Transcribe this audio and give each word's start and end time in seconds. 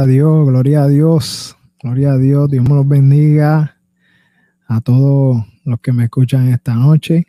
a 0.00 0.06
Dios, 0.06 0.46
gloria 0.46 0.84
a 0.84 0.88
Dios, 0.88 1.56
gloria 1.82 2.12
a 2.12 2.18
Dios, 2.18 2.50
Dios 2.50 2.68
me 2.68 2.74
los 2.74 2.86
bendiga 2.86 3.76
a 4.66 4.80
todos 4.80 5.44
los 5.64 5.80
que 5.80 5.92
me 5.92 6.04
escuchan 6.04 6.48
esta 6.48 6.74
noche, 6.74 7.26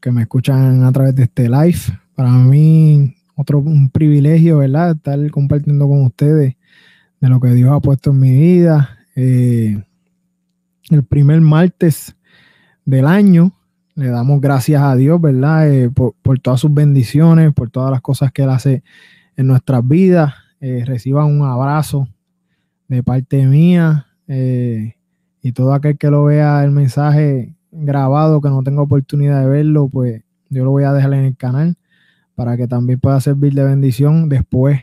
que 0.00 0.12
me 0.12 0.22
escuchan 0.22 0.84
a 0.84 0.92
través 0.92 1.14
de 1.14 1.24
este 1.24 1.48
live. 1.48 1.78
Para 2.14 2.30
mí, 2.30 3.14
otro 3.34 3.58
un 3.58 3.90
privilegio, 3.90 4.58
¿verdad? 4.58 4.92
Estar 4.92 5.30
compartiendo 5.30 5.88
con 5.88 6.04
ustedes 6.04 6.56
de 7.20 7.28
lo 7.28 7.40
que 7.40 7.50
Dios 7.50 7.72
ha 7.72 7.80
puesto 7.80 8.10
en 8.10 8.20
mi 8.20 8.32
vida. 8.32 8.98
Eh, 9.16 9.82
el 10.90 11.04
primer 11.04 11.40
martes 11.40 12.14
del 12.84 13.06
año, 13.06 13.52
le 13.94 14.08
damos 14.08 14.40
gracias 14.40 14.82
a 14.82 14.96
Dios, 14.96 15.20
¿verdad? 15.20 15.70
Eh, 15.72 15.90
por, 15.90 16.38
todas 16.40 16.60
sus 16.60 16.72
bendiciones, 16.72 17.52
por 17.52 17.70
todas 17.70 17.90
las 17.90 18.00
cosas 18.00 18.32
que 18.32 18.42
Él 18.42 18.50
hace 18.50 18.82
en 19.36 19.46
nuestras 19.46 19.86
vidas. 19.86 20.34
Eh, 20.64 20.84
reciban 20.86 21.26
un 21.26 21.42
abrazo 21.42 22.06
de 22.86 23.02
parte 23.02 23.44
mía 23.46 24.06
eh, 24.28 24.94
y 25.42 25.50
todo 25.50 25.74
aquel 25.74 25.98
que 25.98 26.08
lo 26.08 26.22
vea 26.22 26.62
el 26.62 26.70
mensaje 26.70 27.56
grabado, 27.72 28.40
que 28.40 28.48
no 28.48 28.62
tenga 28.62 28.80
oportunidad 28.80 29.42
de 29.42 29.48
verlo, 29.48 29.88
pues 29.88 30.22
yo 30.50 30.62
lo 30.62 30.70
voy 30.70 30.84
a 30.84 30.92
dejar 30.92 31.14
en 31.14 31.24
el 31.24 31.36
canal 31.36 31.76
para 32.36 32.56
que 32.56 32.68
también 32.68 33.00
pueda 33.00 33.20
servir 33.20 33.54
de 33.54 33.64
bendición 33.64 34.28
después. 34.28 34.82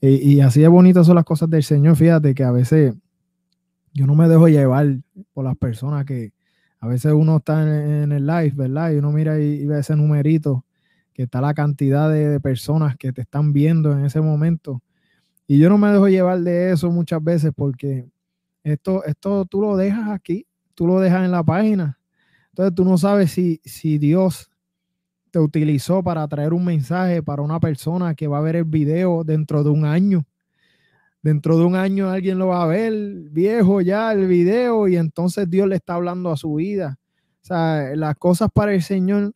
Y, 0.00 0.40
así 0.40 0.62
de 0.62 0.68
bonitas 0.68 1.06
son 1.06 1.16
las 1.16 1.24
cosas 1.24 1.50
del 1.50 1.62
Señor. 1.62 1.96
Fíjate 1.96 2.34
que 2.34 2.44
a 2.44 2.50
veces 2.50 2.94
yo 3.92 4.06
no 4.06 4.14
me 4.14 4.26
dejo 4.26 4.48
llevar 4.48 4.86
por 5.34 5.44
las 5.44 5.56
personas 5.56 6.06
que 6.06 6.32
a 6.80 6.88
veces 6.88 7.12
uno 7.12 7.36
está 7.38 7.62
en, 7.62 8.10
el 8.10 8.26
live, 8.26 8.52
¿verdad? 8.54 8.90
Y 8.92 8.96
uno 8.96 9.12
mira 9.12 9.38
y, 9.38 9.66
ve 9.66 9.80
ese 9.80 9.96
numerito, 9.96 10.64
que 11.12 11.24
está 11.24 11.42
la 11.42 11.52
cantidad 11.52 12.10
de 12.10 12.40
personas 12.40 12.96
que 12.96 13.12
te 13.12 13.20
están 13.20 13.52
viendo 13.52 13.92
en 13.92 14.06
ese 14.06 14.22
momento. 14.22 14.80
Y 15.46 15.58
yo 15.58 15.68
no 15.68 15.78
me 15.78 15.90
dejo 15.90 16.08
llevar 16.08 16.40
de 16.40 16.72
eso 16.72 16.90
muchas 16.90 17.22
veces 17.22 17.52
porque 17.54 18.08
esto, 18.62 19.04
esto 19.04 19.44
tú 19.44 19.60
lo 19.60 19.76
dejas 19.76 20.10
aquí, 20.10 20.46
tú 20.74 20.86
lo 20.86 21.00
dejas 21.00 21.24
en 21.24 21.30
la 21.30 21.42
página. 21.42 21.98
Entonces 22.50 22.74
tú 22.74 22.84
no 22.84 22.96
sabes 22.96 23.32
si, 23.32 23.60
si 23.64 23.98
Dios 23.98 24.50
te 25.30 25.40
utilizó 25.40 26.02
para 26.02 26.26
traer 26.28 26.52
un 26.54 26.64
mensaje 26.64 27.22
para 27.22 27.42
una 27.42 27.58
persona 27.58 28.14
que 28.14 28.28
va 28.28 28.38
a 28.38 28.40
ver 28.40 28.56
el 28.56 28.64
video 28.64 29.24
dentro 29.24 29.64
de 29.64 29.70
un 29.70 29.84
año. 29.84 30.24
Dentro 31.22 31.58
de 31.58 31.64
un 31.64 31.74
año 31.74 32.08
alguien 32.08 32.38
lo 32.38 32.48
va 32.48 32.62
a 32.62 32.66
ver, 32.66 32.92
viejo 33.30 33.80
ya 33.80 34.12
el 34.12 34.28
video, 34.28 34.86
y 34.88 34.96
entonces 34.96 35.50
Dios 35.50 35.66
le 35.66 35.76
está 35.76 35.94
hablando 35.94 36.30
a 36.30 36.36
su 36.36 36.54
vida. 36.54 36.98
O 37.42 37.46
sea, 37.46 37.96
las 37.96 38.14
cosas 38.16 38.48
para 38.54 38.74
el 38.74 38.82
Señor, 38.82 39.34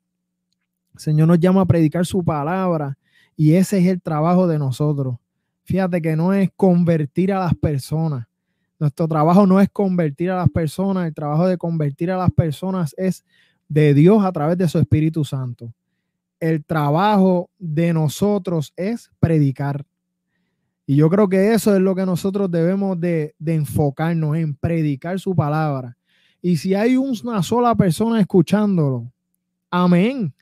el 0.94 1.00
Señor 1.00 1.28
nos 1.28 1.40
llama 1.40 1.62
a 1.62 1.66
predicar 1.66 2.06
su 2.06 2.24
palabra 2.24 2.96
y 3.34 3.54
ese 3.54 3.78
es 3.78 3.86
el 3.86 4.00
trabajo 4.00 4.46
de 4.46 4.58
nosotros. 4.58 5.16
Fíjate 5.68 6.00
que 6.00 6.16
no 6.16 6.32
es 6.32 6.48
convertir 6.56 7.30
a 7.30 7.40
las 7.40 7.54
personas. 7.54 8.26
Nuestro 8.78 9.06
trabajo 9.06 9.46
no 9.46 9.60
es 9.60 9.68
convertir 9.68 10.30
a 10.30 10.36
las 10.36 10.48
personas. 10.48 11.06
El 11.06 11.12
trabajo 11.12 11.46
de 11.46 11.58
convertir 11.58 12.10
a 12.10 12.16
las 12.16 12.30
personas 12.30 12.94
es 12.96 13.22
de 13.68 13.92
Dios 13.92 14.24
a 14.24 14.32
través 14.32 14.56
de 14.56 14.66
su 14.66 14.78
Espíritu 14.78 15.26
Santo. 15.26 15.70
El 16.40 16.64
trabajo 16.64 17.50
de 17.58 17.92
nosotros 17.92 18.72
es 18.76 19.10
predicar. 19.20 19.84
Y 20.86 20.96
yo 20.96 21.10
creo 21.10 21.28
que 21.28 21.52
eso 21.52 21.76
es 21.76 21.82
lo 21.82 21.94
que 21.94 22.06
nosotros 22.06 22.50
debemos 22.50 22.98
de, 22.98 23.34
de 23.38 23.56
enfocarnos 23.56 24.38
en 24.38 24.54
predicar 24.54 25.20
su 25.20 25.36
palabra. 25.36 25.98
Y 26.40 26.56
si 26.56 26.74
hay 26.74 26.96
una 26.96 27.42
sola 27.42 27.74
persona 27.74 28.18
escuchándolo, 28.22 29.12
amén. 29.70 30.32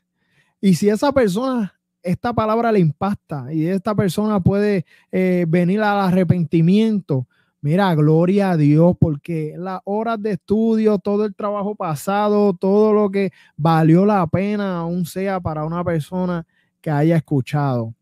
Y 0.60 0.74
si 0.74 0.88
esa 0.88 1.10
persona 1.10 1.75
esta 2.06 2.32
palabra 2.32 2.72
le 2.72 2.78
impacta 2.80 3.52
y 3.52 3.66
esta 3.66 3.94
persona 3.94 4.40
puede 4.40 4.86
eh, 5.10 5.44
venir 5.48 5.80
al 5.80 6.00
arrepentimiento. 6.00 7.26
Mira, 7.60 7.92
gloria 7.94 8.52
a 8.52 8.56
Dios, 8.56 8.96
porque 8.98 9.54
las 9.58 9.80
horas 9.84 10.22
de 10.22 10.32
estudio, 10.32 10.98
todo 10.98 11.24
el 11.24 11.34
trabajo 11.34 11.74
pasado, 11.74 12.54
todo 12.54 12.92
lo 12.92 13.10
que 13.10 13.32
valió 13.56 14.06
la 14.06 14.26
pena, 14.26 14.78
aún 14.78 15.04
sea 15.04 15.40
para 15.40 15.64
una 15.64 15.82
persona 15.82 16.46
que 16.80 16.90
haya 16.90 17.16
escuchado. 17.16 17.92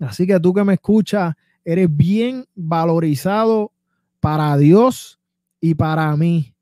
Así 0.00 0.26
que 0.26 0.40
tú 0.40 0.54
que 0.54 0.64
me 0.64 0.74
escuchas, 0.74 1.34
eres 1.64 1.94
bien 1.94 2.46
valorizado 2.54 3.72
para 4.20 4.56
Dios 4.56 5.20
y 5.60 5.74
para 5.74 6.16
mí. 6.16 6.54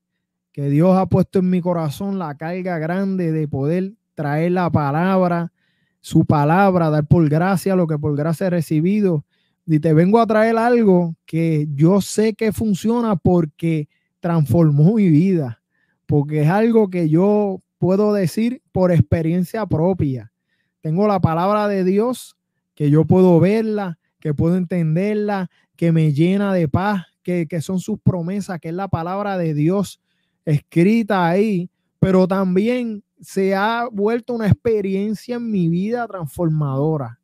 Que 0.52 0.68
Dios 0.68 0.96
ha 0.96 1.06
puesto 1.06 1.38
en 1.38 1.48
mi 1.48 1.60
corazón 1.60 2.18
la 2.18 2.36
carga 2.36 2.78
grande 2.78 3.30
de 3.30 3.46
poder 3.46 3.92
traer 4.14 4.52
la 4.52 4.68
palabra, 4.68 5.52
su 6.00 6.24
palabra, 6.24 6.90
dar 6.90 7.06
por 7.06 7.28
gracia 7.28 7.76
lo 7.76 7.86
que 7.86 7.98
por 7.98 8.16
gracia 8.16 8.46
he 8.46 8.50
recibido. 8.50 9.24
Y 9.66 9.78
te 9.80 9.92
vengo 9.92 10.18
a 10.18 10.26
traer 10.26 10.56
algo 10.56 11.14
que 11.26 11.68
yo 11.74 12.00
sé 12.00 12.34
que 12.34 12.52
funciona 12.52 13.16
porque 13.16 13.88
transformó 14.20 14.94
mi 14.94 15.08
vida, 15.08 15.62
porque 16.06 16.42
es 16.42 16.48
algo 16.48 16.90
que 16.90 17.08
yo 17.08 17.62
puedo 17.78 18.12
decir 18.12 18.62
por 18.72 18.92
experiencia 18.92 19.66
propia. 19.66 20.32
Tengo 20.80 21.06
la 21.06 21.20
palabra 21.20 21.68
de 21.68 21.84
Dios, 21.84 22.36
que 22.74 22.90
yo 22.90 23.04
puedo 23.04 23.38
verla, 23.38 23.98
que 24.18 24.34
puedo 24.34 24.56
entenderla, 24.56 25.50
que 25.76 25.92
me 25.92 26.12
llena 26.12 26.52
de 26.52 26.68
paz, 26.68 27.04
que, 27.22 27.46
que 27.46 27.60
son 27.60 27.80
sus 27.80 28.00
promesas, 28.00 28.58
que 28.60 28.68
es 28.68 28.74
la 28.74 28.88
palabra 28.88 29.38
de 29.38 29.54
Dios 29.54 30.00
escrita 30.44 31.28
ahí, 31.28 31.70
pero 31.98 32.26
también 32.26 33.02
se 33.20 33.54
ha 33.54 33.88
vuelto 33.90 34.34
una 34.34 34.46
experiencia 34.46 35.36
en 35.36 35.50
mi 35.50 35.68
vida 35.68 36.06
transformadora. 36.06 37.20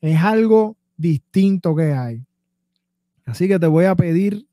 Es 0.00 0.20
algo 0.20 0.76
distinto 0.96 1.74
que 1.74 1.92
hay. 1.92 2.24
Así 3.26 3.48
que 3.48 3.58
te 3.58 3.66
voy 3.66 3.84
a 3.84 3.94
pedir 3.94 4.46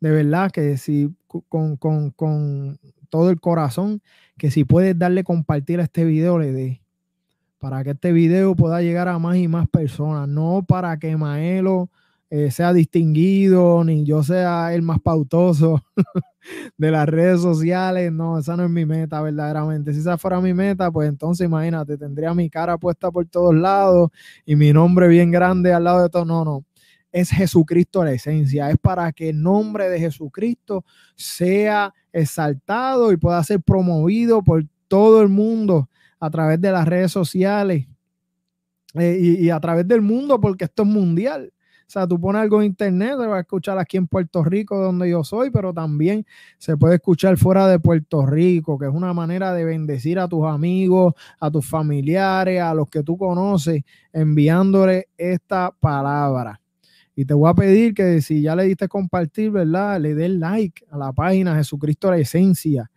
de 0.00 0.10
verdad 0.10 0.50
que 0.50 0.76
si 0.76 1.12
con, 1.48 1.76
con, 1.76 2.10
con 2.10 2.78
todo 3.08 3.30
el 3.30 3.40
corazón, 3.40 4.00
que 4.36 4.50
si 4.50 4.64
puedes 4.64 4.98
darle 4.98 5.24
compartir 5.24 5.80
a 5.80 5.84
este 5.84 6.04
video, 6.04 6.38
le 6.38 6.52
dé. 6.52 6.82
Para 7.58 7.82
que 7.82 7.90
este 7.90 8.12
video 8.12 8.54
pueda 8.54 8.80
llegar 8.82 9.08
a 9.08 9.18
más 9.18 9.36
y 9.36 9.48
más 9.48 9.68
personas. 9.68 10.28
No 10.28 10.64
para 10.66 10.98
que 10.98 11.16
Maelo 11.16 11.90
eh, 12.30 12.50
sea 12.50 12.74
distinguido, 12.74 13.82
ni 13.84 14.04
yo 14.04 14.22
sea 14.22 14.74
el 14.74 14.82
más 14.82 15.00
pautoso 15.00 15.82
de 16.76 16.90
las 16.90 17.08
redes 17.08 17.40
sociales. 17.40 18.12
No, 18.12 18.38
esa 18.38 18.56
no 18.56 18.64
es 18.64 18.70
mi 18.70 18.84
meta 18.84 19.20
verdaderamente. 19.22 19.94
Si 19.94 20.00
esa 20.00 20.18
fuera 20.18 20.40
mi 20.40 20.52
meta, 20.52 20.90
pues 20.90 21.08
entonces 21.08 21.46
imagínate, 21.46 21.96
tendría 21.96 22.34
mi 22.34 22.50
cara 22.50 22.76
puesta 22.76 23.10
por 23.10 23.26
todos 23.26 23.54
lados 23.54 24.10
y 24.44 24.56
mi 24.56 24.72
nombre 24.72 25.08
bien 25.08 25.30
grande 25.30 25.72
al 25.72 25.84
lado 25.84 26.02
de 26.02 26.10
todo. 26.10 26.24
No, 26.26 26.44
no. 26.44 26.64
Es 27.10 27.30
Jesucristo 27.30 28.04
la 28.04 28.12
esencia. 28.12 28.70
Es 28.70 28.76
para 28.76 29.10
que 29.12 29.30
el 29.30 29.42
nombre 29.42 29.88
de 29.88 29.98
Jesucristo 29.98 30.84
sea 31.16 31.94
exaltado 32.12 33.10
y 33.10 33.16
pueda 33.16 33.42
ser 33.42 33.62
promovido 33.62 34.42
por 34.42 34.64
todo 34.86 35.22
el 35.22 35.28
mundo 35.28 35.88
a 36.20 36.28
través 36.28 36.60
de 36.60 36.72
las 36.72 36.86
redes 36.86 37.10
sociales 37.10 37.86
eh, 38.94 39.18
y, 39.18 39.46
y 39.46 39.50
a 39.50 39.60
través 39.60 39.88
del 39.88 40.02
mundo, 40.02 40.38
porque 40.38 40.64
esto 40.64 40.82
es 40.82 40.88
mundial. 40.88 41.52
Sea, 41.88 42.06
tú 42.06 42.20
pones 42.20 42.42
algo 42.42 42.60
en 42.60 42.66
internet, 42.66 43.16
te 43.18 43.26
va 43.26 43.38
a 43.38 43.40
escuchar 43.40 43.78
aquí 43.78 43.96
en 43.96 44.06
Puerto 44.06 44.44
Rico, 44.44 44.76
donde 44.78 45.08
yo 45.08 45.24
soy, 45.24 45.50
pero 45.50 45.72
también 45.72 46.26
se 46.58 46.76
puede 46.76 46.96
escuchar 46.96 47.38
fuera 47.38 47.66
de 47.66 47.78
Puerto 47.78 48.26
Rico, 48.26 48.78
que 48.78 48.84
es 48.84 48.92
una 48.92 49.14
manera 49.14 49.54
de 49.54 49.64
bendecir 49.64 50.18
a 50.18 50.28
tus 50.28 50.44
amigos, 50.44 51.14
a 51.40 51.50
tus 51.50 51.64
familiares, 51.64 52.60
a 52.60 52.74
los 52.74 52.90
que 52.90 53.02
tú 53.02 53.16
conoces, 53.16 53.84
enviándole 54.12 55.08
esta 55.16 55.74
palabra. 55.80 56.60
Y 57.16 57.24
te 57.24 57.32
voy 57.32 57.48
a 57.48 57.54
pedir 57.54 57.94
que 57.94 58.20
si 58.20 58.42
ya 58.42 58.54
le 58.54 58.64
diste 58.64 58.86
compartir, 58.86 59.50
¿verdad? 59.50 59.98
Le 59.98 60.14
des 60.14 60.30
like 60.30 60.84
a 60.90 60.98
la 60.98 61.10
página 61.14 61.56
Jesucristo 61.56 62.10
la 62.10 62.18
Esencia 62.18 62.90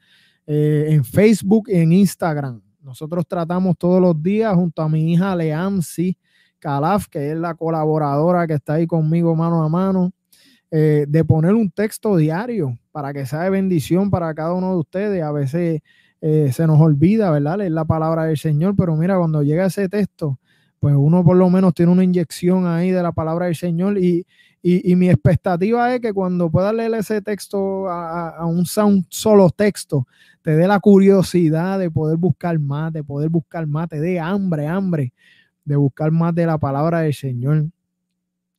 eh, 0.45 0.87
en 0.89 1.05
Facebook 1.05 1.69
y 1.69 1.77
en 1.77 1.93
Instagram. 1.93 2.61
Nosotros 2.81 3.25
tratamos 3.25 3.77
todos 3.77 4.01
los 4.01 4.21
días 4.21 4.53
junto 4.53 4.81
a 4.81 4.89
mi 4.89 5.13
hija 5.13 5.33
Leansi 5.33 6.17
Calaf, 6.61 7.07
que 7.07 7.31
es 7.31 7.37
la 7.37 7.55
colaboradora 7.55 8.47
que 8.47 8.53
está 8.53 8.75
ahí 8.75 8.87
conmigo 8.87 9.35
mano 9.35 9.63
a 9.63 9.67
mano, 9.67 10.13
eh, 10.69 11.05
de 11.09 11.25
poner 11.25 11.53
un 11.53 11.69
texto 11.69 12.15
diario 12.15 12.77
para 12.93 13.11
que 13.11 13.25
sea 13.25 13.41
de 13.41 13.49
bendición 13.49 14.09
para 14.09 14.33
cada 14.33 14.53
uno 14.53 14.71
de 14.71 14.77
ustedes. 14.77 15.23
A 15.23 15.31
veces 15.33 15.81
eh, 16.21 16.51
se 16.53 16.67
nos 16.67 16.79
olvida, 16.79 17.31
¿verdad? 17.31 17.57
Leer 17.57 17.71
la 17.71 17.83
palabra 17.85 18.25
del 18.25 18.37
Señor, 18.37 18.75
pero 18.77 18.95
mira, 18.95 19.17
cuando 19.17 19.43
llega 19.43 19.65
ese 19.65 19.89
texto, 19.89 20.39
pues 20.79 20.95
uno 20.97 21.23
por 21.23 21.35
lo 21.35 21.49
menos 21.49 21.73
tiene 21.73 21.91
una 21.91 22.03
inyección 22.03 22.67
ahí 22.67 22.91
de 22.91 23.03
la 23.03 23.11
palabra 23.11 23.47
del 23.47 23.55
Señor 23.55 23.97
y, 23.97 24.25
y, 24.63 24.95
mi 24.95 25.09
expectativa 25.09 25.93
es 25.93 26.01
que 26.01 26.13
cuando 26.13 26.49
puedas 26.49 26.73
leer 26.73 26.93
ese 26.93 27.21
texto 27.21 27.89
a, 27.89 28.45
un, 28.45 28.63
a 28.75 28.85
un 28.85 29.05
solo 29.09 29.49
texto, 29.49 30.07
te 30.43 30.51
dé 30.55 30.67
la 30.67 30.79
curiosidad 30.79 31.79
de 31.79 31.89
poder 31.89 32.17
buscar 32.17 32.57
más, 32.59 32.93
de 32.93 33.03
poder 33.03 33.29
buscar 33.29 33.65
más, 33.67 33.89
te 33.89 33.99
dé 33.99 34.19
hambre, 34.19 34.67
hambre 34.67 35.13
de 35.71 35.77
buscar 35.77 36.11
más 36.11 36.35
de 36.35 36.45
la 36.45 36.57
palabra 36.57 36.99
del 36.99 37.13
Señor. 37.13 37.67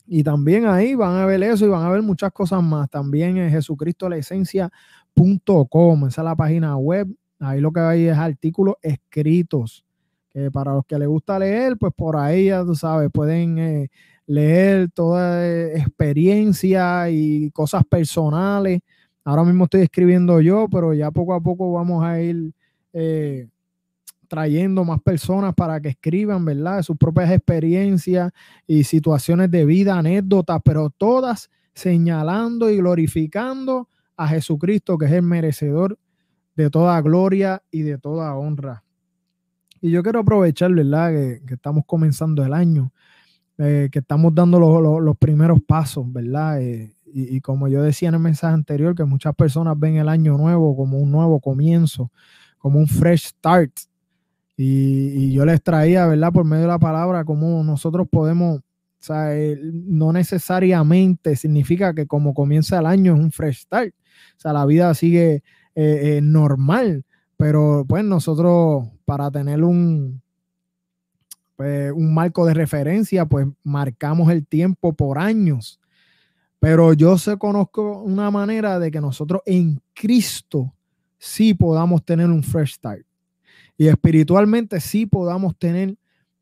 Y 0.06 0.22
también 0.22 0.66
ahí 0.66 0.94
van 0.94 1.16
a 1.16 1.26
ver 1.26 1.42
eso 1.42 1.66
y 1.66 1.68
van 1.68 1.84
a 1.84 1.90
ver 1.90 2.00
muchas 2.00 2.32
cosas 2.32 2.62
más. 2.62 2.88
También 2.88 3.36
en 3.36 3.50
Jesucristo 3.50 4.08
la 4.08 4.16
esencia.com, 4.16 6.06
esa 6.08 6.20
es 6.22 6.24
la 6.24 6.34
página 6.34 6.76
web. 6.76 7.06
Ahí 7.38 7.60
lo 7.60 7.70
que 7.70 7.80
hay 7.80 8.06
es 8.06 8.16
artículos 8.16 8.76
escritos 8.80 9.84
que 10.30 10.50
para 10.50 10.72
los 10.72 10.86
que 10.86 10.98
les 10.98 11.06
gusta 11.06 11.38
leer, 11.38 11.76
pues 11.76 11.92
por 11.94 12.16
ahí 12.16 12.46
ya 12.46 12.64
tú 12.64 12.74
sabes, 12.74 13.10
pueden 13.12 13.58
eh, 13.58 13.90
leer 14.26 14.90
toda 14.90 15.46
eh, 15.46 15.78
experiencia 15.78 17.10
y 17.10 17.50
cosas 17.50 17.84
personales. 17.84 18.80
Ahora 19.22 19.44
mismo 19.44 19.64
estoy 19.64 19.82
escribiendo 19.82 20.40
yo, 20.40 20.66
pero 20.70 20.94
ya 20.94 21.10
poco 21.10 21.34
a 21.34 21.40
poco 21.42 21.72
vamos 21.72 22.02
a 22.02 22.22
ir 22.22 22.54
eh, 22.94 23.48
trayendo 24.32 24.82
más 24.82 24.98
personas 25.02 25.52
para 25.54 25.78
que 25.78 25.90
escriban, 25.90 26.42
¿verdad? 26.42 26.80
Sus 26.80 26.96
propias 26.96 27.30
experiencias 27.30 28.32
y 28.66 28.84
situaciones 28.84 29.50
de 29.50 29.66
vida, 29.66 29.98
anécdotas, 29.98 30.58
pero 30.64 30.88
todas 30.88 31.50
señalando 31.74 32.70
y 32.70 32.78
glorificando 32.78 33.90
a 34.16 34.28
Jesucristo, 34.28 34.96
que 34.96 35.04
es 35.04 35.12
el 35.12 35.20
merecedor 35.20 35.98
de 36.56 36.70
toda 36.70 36.98
gloria 37.02 37.62
y 37.70 37.82
de 37.82 37.98
toda 37.98 38.34
honra. 38.34 38.84
Y 39.82 39.90
yo 39.90 40.02
quiero 40.02 40.20
aprovechar, 40.20 40.72
¿verdad? 40.72 41.10
Que, 41.10 41.42
estamos 41.52 41.84
comenzando 41.86 42.42
el 42.42 42.54
año, 42.54 42.90
eh, 43.58 43.90
que 43.92 43.98
estamos 43.98 44.34
dando 44.34 44.58
los 44.98 45.16
primeros 45.18 45.60
pasos, 45.60 46.10
¿verdad? 46.10 46.62
Eh, 46.62 46.94
y, 47.04 47.38
como 47.42 47.68
yo 47.68 47.82
decía 47.82 48.08
en 48.08 48.14
el 48.14 48.20
mensaje 48.22 48.54
anterior, 48.54 48.94
que 48.94 49.04
muchas 49.04 49.34
personas 49.34 49.78
ven 49.78 49.96
el 49.96 50.08
año 50.08 50.38
nuevo 50.38 50.74
como 50.74 50.96
un 51.00 51.10
nuevo 51.10 51.38
comienzo, 51.38 52.10
como 52.56 52.78
un 52.78 52.86
fresh 52.86 53.26
start. 53.26 53.72
Y, 54.64 55.32
yo 55.32 55.44
les 55.44 55.62
traía, 55.62 56.06
¿verdad? 56.06 56.32
Por 56.32 56.44
medio 56.44 56.62
de 56.62 56.68
la 56.68 56.78
palabra, 56.78 57.24
cómo 57.24 57.64
nosotros 57.64 58.06
podemos, 58.08 58.58
o 58.58 58.62
sea, 59.00 59.30
no 59.60 60.12
necesariamente 60.12 61.34
significa 61.34 61.94
que 61.94 62.06
como 62.06 62.32
comienza 62.32 62.78
el 62.78 62.86
año 62.86 63.14
es 63.14 63.20
un 63.20 63.32
fresh 63.32 63.62
start. 63.62 63.92
O 64.36 64.40
sea, 64.40 64.52
la 64.52 64.64
vida 64.64 64.94
sigue 64.94 65.42
eh, 65.74 66.20
normal, 66.22 67.04
pero 67.36 67.84
pues 67.88 68.04
nosotros 68.04 68.86
para 69.04 69.30
tener 69.32 69.64
un, 69.64 70.22
pues, 71.56 71.90
un 71.92 72.14
marco 72.14 72.46
de 72.46 72.54
referencia, 72.54 73.26
pues 73.26 73.48
marcamos 73.64 74.30
el 74.30 74.46
tiempo 74.46 74.92
por 74.92 75.18
años. 75.18 75.80
Pero 76.60 76.92
yo 76.92 77.18
se 77.18 77.36
conozco 77.36 78.02
una 78.02 78.30
manera 78.30 78.78
de 78.78 78.92
que 78.92 79.00
nosotros 79.00 79.42
en 79.44 79.82
Cristo 79.92 80.72
sí 81.18 81.52
podamos 81.52 82.04
tener 82.04 82.26
un 82.26 82.44
fresh 82.44 82.74
start. 82.74 83.04
Y 83.76 83.88
espiritualmente 83.88 84.80
sí 84.80 85.06
podamos 85.06 85.56
tener 85.56 85.96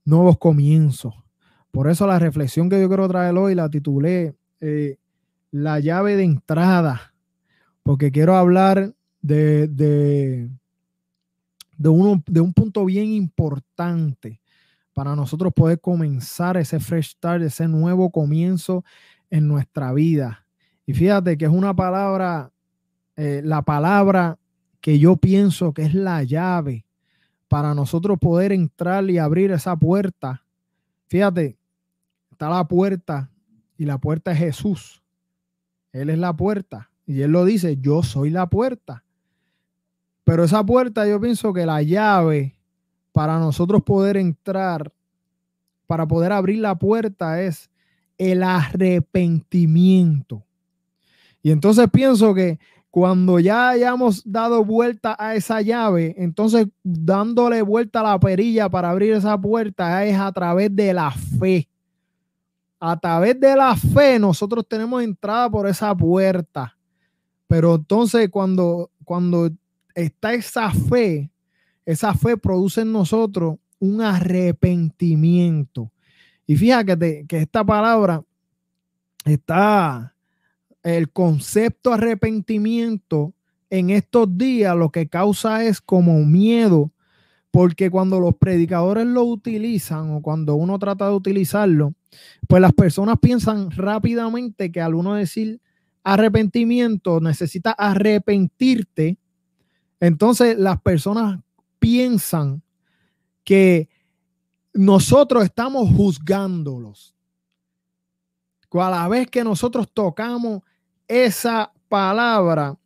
nuevos 0.04 0.38
comienzos. 0.38 1.14
Por 1.70 1.88
eso 1.88 2.06
la 2.06 2.18
reflexión 2.18 2.68
que 2.68 2.80
yo 2.80 2.88
quiero 2.88 3.08
traer 3.08 3.36
hoy 3.36 3.54
la 3.54 3.68
titulé 3.68 4.34
eh, 4.60 4.96
La 5.50 5.80
llave 5.80 6.16
de 6.16 6.24
entrada. 6.24 7.14
Porque 7.82 8.10
quiero 8.10 8.36
hablar 8.36 8.94
de, 9.22 9.68
de, 9.68 10.50
de, 11.76 11.88
uno, 11.88 12.22
de 12.26 12.40
un 12.40 12.52
punto 12.52 12.84
bien 12.84 13.12
importante 13.12 14.40
para 14.92 15.16
nosotros 15.16 15.52
poder 15.54 15.80
comenzar 15.80 16.56
ese 16.56 16.78
fresh 16.78 17.12
start, 17.12 17.42
ese 17.42 17.66
nuevo 17.68 18.10
comienzo 18.10 18.84
en 19.30 19.48
nuestra 19.48 19.92
vida. 19.92 20.44
Y 20.84 20.92
fíjate 20.92 21.38
que 21.38 21.46
es 21.46 21.50
una 21.50 21.74
palabra, 21.74 22.52
eh, 23.16 23.40
la 23.44 23.62
palabra 23.62 24.38
que 24.80 24.98
yo 24.98 25.16
pienso 25.16 25.72
que 25.72 25.82
es 25.82 25.94
la 25.94 26.22
llave 26.22 26.84
para 27.50 27.74
nosotros 27.74 28.16
poder 28.20 28.52
entrar 28.52 29.10
y 29.10 29.18
abrir 29.18 29.50
esa 29.50 29.74
puerta. 29.74 30.44
Fíjate, 31.08 31.58
está 32.30 32.48
la 32.48 32.68
puerta 32.68 33.28
y 33.76 33.86
la 33.86 33.98
puerta 33.98 34.30
es 34.30 34.38
Jesús. 34.38 35.02
Él 35.90 36.10
es 36.10 36.18
la 36.18 36.32
puerta 36.32 36.92
y 37.06 37.22
él 37.22 37.32
lo 37.32 37.44
dice, 37.44 37.76
yo 37.78 38.04
soy 38.04 38.30
la 38.30 38.48
puerta. 38.48 39.02
Pero 40.22 40.44
esa 40.44 40.64
puerta 40.64 41.08
yo 41.08 41.20
pienso 41.20 41.52
que 41.52 41.66
la 41.66 41.82
llave 41.82 42.54
para 43.10 43.40
nosotros 43.40 43.82
poder 43.82 44.16
entrar, 44.16 44.92
para 45.88 46.06
poder 46.06 46.30
abrir 46.30 46.60
la 46.60 46.76
puerta 46.76 47.42
es 47.42 47.68
el 48.16 48.44
arrepentimiento. 48.44 50.44
Y 51.42 51.50
entonces 51.50 51.90
pienso 51.90 52.32
que 52.32 52.60
cuando 52.90 53.38
ya 53.38 53.70
hayamos 53.70 54.22
dado 54.24 54.64
vuelta 54.64 55.16
a 55.18 55.36
esa 55.36 55.62
llave, 55.62 56.14
entonces 56.18 56.66
dándole 56.82 57.62
vuelta 57.62 58.00
a 58.00 58.10
la 58.12 58.18
perilla 58.18 58.68
para 58.68 58.90
abrir 58.90 59.12
esa 59.12 59.40
puerta 59.40 60.04
es 60.04 60.18
a 60.18 60.32
través 60.32 60.74
de 60.74 60.92
la 60.92 61.10
fe. 61.12 61.68
A 62.80 62.98
través 62.98 63.38
de 63.38 63.54
la 63.54 63.76
fe 63.76 64.18
nosotros 64.18 64.66
tenemos 64.66 65.02
entrada 65.02 65.48
por 65.48 65.68
esa 65.68 65.94
puerta. 65.94 66.76
Pero 67.46 67.76
entonces 67.76 68.28
cuando, 68.28 68.90
cuando 69.04 69.50
está 69.94 70.34
esa 70.34 70.70
fe, 70.72 71.30
esa 71.86 72.12
fe 72.14 72.36
produce 72.36 72.80
en 72.80 72.92
nosotros 72.92 73.56
un 73.78 74.00
arrepentimiento. 74.00 75.92
Y 76.44 76.56
fíjate 76.56 77.24
que 77.28 77.38
esta 77.38 77.62
palabra 77.62 78.24
está 79.24 80.12
el 80.82 81.10
concepto 81.10 81.92
arrepentimiento 81.92 83.34
en 83.68 83.90
estos 83.90 84.36
días 84.36 84.76
lo 84.76 84.90
que 84.90 85.08
causa 85.08 85.64
es 85.64 85.80
como 85.80 86.24
miedo, 86.24 86.90
porque 87.50 87.90
cuando 87.90 88.20
los 88.20 88.34
predicadores 88.36 89.06
lo 89.06 89.24
utilizan 89.24 90.10
o 90.10 90.22
cuando 90.22 90.54
uno 90.54 90.78
trata 90.78 91.08
de 91.08 91.14
utilizarlo, 91.14 91.94
pues 92.48 92.60
las 92.60 92.72
personas 92.72 93.18
piensan 93.20 93.70
rápidamente 93.70 94.72
que 94.72 94.80
al 94.80 94.94
uno 94.94 95.14
decir 95.14 95.60
arrepentimiento 96.02 97.20
necesita 97.20 97.72
arrepentirte, 97.72 99.18
entonces 100.00 100.58
las 100.58 100.80
personas 100.80 101.40
piensan 101.78 102.62
que 103.44 103.88
nosotros 104.72 105.44
estamos 105.44 105.88
juzgándolos. 105.94 107.14
A 108.72 108.90
la 108.90 109.08
vez 109.08 109.28
que 109.28 109.42
nosotros 109.42 109.88
tocamos 109.92 110.62
esa 111.10 111.72
palabra, 111.88 112.76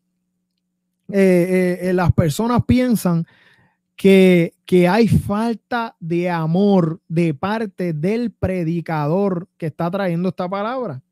eh, 1.13 1.19
eh, 1.19 1.89
eh, 1.89 1.93
las 1.93 2.13
personas 2.13 2.65
piensan 2.67 3.27
que, 3.95 4.55
que, 4.67 4.89
hay 4.89 5.07
falta 5.07 5.95
de 6.01 6.31
amor 6.31 7.01
de 7.07 7.35
parte 7.35 7.93
del 7.93 8.33
predicador 8.33 9.47
que 9.57 9.67
está 9.67 9.91
trayendo 9.91 10.31
esta 10.31 10.49
palabra. 10.49 11.03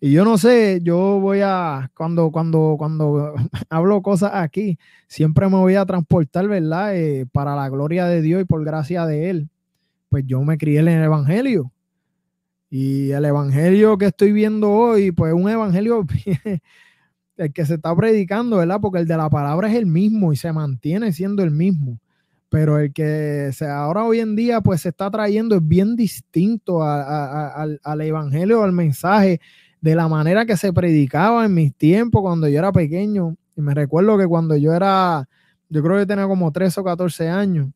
Y 0.00 0.12
yo 0.12 0.24
no 0.24 0.36
sé, 0.36 0.80
yo 0.82 1.18
voy 1.20 1.40
a, 1.42 1.90
cuando, 1.96 2.30
cuando, 2.30 2.76
cuando 2.78 3.34
hablo 3.70 4.02
cosas 4.02 4.32
aquí, 4.34 4.78
siempre 5.08 5.48
me 5.48 5.56
voy 5.56 5.74
a 5.74 5.86
transportar, 5.86 6.46
¿verdad? 6.48 6.92
para 7.32 7.56
la 7.56 7.68
gloria 7.68 8.06
de 8.06 8.22
Dios 8.22 8.42
y 8.42 8.44
por 8.44 8.64
gracia 8.64 9.06
de 9.06 9.30
Él 9.30 9.48
pues 10.12 10.26
yo 10.26 10.42
me 10.42 10.58
crié 10.58 10.80
en 10.80 10.88
el 10.88 11.04
Evangelio. 11.04 11.71
Y 12.74 13.10
el 13.10 13.26
Evangelio 13.26 13.98
que 13.98 14.06
estoy 14.06 14.32
viendo 14.32 14.70
hoy, 14.70 15.12
pues 15.12 15.34
un 15.34 15.46
Evangelio 15.46 16.06
el 17.36 17.52
que 17.52 17.66
se 17.66 17.74
está 17.74 17.94
predicando, 17.94 18.56
¿verdad? 18.56 18.80
Porque 18.80 18.98
el 18.98 19.06
de 19.06 19.14
la 19.14 19.28
palabra 19.28 19.68
es 19.68 19.74
el 19.76 19.84
mismo 19.84 20.32
y 20.32 20.36
se 20.36 20.50
mantiene 20.54 21.12
siendo 21.12 21.42
el 21.42 21.50
mismo. 21.50 22.00
Pero 22.48 22.78
el 22.78 22.90
que 22.94 23.50
se, 23.52 23.66
ahora 23.66 24.04
hoy 24.04 24.20
en 24.20 24.34
día 24.36 24.62
pues 24.62 24.80
se 24.80 24.88
está 24.88 25.10
trayendo 25.10 25.54
es 25.54 25.68
bien 25.68 25.96
distinto 25.96 26.82
al, 26.82 27.78
al 27.84 28.00
Evangelio, 28.00 28.62
al 28.62 28.72
mensaje, 28.72 29.38
de 29.82 29.94
la 29.94 30.08
manera 30.08 30.46
que 30.46 30.56
se 30.56 30.72
predicaba 30.72 31.44
en 31.44 31.52
mis 31.52 31.74
tiempos 31.74 32.22
cuando 32.22 32.48
yo 32.48 32.58
era 32.58 32.72
pequeño. 32.72 33.36
Y 33.54 33.60
me 33.60 33.74
recuerdo 33.74 34.16
que 34.16 34.26
cuando 34.26 34.56
yo 34.56 34.72
era, 34.72 35.28
yo 35.68 35.82
creo 35.82 35.98
que 35.98 36.06
tenía 36.06 36.26
como 36.26 36.50
13 36.50 36.80
o 36.80 36.84
14 36.84 37.28
años, 37.28 37.68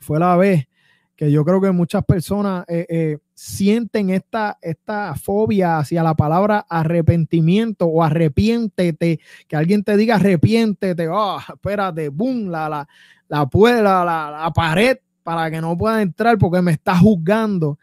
fue 0.00 0.18
la 0.18 0.34
vez 0.34 0.66
que 1.14 1.30
yo 1.30 1.44
creo 1.44 1.60
que 1.60 1.72
muchas 1.72 2.02
personas 2.06 2.64
eh, 2.68 2.86
eh, 2.88 3.18
sienten 3.36 4.08
esta, 4.08 4.58
esta 4.62 5.14
fobia 5.14 5.78
hacia 5.78 6.02
la 6.02 6.14
palabra 6.14 6.66
arrepentimiento 6.70 7.84
o 7.84 8.02
arrepiéntete, 8.02 9.20
que 9.46 9.56
alguien 9.56 9.84
te 9.84 9.96
diga 9.98 10.16
arrepiéntete, 10.16 11.06
oh, 11.08 11.38
espérate, 11.38 12.08
boom, 12.08 12.48
la, 12.48 12.68
la, 12.70 12.88
la, 13.28 13.46
la, 13.82 14.30
la 14.30 14.50
pared 14.54 14.96
para 15.22 15.50
que 15.50 15.60
no 15.60 15.76
pueda 15.76 16.00
entrar 16.00 16.38
porque 16.38 16.62
me 16.62 16.72
está 16.72 16.96
juzgando. 16.96 17.78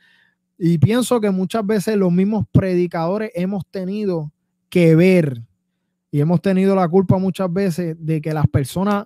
Y 0.57 0.79
pienso 0.79 1.21
que 1.21 1.29
muchas 1.29 1.65
veces 1.65 1.97
los 1.97 2.11
mismos 2.11 2.45
predicadores 2.51 3.31
hemos 3.35 3.63
tenido 3.67 4.31
que 4.69 4.95
ver 4.95 5.43
y 6.09 6.19
hemos 6.19 6.41
tenido 6.41 6.75
la 6.75 6.87
culpa 6.87 7.19
muchas 7.19 7.51
veces 7.53 7.95
de 7.99 8.21
que 8.21 8.33
las 8.33 8.47
personas 8.47 9.05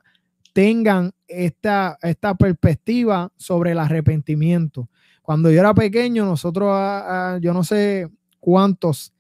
tengan 0.54 1.12
esta, 1.28 1.98
esta 2.02 2.36
perspectiva 2.36 3.34
sobre 3.36 3.72
el 3.72 3.80
arrepentimiento. 3.80 4.88
Cuando 5.28 5.52
yo 5.52 5.60
era 5.60 5.74
pequeño, 5.74 6.24
nosotros, 6.24 6.70
ah, 6.72 7.34
ah, 7.34 7.40
yo 7.42 7.54
no 7.54 7.62
sé 7.62 8.10
cuántos 8.40 9.12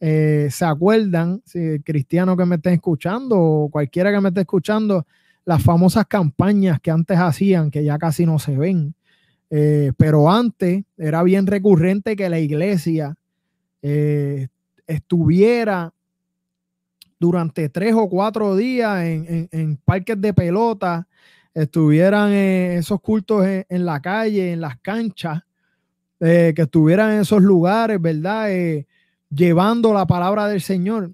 eh, 0.00 0.48
se 0.50 0.64
acuerdan, 0.64 1.42
si 1.44 1.78
cristiano 1.84 2.36
que 2.36 2.44
me 2.44 2.56
estén 2.56 2.74
escuchando 2.74 3.38
o 3.38 3.68
cualquiera 3.70 4.10
que 4.10 4.20
me 4.20 4.30
esté 4.30 4.40
escuchando, 4.40 5.06
las 5.44 5.62
famosas 5.62 6.06
campañas 6.08 6.80
que 6.80 6.90
antes 6.90 7.16
hacían, 7.16 7.70
que 7.70 7.84
ya 7.84 7.98
casi 7.98 8.26
no 8.26 8.40
se 8.40 8.56
ven. 8.56 8.96
Eh, 9.48 9.92
pero 9.96 10.28
antes 10.28 10.82
era 10.96 11.22
bien 11.22 11.46
recurrente 11.46 12.16
que 12.16 12.28
la 12.28 12.40
iglesia 12.40 13.14
eh, 13.80 14.48
estuviera 14.88 15.94
durante 17.20 17.68
tres 17.68 17.94
o 17.96 18.08
cuatro 18.08 18.56
días 18.56 19.04
en, 19.04 19.78
parques 19.84 20.20
de 20.20 20.34
pelota, 20.34 21.06
estuvieran 21.54 22.32
esos 22.32 23.00
cultos 23.00 23.46
en, 23.46 23.84
la 23.86 24.00
calle, 24.00 24.52
en 24.52 24.60
las 24.60 24.78
canchas, 24.80 25.42
eh, 26.20 26.52
que 26.54 26.62
estuvieran 26.62 27.12
en 27.12 27.20
esos 27.20 27.42
lugares, 27.42 28.00
¿verdad? 28.00 28.52
Eh, 28.52 28.86
llevando 29.30 29.94
la 29.94 30.06
palabra 30.06 30.48
del 30.48 30.60
Señor. 30.60 31.12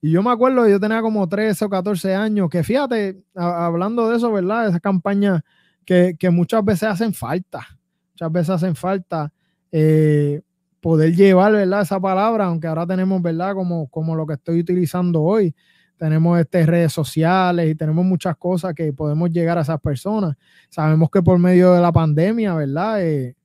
Y 0.00 0.12
yo 0.12 0.22
me 0.22 0.30
acuerdo, 0.30 0.66
yo 0.66 0.80
tenía 0.80 1.02
como 1.02 1.28
13 1.28 1.64
o 1.64 1.68
14 1.68 2.14
años, 2.14 2.48
que 2.48 2.62
fíjate, 2.62 3.22
hablando 3.34 4.08
de 4.08 4.16
eso, 4.16 4.32
¿verdad? 4.32 4.68
Esas 4.68 4.80
campañas 4.80 5.42
que, 5.84 6.16
muchas 6.30 6.64
veces 6.64 6.84
hacen 6.84 7.12
falta, 7.12 7.66
muchas 8.12 8.32
veces 8.32 8.50
hacen 8.50 8.76
falta 8.76 9.32
eh, 9.72 10.40
poder 10.80 11.14
llevar, 11.14 11.52
¿verdad? 11.52 11.82
Esa 11.82 12.00
palabra, 12.00 12.46
aunque 12.46 12.66
ahora 12.66 12.86
tenemos, 12.86 13.20
¿verdad? 13.20 13.54
Como, 13.54 13.88
como 13.88 14.14
lo 14.14 14.26
que 14.26 14.34
estoy 14.34 14.60
utilizando 14.60 15.22
hoy, 15.22 15.54
tenemos 16.00 16.40
este, 16.40 16.64
redes 16.64 16.94
sociales 16.94 17.70
y 17.70 17.74
tenemos 17.74 18.06
muchas 18.06 18.34
cosas 18.38 18.74
que 18.74 18.90
podemos 18.90 19.30
llegar 19.30 19.58
a 19.58 19.60
esas 19.60 19.78
personas. 19.82 20.34
Sabemos 20.70 21.10
que 21.10 21.20
por 21.20 21.38
medio 21.38 21.74
de 21.74 21.82
la 21.82 21.92
pandemia, 21.92 22.54
¿verdad? 22.54 23.04
Eh, 23.04 23.36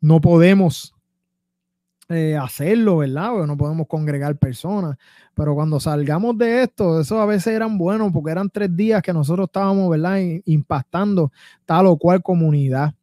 no 0.00 0.20
podemos 0.20 0.92
eh, 2.08 2.36
hacerlo, 2.36 2.96
¿verdad? 2.96 3.46
No 3.46 3.56
podemos 3.56 3.86
congregar 3.86 4.36
personas. 4.36 4.96
Pero 5.32 5.54
cuando 5.54 5.78
salgamos 5.78 6.36
de 6.36 6.64
esto, 6.64 7.00
eso 7.00 7.20
a 7.20 7.26
veces 7.26 7.54
eran 7.54 7.78
buenos 7.78 8.10
porque 8.12 8.32
eran 8.32 8.50
tres 8.50 8.74
días 8.74 9.00
que 9.00 9.12
nosotros 9.12 9.46
estábamos, 9.46 9.88
¿verdad? 9.90 10.18
Impactando 10.44 11.30
tal 11.64 11.86
o 11.86 11.96
cual 11.96 12.20
comunidad. 12.20 12.94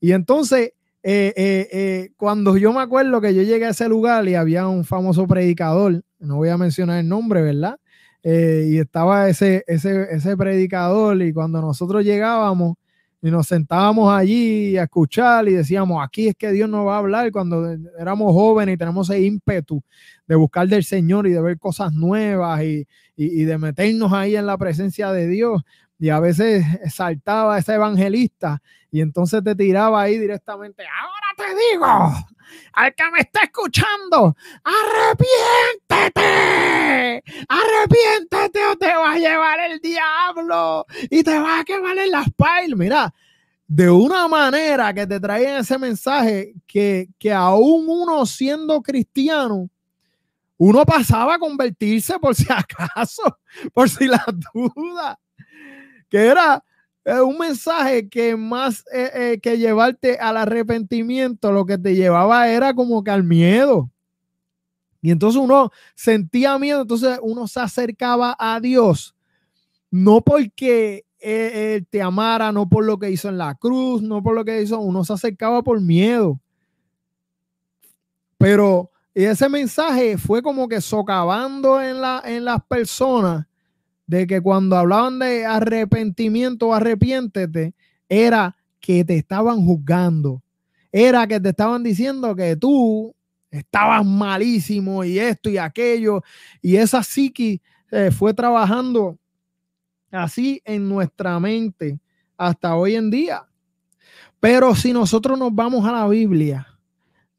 Y 0.00 0.12
entonces, 0.12 0.72
eh, 1.08 2.10
cuando 2.16 2.56
yo 2.56 2.72
me 2.72 2.80
acuerdo 2.80 3.20
que 3.20 3.34
yo 3.34 3.42
llegué 3.42 3.66
a 3.66 3.70
ese 3.70 3.88
lugar 3.88 4.26
y 4.28 4.34
había 4.34 4.66
un 4.66 4.84
famoso 4.84 5.26
predicador 5.26 6.02
no 6.18 6.36
voy 6.36 6.48
a 6.48 6.58
mencionar 6.58 7.00
el 7.00 7.08
nombre, 7.08 7.42
¿verdad? 7.42 7.78
Eh, 8.22 8.68
y 8.70 8.78
estaba 8.78 9.28
ese, 9.28 9.64
ese, 9.66 10.08
ese 10.10 10.36
predicador 10.36 11.20
y 11.22 11.32
cuando 11.32 11.60
nosotros 11.60 12.04
llegábamos 12.04 12.74
y 13.22 13.30
nos 13.30 13.46
sentábamos 13.46 14.12
allí 14.12 14.76
a 14.76 14.84
escuchar 14.84 15.48
y 15.48 15.52
decíamos, 15.52 16.04
aquí 16.04 16.28
es 16.28 16.34
que 16.36 16.52
Dios 16.52 16.68
nos 16.68 16.86
va 16.86 16.96
a 16.96 16.98
hablar 16.98 17.30
cuando 17.32 17.76
éramos 17.98 18.32
jóvenes 18.32 18.74
y 18.74 18.78
tenemos 18.78 19.08
ese 19.10 19.22
ímpetu 19.22 19.82
de 20.26 20.34
buscar 20.34 20.68
del 20.68 20.84
Señor 20.84 21.26
y 21.26 21.30
de 21.30 21.40
ver 21.40 21.58
cosas 21.58 21.92
nuevas 21.92 22.62
y, 22.62 22.86
y 23.16 23.44
de 23.44 23.58
meternos 23.58 24.12
ahí 24.12 24.36
en 24.36 24.46
la 24.46 24.58
presencia 24.58 25.12
de 25.12 25.28
Dios. 25.28 25.62
Y 25.98 26.10
a 26.10 26.20
veces 26.20 26.62
saltaba 26.92 27.58
ese 27.58 27.74
evangelista 27.74 28.62
y 28.90 29.00
entonces 29.00 29.42
te 29.42 29.54
tiraba 29.54 30.02
ahí 30.02 30.18
directamente, 30.18 30.84
ahora 30.86 31.26
te 31.36 31.46
digo, 31.72 31.86
al 32.72 32.94
que 32.94 33.10
me 33.10 33.20
está 33.20 33.44
escuchando, 33.44 34.36
arrepiéntete, 34.62 37.24
arrepiéntete 37.48 38.66
o 38.66 38.76
te 38.76 38.94
va 38.94 39.12
a 39.12 39.18
llevar 39.18 39.60
el 39.60 39.80
diablo 39.80 40.84
y 41.10 41.22
te 41.22 41.38
va 41.38 41.60
a 41.60 41.64
quemar 41.64 41.96
en 41.98 42.10
las 42.10 42.30
pailas. 42.32 42.78
Mira, 42.78 43.14
de 43.66 43.90
una 43.90 44.28
manera 44.28 44.94
que 44.94 45.06
te 45.06 45.18
traían 45.18 45.60
ese 45.60 45.78
mensaje 45.78 46.54
que, 46.66 47.08
que 47.18 47.32
aún 47.32 47.86
uno 47.88 48.24
siendo 48.24 48.80
cristiano, 48.80 49.68
uno 50.58 50.84
pasaba 50.84 51.34
a 51.34 51.38
convertirse 51.38 52.18
por 52.18 52.34
si 52.34 52.46
acaso, 52.50 53.38
por 53.74 53.90
si 53.90 54.06
la 54.06 54.24
duda, 54.54 55.18
que 56.08 56.26
era 56.26 56.62
un 57.22 57.38
mensaje 57.38 58.08
que 58.08 58.36
más 58.36 58.84
eh, 58.92 59.10
eh, 59.14 59.40
que 59.40 59.58
llevarte 59.58 60.18
al 60.18 60.36
arrepentimiento, 60.36 61.52
lo 61.52 61.64
que 61.64 61.78
te 61.78 61.94
llevaba 61.94 62.48
era 62.48 62.74
como 62.74 63.04
que 63.04 63.12
al 63.12 63.22
miedo. 63.22 63.90
Y 65.00 65.12
entonces 65.12 65.40
uno 65.40 65.70
sentía 65.94 66.58
miedo, 66.58 66.82
entonces 66.82 67.18
uno 67.22 67.46
se 67.46 67.60
acercaba 67.60 68.36
a 68.38 68.58
Dios, 68.58 69.14
no 69.88 70.20
porque 70.20 71.04
él 71.20 71.86
te 71.88 72.02
amara, 72.02 72.50
no 72.50 72.68
por 72.68 72.84
lo 72.84 72.98
que 72.98 73.10
hizo 73.10 73.28
en 73.28 73.38
la 73.38 73.54
cruz, 73.54 74.02
no 74.02 74.22
por 74.22 74.34
lo 74.34 74.44
que 74.44 74.62
hizo, 74.62 74.80
uno 74.80 75.04
se 75.04 75.12
acercaba 75.12 75.62
por 75.62 75.80
miedo. 75.80 76.40
Pero 78.36 78.90
ese 79.14 79.48
mensaje 79.48 80.18
fue 80.18 80.42
como 80.42 80.68
que 80.68 80.80
socavando 80.80 81.80
en, 81.80 82.00
la, 82.00 82.20
en 82.24 82.44
las 82.44 82.62
personas 82.64 83.46
de 84.06 84.26
que 84.26 84.40
cuando 84.40 84.76
hablaban 84.76 85.18
de 85.18 85.44
arrepentimiento 85.44 86.68
o 86.68 86.74
arrepiéntete, 86.74 87.74
era 88.08 88.56
que 88.80 89.04
te 89.04 89.16
estaban 89.16 89.64
juzgando, 89.64 90.42
era 90.92 91.26
que 91.26 91.40
te 91.40 91.48
estaban 91.48 91.82
diciendo 91.82 92.34
que 92.36 92.56
tú 92.56 93.14
estabas 93.50 94.04
malísimo 94.04 95.02
y 95.04 95.18
esto 95.18 95.50
y 95.50 95.58
aquello, 95.58 96.22
y 96.62 96.76
esa 96.76 97.02
psiqui 97.02 97.60
eh, 97.90 98.10
fue 98.10 98.32
trabajando 98.32 99.18
así 100.10 100.60
en 100.64 100.88
nuestra 100.88 101.38
mente 101.40 101.98
hasta 102.36 102.76
hoy 102.76 102.94
en 102.94 103.10
día. 103.10 103.46
Pero 104.40 104.74
si 104.74 104.92
nosotros 104.92 105.38
nos 105.38 105.54
vamos 105.54 105.86
a 105.86 105.92
la 105.92 106.06
Biblia, 106.08 106.66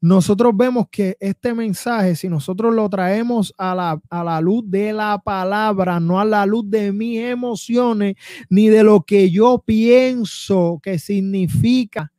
nosotros 0.00 0.52
vemos 0.56 0.86
que 0.90 1.16
este 1.18 1.54
mensaje, 1.54 2.14
si 2.14 2.28
nosotros 2.28 2.72
lo 2.72 2.88
traemos 2.88 3.52
a 3.58 3.74
la, 3.74 4.00
a 4.08 4.22
la, 4.22 4.40
luz 4.40 4.62
de 4.66 4.92
la 4.92 5.18
palabra, 5.18 5.98
no 5.98 6.20
a 6.20 6.24
la 6.24 6.46
luz 6.46 6.64
de 6.70 6.92
mis 6.92 7.20
emociones, 7.20 8.14
ni 8.48 8.68
de 8.68 8.84
lo 8.84 9.02
que 9.02 9.30
yo 9.30 9.62
pienso 9.64 10.78
que 10.82 10.98
significa 10.98 12.12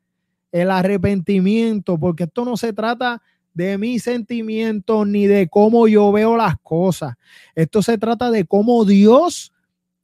el 0.52 0.72
arrepentimiento, 0.72 1.98
porque 1.98 2.24
esto 2.24 2.44
no 2.44 2.58
se 2.58 2.74
trata 2.74 3.22
de 3.54 3.78
mis 3.78 4.04
sentimientos 4.04 5.08
ni 5.08 5.28
de 5.28 5.48
cómo 5.48 5.88
yo 5.88 6.12
veo 6.12 6.36
las 6.36 6.56
cosas. 6.62 7.16
Esto 7.56 7.82
se 7.82 7.98
trata 7.98 8.30
de 8.30 8.46
cómo 8.46 8.84
Dios 8.84 9.54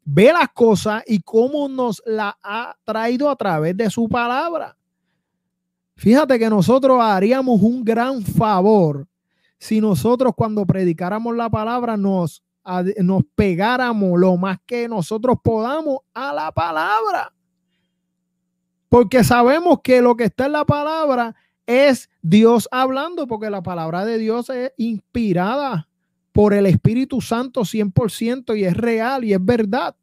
ve 0.04 0.32
las 0.32 0.50
cosas 0.54 1.04
y 1.08 1.20
cómo 1.20 1.68
nos 1.68 2.02
la 2.06 2.38
ha 2.42 2.76
traído 2.86 3.30
a 3.30 3.36
través 3.36 3.76
de 3.76 3.90
su 3.90 4.08
palabra. 4.08 4.78
Fíjate 5.96 6.38
que 6.38 6.50
nosotros 6.50 7.00
haríamos 7.02 7.62
un 7.62 7.84
gran 7.84 8.22
favor 8.22 9.08
si 9.58 9.82
nosotros 9.82 10.34
cuando 10.36 10.66
predicáramos 10.66 11.36
la 11.36 11.50
palabra 11.50 11.98
nos, 11.98 12.44
nos 13.02 13.24
pegáramos 13.36 14.20
lo 14.20 14.38
más 14.38 14.60
que 14.66 14.88
nosotros 14.88 15.38
podamos 15.44 16.00
a 16.14 16.34
la 16.34 16.52
palabra. 16.52 17.34
Porque 18.90 19.24
sabemos 19.24 19.80
que 19.82 20.02
lo 20.02 20.16
que 20.16 20.26
está 20.26 20.46
en 20.46 20.52
la 20.52 20.66
palabra 20.66 21.36
es 21.66 22.10
Dios 22.22 22.68
hablando, 22.72 23.28
porque 23.28 23.50
la 23.50 23.64
palabra 23.64 24.06
de 24.06 24.18
Dios 24.18 24.50
es 24.50 24.72
inspirada 24.78 25.88
por 26.32 26.54
el 26.54 26.66
Espíritu 26.66 27.22
Santo 27.22 27.62
100% 27.62 28.58
y 28.58 28.66
es 28.66 28.76
real 28.76 29.24
y 29.24 29.34
es 29.34 29.44
verdad. 29.44 29.96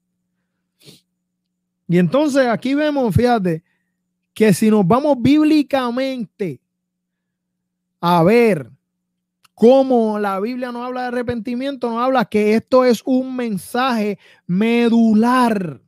Y 1.87 1.99
entonces 1.99 2.47
aquí 2.49 2.75
vemos, 2.75 3.15
fíjate, 3.15 3.63
que 4.35 4.55
si 4.55 4.71
nos 4.71 4.87
vamos 4.87 5.17
bíblicamente 5.21 6.61
a 8.01 8.23
ver 8.23 8.71
cómo 9.55 10.19
la 10.19 10.41
Biblia 10.41 10.73
no 10.73 10.85
habla 10.85 11.03
de 11.03 11.07
arrepentimiento, 11.09 11.91
nos 11.91 12.03
habla 12.03 12.25
que 12.25 12.55
esto 12.55 12.85
es 12.85 13.03
un 13.05 13.37
mensaje 13.37 14.19
medular. 14.47 15.81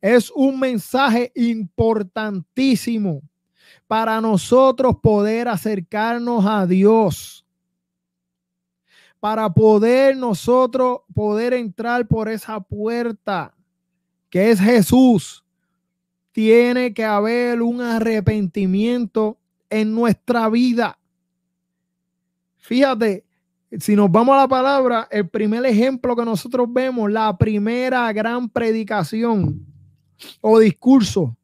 Es 0.00 0.30
un 0.30 0.58
mensaje 0.58 1.32
importantísimo 1.34 3.22
para 3.86 4.20
nosotros 4.20 4.96
poder 5.02 5.48
acercarnos 5.48 6.44
a 6.46 6.66
Dios. 6.66 7.46
Para 9.20 9.48
poder 9.48 10.16
nosotros 10.16 11.00
poder 11.14 11.54
entrar 11.54 12.06
por 12.06 12.28
esa 12.28 12.60
puerta 12.60 13.54
que 14.28 14.50
es 14.50 14.60
Jesús 14.60 15.43
tiene 16.34 16.92
que 16.92 17.04
haber 17.04 17.62
un 17.62 17.80
arrepentimiento 17.80 19.38
en 19.70 19.94
nuestra 19.94 20.48
vida. 20.48 20.98
Fíjate, 22.56 23.24
si 23.78 23.94
nos 23.94 24.10
vamos 24.10 24.34
a 24.34 24.38
la 24.38 24.48
palabra, 24.48 25.06
el 25.12 25.28
primer 25.28 25.64
ejemplo 25.64 26.16
que 26.16 26.24
nosotros 26.24 26.66
vemos, 26.68 27.08
la 27.12 27.38
primera 27.38 28.12
gran 28.12 28.48
predicación 28.48 29.64
o 30.40 30.58
discurso, 30.58 31.36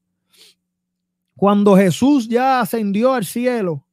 cuando 1.36 1.76
Jesús 1.76 2.28
ya 2.28 2.60
ascendió 2.60 3.14
al 3.14 3.24
cielo 3.24 3.86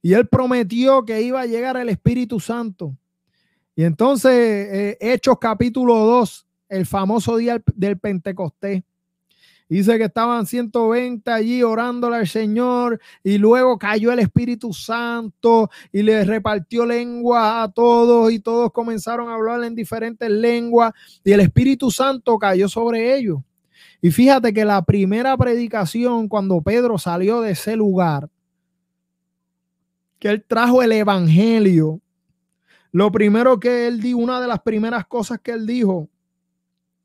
y 0.00 0.14
él 0.14 0.26
prometió 0.26 1.04
que 1.04 1.20
iba 1.20 1.42
a 1.42 1.46
llegar 1.46 1.76
el 1.76 1.90
Espíritu 1.90 2.40
Santo. 2.40 2.96
Y 3.76 3.84
entonces, 3.84 4.32
eh, 4.32 4.96
Hechos 5.02 5.36
capítulo 5.38 5.98
2, 5.98 6.46
el 6.70 6.86
famoso 6.86 7.36
día 7.36 7.62
del 7.74 7.98
Pentecostés 7.98 8.84
Dice 9.74 9.98
que 9.98 10.04
estaban 10.04 10.46
120 10.46 11.28
allí 11.32 11.64
orándole 11.64 12.14
al 12.14 12.28
Señor 12.28 13.00
y 13.24 13.38
luego 13.38 13.76
cayó 13.76 14.12
el 14.12 14.20
Espíritu 14.20 14.72
Santo 14.72 15.68
y 15.90 16.02
le 16.02 16.24
repartió 16.24 16.86
lengua 16.86 17.64
a 17.64 17.72
todos 17.72 18.30
y 18.30 18.38
todos 18.38 18.70
comenzaron 18.70 19.28
a 19.28 19.34
hablar 19.34 19.64
en 19.64 19.74
diferentes 19.74 20.30
lenguas 20.30 20.92
y 21.24 21.32
el 21.32 21.40
Espíritu 21.40 21.90
Santo 21.90 22.38
cayó 22.38 22.68
sobre 22.68 23.16
ellos. 23.18 23.40
Y 24.00 24.12
fíjate 24.12 24.54
que 24.54 24.64
la 24.64 24.80
primera 24.84 25.36
predicación 25.36 26.28
cuando 26.28 26.62
Pedro 26.62 26.96
salió 26.96 27.40
de 27.40 27.50
ese 27.50 27.74
lugar, 27.74 28.30
que 30.20 30.28
él 30.28 30.44
trajo 30.46 30.84
el 30.84 30.92
Evangelio, 30.92 32.00
lo 32.92 33.10
primero 33.10 33.58
que 33.58 33.88
él 33.88 34.00
dijo, 34.00 34.18
una 34.18 34.40
de 34.40 34.46
las 34.46 34.60
primeras 34.62 35.04
cosas 35.04 35.40
que 35.40 35.50
él 35.50 35.66
dijo, 35.66 36.08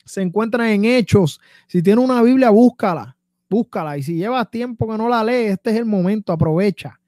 se 0.09 0.21
encuentra 0.21 0.71
en 0.73 0.85
Hechos. 0.85 1.39
Si 1.67 1.83
tiene 1.83 2.01
una 2.01 2.21
Biblia, 2.23 2.49
búscala, 2.49 3.15
búscala. 3.49 3.97
Y 3.97 4.03
si 4.03 4.15
llevas 4.15 4.49
tiempo 4.49 4.89
que 4.89 4.97
no 4.97 5.07
la 5.07 5.23
lees, 5.23 5.53
este 5.53 5.69
es 5.69 5.77
el 5.77 5.85
momento, 5.85 6.33
aprovecha. 6.33 6.99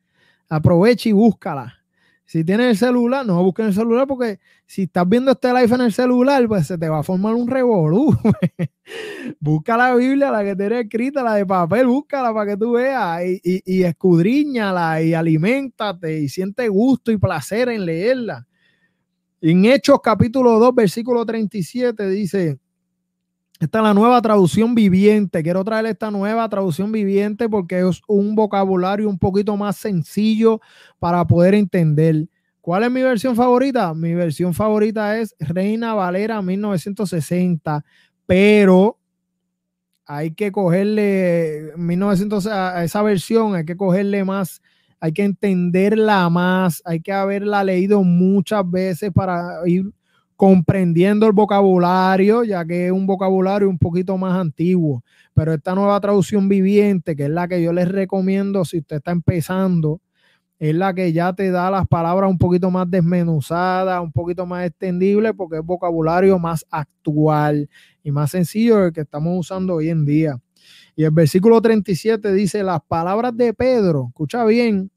Aprovecha 0.48 1.10
y 1.10 1.12
búscala. 1.12 1.82
Si 2.26 2.46
tienes 2.46 2.68
el 2.68 2.78
celular, 2.78 3.26
no 3.26 3.44
busques 3.44 3.66
el 3.66 3.74
celular 3.74 4.08
porque 4.08 4.40
si 4.66 4.84
estás 4.84 5.10
viendo 5.10 5.32
este 5.32 5.50
live 5.50 5.76
en 5.76 5.82
el 5.82 5.92
celular, 5.92 6.48
pues 6.48 6.68
se 6.68 6.78
te 6.78 6.88
va 6.88 7.00
a 7.00 7.04
formar 7.04 7.34
un 7.34 7.48
revolú. 7.48 8.16
Busca 9.40 9.76
la 9.76 9.96
Biblia, 9.96 10.32
la 10.32 10.44
que 10.44 10.56
tiene 10.56 10.82
escrita, 10.82 11.24
la 11.24 11.34
de 11.34 11.46
papel, 11.46 11.88
búscala 11.88 12.34
para 12.34 12.52
que 12.52 12.58
tú 12.58 12.74
veas 12.74 13.22
y, 13.26 13.62
y, 13.66 13.84
escudriñala 13.84 15.02
y 15.02 15.14
aliméntate 15.14 16.20
y 16.20 16.30
siente 16.30 16.70
gusto 16.70 17.12
y 17.12 17.18
placer 17.18 17.68
en 17.68 17.86
leerla. 17.86 18.48
En 19.42 19.66
Hechos 19.66 20.00
capítulo 20.02 20.60
2, 20.60 20.76
versículo 20.76 21.26
37 21.26 22.08
dice, 22.08 22.60
esta 23.62 23.78
es 23.78 23.84
la 23.84 23.94
nueva 23.94 24.20
traducción 24.24 24.74
viviente. 24.74 25.44
Quiero 25.44 25.64
traer 25.64 25.86
esta 25.86 26.10
nueva 26.10 26.50
traducción 26.50 26.92
viviente 26.92 27.48
porque 27.48 27.88
es 27.88 28.02
un 28.08 28.34
vocabulario 28.34 29.08
un 29.08 29.20
poquito 29.20 29.56
más 29.56 29.78
sencillo 29.78 30.60
para 30.98 31.28
poder 31.28 31.54
entender. 31.54 32.28
¿Cuál 32.60 32.86
es 32.86 32.92
mi 32.92 33.04
versión 33.04 33.36
favorita? 33.36 33.94
Mi 33.94 34.16
versión 34.16 34.56
favorita 34.56 35.20
es 35.20 35.36
Reina 35.40 35.94
Valera 35.94 36.42
1960, 36.42 37.86
pero 38.26 38.98
hay 40.08 40.34
que 40.34 40.52
cogerle 40.52 41.72
1900 41.78 42.48
a 42.48 42.84
esa 42.84 43.04
versión, 43.04 43.54
hay 43.54 43.66
que 43.66 43.78
cogerle 43.78 44.24
más, 44.26 44.60
hay 45.00 45.12
que 45.12 45.24
entenderla 45.24 46.28
más, 46.32 46.82
hay 46.84 47.00
que 47.00 47.14
haberla 47.14 47.64
leído 47.64 48.02
muchas 48.02 48.68
veces 48.68 49.12
para 49.14 49.60
ir 49.68 49.86
comprendiendo 50.42 51.28
el 51.28 51.34
vocabulario, 51.34 52.44
ya 52.44 52.66
que 52.66 52.88
es 52.88 52.92
un 52.92 53.06
vocabulario 53.06 53.70
un 53.70 53.78
poquito 53.78 54.18
más 54.18 54.40
antiguo. 54.40 55.04
Pero 55.36 55.54
esta 55.54 55.76
nueva 55.76 56.02
traducción 56.02 56.50
viviente, 56.50 57.16
que 57.16 57.26
es 57.26 57.30
la 57.30 57.48
que 57.48 57.62
yo 57.62 57.72
les 57.72 57.88
recomiendo 57.88 58.66
si 58.66 58.80
usted 58.80 58.96
está 58.96 59.12
empezando, 59.12 60.02
es 60.58 60.74
la 60.74 60.96
que 60.96 61.14
ya 61.14 61.32
te 61.34 61.52
da 61.52 61.70
las 61.70 61.88
palabras 61.88 62.28
un 62.28 62.40
poquito 62.40 62.72
más 62.72 62.90
desmenuzadas, 62.90 64.02
un 64.02 64.12
poquito 64.12 64.48
más 64.48 64.66
extendible, 64.66 65.32
porque 65.36 65.58
es 65.58 65.64
vocabulario 65.64 66.40
más 66.40 66.66
actual 66.72 67.70
y 68.02 68.10
más 68.10 68.32
sencillo 68.32 68.78
del 68.78 68.94
que 68.94 69.02
estamos 69.02 69.38
usando 69.38 69.76
hoy 69.76 69.90
en 69.90 70.06
día. 70.06 70.40
Y 70.96 71.04
el 71.04 71.12
versículo 71.12 71.62
37 71.62 72.34
dice, 72.34 72.64
las 72.64 72.82
palabras 72.88 73.38
de 73.38 73.54
Pedro, 73.54 74.08
escucha 74.08 74.44
bien, 74.46 74.90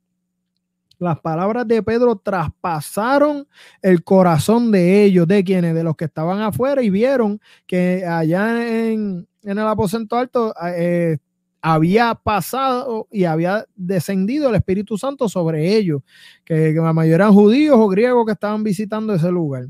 las 0.99 1.21
palabras 1.21 1.67
de 1.67 1.83
Pedro 1.83 2.17
traspasaron 2.17 3.47
el 3.83 4.03
corazón 4.05 4.71
de 4.71 5.05
ellos, 5.05 5.27
de 5.27 5.45
quienes, 5.45 5.75
de 5.75 5.85
los 5.85 5.97
que 5.97 6.07
estaban 6.07 6.41
afuera 6.41 6.83
y 6.83 6.91
vieron 6.91 7.41
que 7.67 8.05
allá 8.07 8.89
en, 8.89 9.27
el 9.43 9.59
aposento 9.59 10.17
alto 10.17 10.55
eh, 10.77 11.19
había 11.61 12.15
pasado 12.15 13.09
y 13.11 13.25
había 13.25 13.65
descendido 13.75 14.49
el 14.49 14.55
Espíritu 14.55 14.99
Santo 14.99 15.29
sobre 15.29 15.77
ellos, 15.77 16.03
que, 16.45 16.73
que 16.75 16.81
la 16.81 16.93
mayoría 16.93 17.17
eran 17.17 17.33
judíos 17.33 17.77
o 17.79 17.89
griegos 17.89 18.27
que 18.27 18.33
estaban 18.33 18.63
visitando 18.63 19.15
ese 19.15 19.31
lugar. 19.31 19.67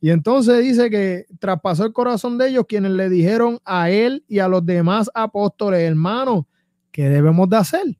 Y 0.00 0.10
entonces 0.10 0.62
dice 0.62 0.90
que 0.90 1.26
traspasó 1.40 1.84
el 1.84 1.92
corazón 1.92 2.38
de 2.38 2.48
ellos 2.48 2.66
quienes 2.68 2.92
le 2.92 3.08
dijeron 3.08 3.58
a 3.64 3.90
él 3.90 4.24
y 4.28 4.38
a 4.38 4.48
los 4.48 4.64
demás 4.64 5.10
apóstoles, 5.12 5.80
hermanos, 5.80 6.44
¿qué 6.92 7.08
debemos 7.08 7.48
de 7.48 7.56
hacer? 7.56 7.98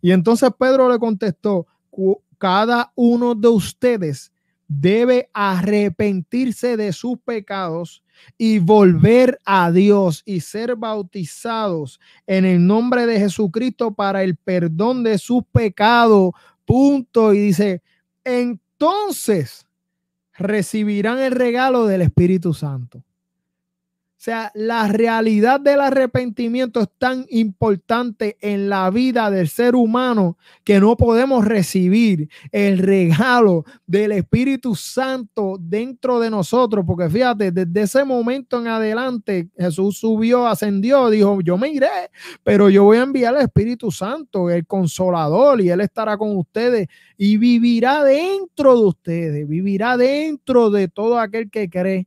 Y 0.00 0.10
entonces 0.10 0.50
Pedro 0.58 0.90
le 0.90 0.98
contestó, 0.98 1.66
cada 2.38 2.92
uno 2.94 3.34
de 3.34 3.48
ustedes 3.48 4.32
debe 4.80 5.28
arrepentirse 5.32 6.76
de 6.76 6.92
sus 6.92 7.18
pecados 7.18 8.02
y 8.38 8.58
volver 8.58 9.38
a 9.44 9.70
Dios 9.70 10.22
y 10.24 10.40
ser 10.40 10.76
bautizados 10.76 12.00
en 12.26 12.44
el 12.44 12.66
nombre 12.66 13.06
de 13.06 13.18
Jesucristo 13.18 13.92
para 13.92 14.22
el 14.22 14.36
perdón 14.36 15.02
de 15.02 15.18
sus 15.18 15.44
pecados. 15.52 16.30
Punto. 16.64 17.34
Y 17.34 17.38
dice, 17.38 17.82
entonces 18.24 19.66
recibirán 20.32 21.18
el 21.18 21.32
regalo 21.32 21.86
del 21.86 22.02
Espíritu 22.02 22.54
Santo. 22.54 23.04
O 24.22 24.24
sea, 24.24 24.52
la 24.54 24.86
realidad 24.86 25.58
del 25.58 25.80
arrepentimiento 25.80 26.78
es 26.78 26.88
tan 26.96 27.26
importante 27.28 28.36
en 28.40 28.68
la 28.68 28.88
vida 28.88 29.32
del 29.32 29.48
ser 29.48 29.74
humano 29.74 30.38
que 30.62 30.78
no 30.78 30.96
podemos 30.96 31.44
recibir 31.44 32.28
el 32.52 32.78
regalo 32.78 33.64
del 33.84 34.12
Espíritu 34.12 34.76
Santo 34.76 35.56
dentro 35.58 36.20
de 36.20 36.30
nosotros, 36.30 36.84
porque 36.86 37.10
fíjate, 37.10 37.50
desde 37.50 37.82
ese 37.82 38.04
momento 38.04 38.60
en 38.60 38.68
adelante 38.68 39.48
Jesús 39.58 39.98
subió, 39.98 40.46
ascendió, 40.46 41.10
dijo, 41.10 41.40
yo 41.40 41.58
me 41.58 41.70
iré, 41.70 41.88
pero 42.44 42.70
yo 42.70 42.84
voy 42.84 42.98
a 42.98 43.02
enviar 43.02 43.34
al 43.34 43.42
Espíritu 43.42 43.90
Santo, 43.90 44.50
el 44.50 44.64
consolador, 44.68 45.60
y 45.60 45.70
Él 45.70 45.80
estará 45.80 46.16
con 46.16 46.36
ustedes 46.36 46.86
y 47.16 47.38
vivirá 47.38 48.04
dentro 48.04 48.78
de 48.78 48.86
ustedes, 48.86 49.48
vivirá 49.48 49.96
dentro 49.96 50.70
de 50.70 50.86
todo 50.86 51.18
aquel 51.18 51.50
que 51.50 51.68
cree. 51.68 52.06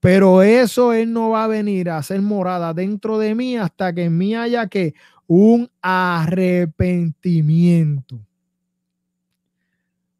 Pero 0.00 0.42
eso 0.42 0.92
Él 0.94 1.12
no 1.12 1.30
va 1.30 1.44
a 1.44 1.48
venir 1.48 1.88
a 1.90 1.98
hacer 1.98 2.20
morada 2.22 2.74
dentro 2.74 3.18
de 3.18 3.34
mí 3.34 3.56
hasta 3.56 3.92
que 3.94 4.04
en 4.04 4.16
mí 4.16 4.34
haya 4.34 4.66
que 4.66 4.94
un 5.26 5.70
arrepentimiento. 5.82 8.16
O 8.16 8.20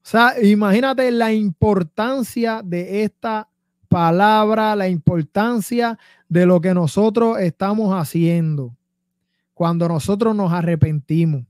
sea, 0.03 0.35
imagínate 0.43 1.11
la 1.11 1.33
importancia 1.33 2.61
de 2.63 3.05
esta 3.05 3.49
palabra, 3.89 4.77
la 4.77 4.89
importancia 4.89 5.99
de 6.29 6.45
lo 6.47 6.61
que 6.61 6.75
nosotros 6.75 7.39
estamos 7.39 7.95
haciendo 7.95 8.77
cuando 9.55 9.89
nosotros 9.89 10.35
nos 10.35 10.53
arrepentimos. 10.53 11.45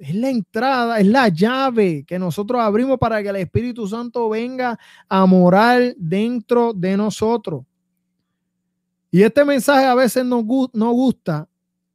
Es 0.00 0.14
la 0.14 0.30
entrada, 0.30 0.98
es 0.98 1.06
la 1.06 1.28
llave 1.28 2.04
que 2.06 2.18
nosotros 2.18 2.58
abrimos 2.58 2.98
para 2.98 3.22
que 3.22 3.28
el 3.28 3.36
Espíritu 3.36 3.86
Santo 3.86 4.30
venga 4.30 4.78
a 5.06 5.26
morar 5.26 5.94
dentro 5.98 6.72
de 6.72 6.96
nosotros. 6.96 7.66
Y 9.10 9.22
este 9.22 9.44
mensaje 9.44 9.84
a 9.84 9.94
veces 9.94 10.24
no, 10.24 10.42
no 10.72 10.92
gusta, 10.92 11.46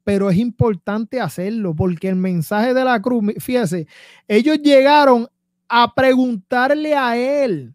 pero 0.04 0.30
es 0.30 0.38
importante 0.38 1.20
hacerlo 1.20 1.76
porque 1.76 2.08
el 2.08 2.16
mensaje 2.16 2.76
de 2.76 2.84
la 2.84 3.02
cruz, 3.02 3.24
fíjese, 3.40 3.88
ellos 4.28 4.60
llegaron 4.60 5.28
a 5.68 5.92
preguntarle 5.92 6.94
a 6.94 7.18
él, 7.18 7.74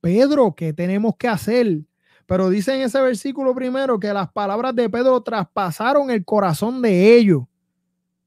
Pedro, 0.00 0.56
¿qué 0.56 0.72
tenemos 0.72 1.14
que 1.16 1.28
hacer? 1.28 1.82
Pero 2.26 2.50
dice 2.50 2.74
en 2.74 2.80
ese 2.80 3.00
versículo 3.00 3.54
primero 3.54 4.00
que 4.00 4.12
las 4.12 4.28
palabras 4.32 4.74
de 4.74 4.90
Pedro 4.90 5.20
traspasaron 5.20 6.10
el 6.10 6.24
corazón 6.24 6.82
de 6.82 7.16
ellos 7.16 7.44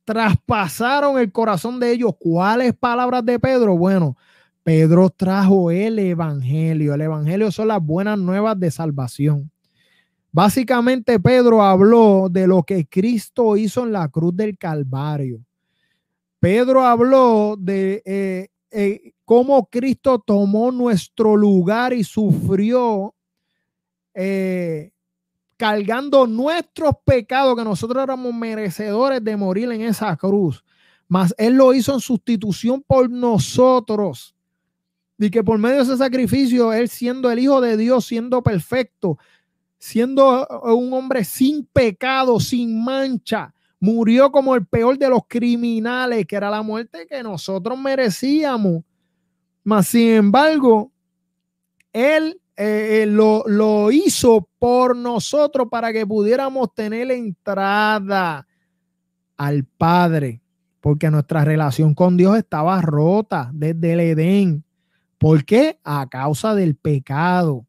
traspasaron 0.09 1.19
el 1.19 1.31
corazón 1.31 1.79
de 1.79 1.91
ellos. 1.91 2.13
¿Cuáles 2.17 2.73
palabras 2.73 3.23
de 3.23 3.37
Pedro? 3.37 3.77
Bueno, 3.77 4.17
Pedro 4.63 5.11
trajo 5.11 5.69
el 5.69 5.99
Evangelio. 5.99 6.95
El 6.95 7.01
Evangelio 7.01 7.51
son 7.51 7.67
las 7.67 7.79
buenas 7.79 8.17
nuevas 8.17 8.59
de 8.59 8.71
salvación. 8.71 9.51
Básicamente 10.31 11.19
Pedro 11.19 11.61
habló 11.61 12.27
de 12.27 12.47
lo 12.47 12.63
que 12.63 12.87
Cristo 12.87 13.55
hizo 13.55 13.83
en 13.83 13.91
la 13.91 14.07
cruz 14.07 14.35
del 14.35 14.57
Calvario. 14.57 15.41
Pedro 16.39 16.83
habló 16.85 17.55
de 17.59 18.01
eh, 18.03 18.47
eh, 18.71 19.11
cómo 19.25 19.67
Cristo 19.67 20.17
tomó 20.17 20.71
nuestro 20.71 21.35
lugar 21.35 21.93
y 21.93 22.03
sufrió 22.03 23.13
eh, 24.15 24.89
cargando 25.59 26.25
nuestros 26.25 26.93
pecados, 27.03 27.53
que 27.57 27.65
nosotros 27.65 28.01
éramos 28.01 28.33
merecedores 28.33 29.21
de 29.21 29.35
morir 29.35 29.69
en 29.73 29.81
esa 29.81 30.15
cruz. 30.15 30.63
Mas 31.09 31.35
Él 31.37 31.55
lo 31.55 31.73
hizo 31.73 31.93
en 31.93 31.99
sustitución 31.99 32.81
por 32.81 33.09
nosotros. 33.09 34.33
Y 35.17 35.29
que 35.29 35.43
por 35.43 35.59
medio 35.59 35.75
de 35.75 35.83
ese 35.83 35.97
sacrificio, 35.97 36.71
Él 36.71 36.87
siendo 36.87 37.29
el 37.29 37.39
Hijo 37.39 37.59
de 37.59 37.75
Dios, 37.75 38.05
siendo 38.05 38.41
perfecto, 38.41 39.17
siendo 39.77 40.47
un 40.63 40.93
hombre 40.93 41.25
sin 41.25 41.65
pecado, 41.65 42.39
sin 42.39 42.81
mancha, 42.81 43.53
murió 43.81 44.31
como 44.31 44.55
el 44.55 44.65
peor 44.65 44.97
de 44.97 45.09
los 45.09 45.23
criminales, 45.27 46.25
que 46.25 46.37
era 46.37 46.49
la 46.49 46.61
muerte 46.61 47.05
que 47.05 47.21
nosotros 47.21 47.77
merecíamos. 47.77 48.81
Mas, 49.65 49.87
sin 49.87 50.11
embargo, 50.11 50.89
Él 51.91 52.39
eh, 52.61 53.03
eh, 53.03 53.05
lo, 53.05 53.45
lo 53.47 53.89
hizo 53.89 54.49
por 54.59 54.93
nosotros 54.93 55.69
para 55.71 55.93
que 55.93 56.05
pudiéramos 56.05 56.73
tener 56.73 57.09
entrada 57.09 58.45
al 59.37 59.63
Padre, 59.63 60.41
porque 60.81 61.09
nuestra 61.09 61.45
relación 61.45 61.95
con 61.95 62.17
Dios 62.17 62.37
estaba 62.37 62.81
rota 62.81 63.49
desde 63.53 63.93
el 63.93 63.99
Edén. 64.01 64.65
¿Por 65.17 65.45
qué? 65.45 65.79
A 65.85 66.09
causa 66.09 66.53
del 66.53 66.75
pecado. 66.75 67.65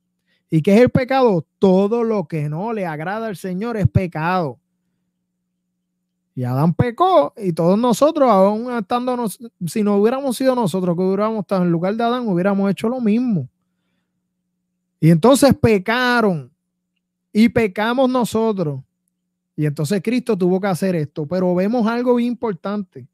¿Y 0.50 0.60
qué 0.60 0.74
es 0.74 0.80
el 0.80 0.90
pecado? 0.90 1.46
Todo 1.60 2.02
lo 2.02 2.26
que 2.26 2.48
no 2.48 2.72
le 2.72 2.84
agrada 2.84 3.28
al 3.28 3.36
Señor 3.36 3.76
es 3.76 3.86
pecado. 3.86 4.58
Y 6.34 6.42
Adán 6.42 6.74
pecó 6.74 7.32
y 7.36 7.52
todos 7.52 7.78
nosotros, 7.78 8.28
aún 8.28 8.76
estando, 8.76 9.24
si 9.66 9.84
no 9.84 9.98
hubiéramos 9.98 10.36
sido 10.36 10.56
nosotros 10.56 10.96
que 10.96 11.02
hubiéramos 11.04 11.42
estado 11.42 11.62
en 11.62 11.70
lugar 11.70 11.94
de 11.94 12.02
Adán, 12.02 12.26
hubiéramos 12.26 12.68
hecho 12.72 12.88
lo 12.88 13.00
mismo. 13.00 13.48
Y 15.00 15.10
entonces 15.10 15.54
pecaron 15.54 16.52
y 17.32 17.48
pecamos 17.48 18.08
nosotros. 18.08 18.80
Y 19.56 19.66
entonces 19.66 20.00
Cristo 20.02 20.36
tuvo 20.36 20.60
que 20.60 20.66
hacer 20.66 20.94
esto. 20.94 21.26
Pero 21.26 21.54
vemos 21.54 21.86
algo 21.86 22.20
importante. 22.20 23.08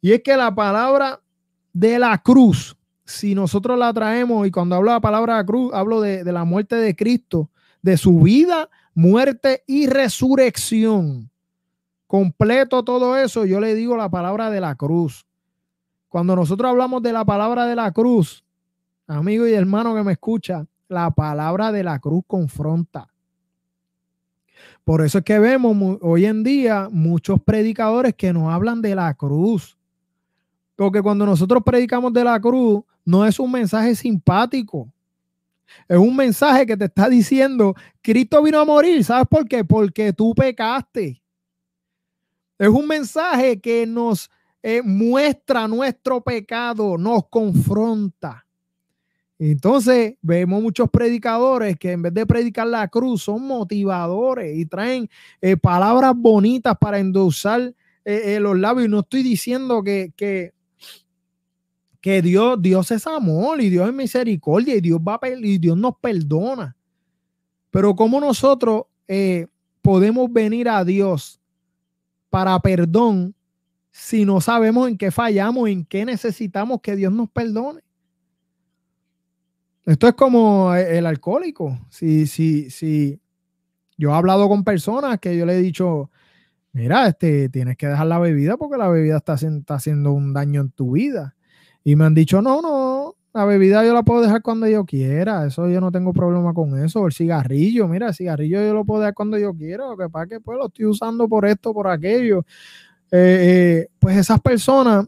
Y 0.00 0.12
es 0.12 0.22
que 0.22 0.36
la 0.36 0.54
palabra 0.54 1.20
de 1.72 1.98
la 1.98 2.16
cruz, 2.18 2.76
si 3.04 3.34
nosotros 3.34 3.78
la 3.78 3.92
traemos, 3.92 4.46
y 4.46 4.50
cuando 4.50 4.76
hablo 4.76 4.90
de 4.90 4.96
la 4.96 5.00
palabra 5.00 5.34
de 5.34 5.40
la 5.40 5.46
cruz, 5.46 5.74
hablo 5.74 6.00
de, 6.00 6.22
de 6.22 6.32
la 6.32 6.44
muerte 6.44 6.76
de 6.76 6.94
Cristo, 6.94 7.50
de 7.82 7.96
su 7.96 8.20
vida, 8.20 8.68
muerte 8.94 9.64
y 9.66 9.86
resurrección. 9.88 11.30
Completo 12.06 12.84
todo 12.84 13.16
eso, 13.16 13.44
yo 13.44 13.60
le 13.60 13.74
digo 13.74 13.96
la 13.96 14.08
palabra 14.08 14.50
de 14.50 14.60
la 14.60 14.74
cruz. 14.76 15.26
Cuando 16.08 16.36
nosotros 16.36 16.70
hablamos 16.70 17.02
de 17.02 17.12
la 17.12 17.24
palabra 17.24 17.66
de 17.66 17.74
la 17.74 17.90
cruz, 17.90 18.44
amigo 19.06 19.48
y 19.48 19.52
hermano 19.52 19.94
que 19.94 20.02
me 20.04 20.12
escucha, 20.12 20.64
la 20.88 21.10
palabra 21.10 21.72
de 21.72 21.82
la 21.82 21.98
cruz 21.98 22.24
confronta. 22.26 23.08
Por 24.84 25.02
eso 25.02 25.18
es 25.18 25.24
que 25.24 25.38
vemos 25.38 25.98
hoy 26.02 26.26
en 26.26 26.42
día 26.44 26.88
muchos 26.90 27.40
predicadores 27.40 28.14
que 28.14 28.32
nos 28.32 28.52
hablan 28.52 28.82
de 28.82 28.94
la 28.94 29.14
cruz. 29.14 29.78
Porque 30.76 31.02
cuando 31.02 31.24
nosotros 31.24 31.62
predicamos 31.64 32.12
de 32.12 32.24
la 32.24 32.40
cruz, 32.40 32.82
no 33.04 33.24
es 33.24 33.38
un 33.38 33.50
mensaje 33.50 33.94
simpático. 33.94 34.92
Es 35.88 35.96
un 35.96 36.14
mensaje 36.14 36.66
que 36.66 36.76
te 36.76 36.84
está 36.84 37.08
diciendo, 37.08 37.74
Cristo 38.02 38.42
vino 38.42 38.60
a 38.60 38.64
morir. 38.64 39.02
¿Sabes 39.04 39.26
por 39.28 39.48
qué? 39.48 39.64
Porque 39.64 40.12
tú 40.12 40.34
pecaste. 40.34 41.20
Es 42.58 42.68
un 42.68 42.86
mensaje 42.86 43.60
que 43.60 43.86
nos 43.86 44.30
eh, 44.62 44.82
muestra 44.82 45.66
nuestro 45.66 46.20
pecado, 46.20 46.96
nos 46.96 47.28
confronta. 47.28 48.43
Entonces 49.38 50.14
vemos 50.22 50.62
muchos 50.62 50.88
predicadores 50.90 51.76
que 51.76 51.92
en 51.92 52.02
vez 52.02 52.14
de 52.14 52.24
predicar 52.24 52.66
la 52.66 52.86
cruz 52.88 53.22
son 53.22 53.46
motivadores 53.46 54.56
y 54.56 54.64
traen 54.66 55.08
eh, 55.40 55.56
palabras 55.56 56.14
bonitas 56.16 56.76
para 56.78 56.98
endulzar 56.98 57.74
eh, 58.04 58.38
los 58.40 58.58
labios. 58.58 58.86
Y 58.86 58.90
no 58.90 59.00
estoy 59.00 59.22
diciendo 59.22 59.82
que, 59.82 60.12
que, 60.16 60.52
que 62.00 62.22
Dios, 62.22 62.60
Dios 62.60 62.90
es 62.90 63.06
amor 63.06 63.60
y 63.60 63.70
Dios 63.70 63.88
es 63.88 63.94
misericordia 63.94 64.76
y 64.76 64.80
Dios 64.80 65.00
va 65.00 65.18
y 65.40 65.58
Dios 65.58 65.76
nos 65.76 65.96
perdona. 66.00 66.76
Pero 67.70 67.96
cómo 67.96 68.20
nosotros 68.20 68.84
eh, 69.08 69.46
podemos 69.82 70.32
venir 70.32 70.68
a 70.68 70.84
Dios 70.84 71.40
para 72.30 72.58
perdón 72.60 73.34
si 73.90 74.24
no 74.24 74.40
sabemos 74.40 74.88
en 74.88 74.98
qué 74.98 75.10
fallamos, 75.10 75.68
en 75.68 75.84
qué 75.84 76.04
necesitamos 76.04 76.80
que 76.80 76.94
Dios 76.94 77.12
nos 77.12 77.30
perdone. 77.30 77.80
Esto 79.86 80.08
es 80.08 80.14
como 80.14 80.74
el 80.74 81.06
alcohólico. 81.06 81.78
Si, 81.90 82.26
si, 82.26 82.70
si 82.70 83.20
yo 83.96 84.10
he 84.10 84.14
hablado 84.14 84.48
con 84.48 84.64
personas 84.64 85.18
que 85.20 85.36
yo 85.36 85.44
le 85.46 85.54
he 85.54 85.62
dicho, 85.62 86.10
mira, 86.72 87.06
este, 87.08 87.48
tienes 87.48 87.76
que 87.76 87.88
dejar 87.88 88.06
la 88.06 88.18
bebida 88.18 88.56
porque 88.56 88.78
la 88.78 88.88
bebida 88.88 89.18
está, 89.18 89.34
está 89.34 89.74
haciendo 89.74 90.12
un 90.12 90.32
daño 90.32 90.62
en 90.62 90.70
tu 90.70 90.92
vida. 90.92 91.34
Y 91.84 91.96
me 91.96 92.06
han 92.06 92.14
dicho, 92.14 92.40
no, 92.40 92.62
no, 92.62 93.14
la 93.34 93.44
bebida 93.44 93.84
yo 93.84 93.92
la 93.92 94.04
puedo 94.04 94.22
dejar 94.22 94.42
cuando 94.42 94.68
yo 94.68 94.84
quiera. 94.84 95.44
Eso 95.46 95.68
yo 95.68 95.80
no 95.80 95.92
tengo 95.92 96.12
problema 96.12 96.54
con 96.54 96.82
eso. 96.82 97.04
El 97.06 97.12
cigarrillo, 97.12 97.88
mira, 97.88 98.08
el 98.08 98.14
cigarrillo 98.14 98.64
yo 98.64 98.72
lo 98.72 98.84
puedo 98.84 99.00
dejar 99.00 99.14
cuando 99.14 99.36
yo 99.38 99.52
quiera. 99.52 99.88
Lo 99.88 99.96
que 99.96 100.08
pasa 100.08 100.24
es 100.24 100.30
que 100.30 100.40
pues 100.40 100.56
lo 100.56 100.66
estoy 100.66 100.86
usando 100.86 101.28
por 101.28 101.44
esto, 101.44 101.74
por 101.74 101.88
aquello. 101.88 102.46
Eh, 103.10 103.86
eh, 103.86 103.88
pues 103.98 104.16
esas 104.16 104.40
personas 104.40 105.06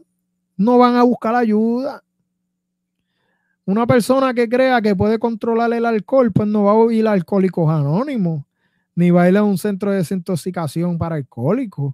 no 0.57 0.77
van 0.77 0.95
a 0.97 1.03
buscar 1.03 1.35
ayuda. 1.35 2.03
Una 3.67 3.85
persona 3.85 4.33
que 4.33 4.47
crea 4.47 4.81
que 4.81 4.95
puede 4.95 5.19
controlar 5.19 5.73
el 5.73 5.85
alcohol, 5.85 6.31
pues 6.31 6.47
no 6.47 6.63
va 6.63 6.71
a 6.71 6.93
ir 6.93 7.05
a 7.05 7.11
Alcohólicos 7.11 7.69
Anónimos, 7.69 8.45
ni 8.95 9.11
va 9.11 9.23
a 9.23 9.29
ir 9.29 9.35
a 9.35 9.43
un 9.43 9.57
centro 9.57 9.91
de 9.91 9.97
desintoxicación 9.97 10.97
para 10.97 11.15
alcohólicos. 11.15 11.93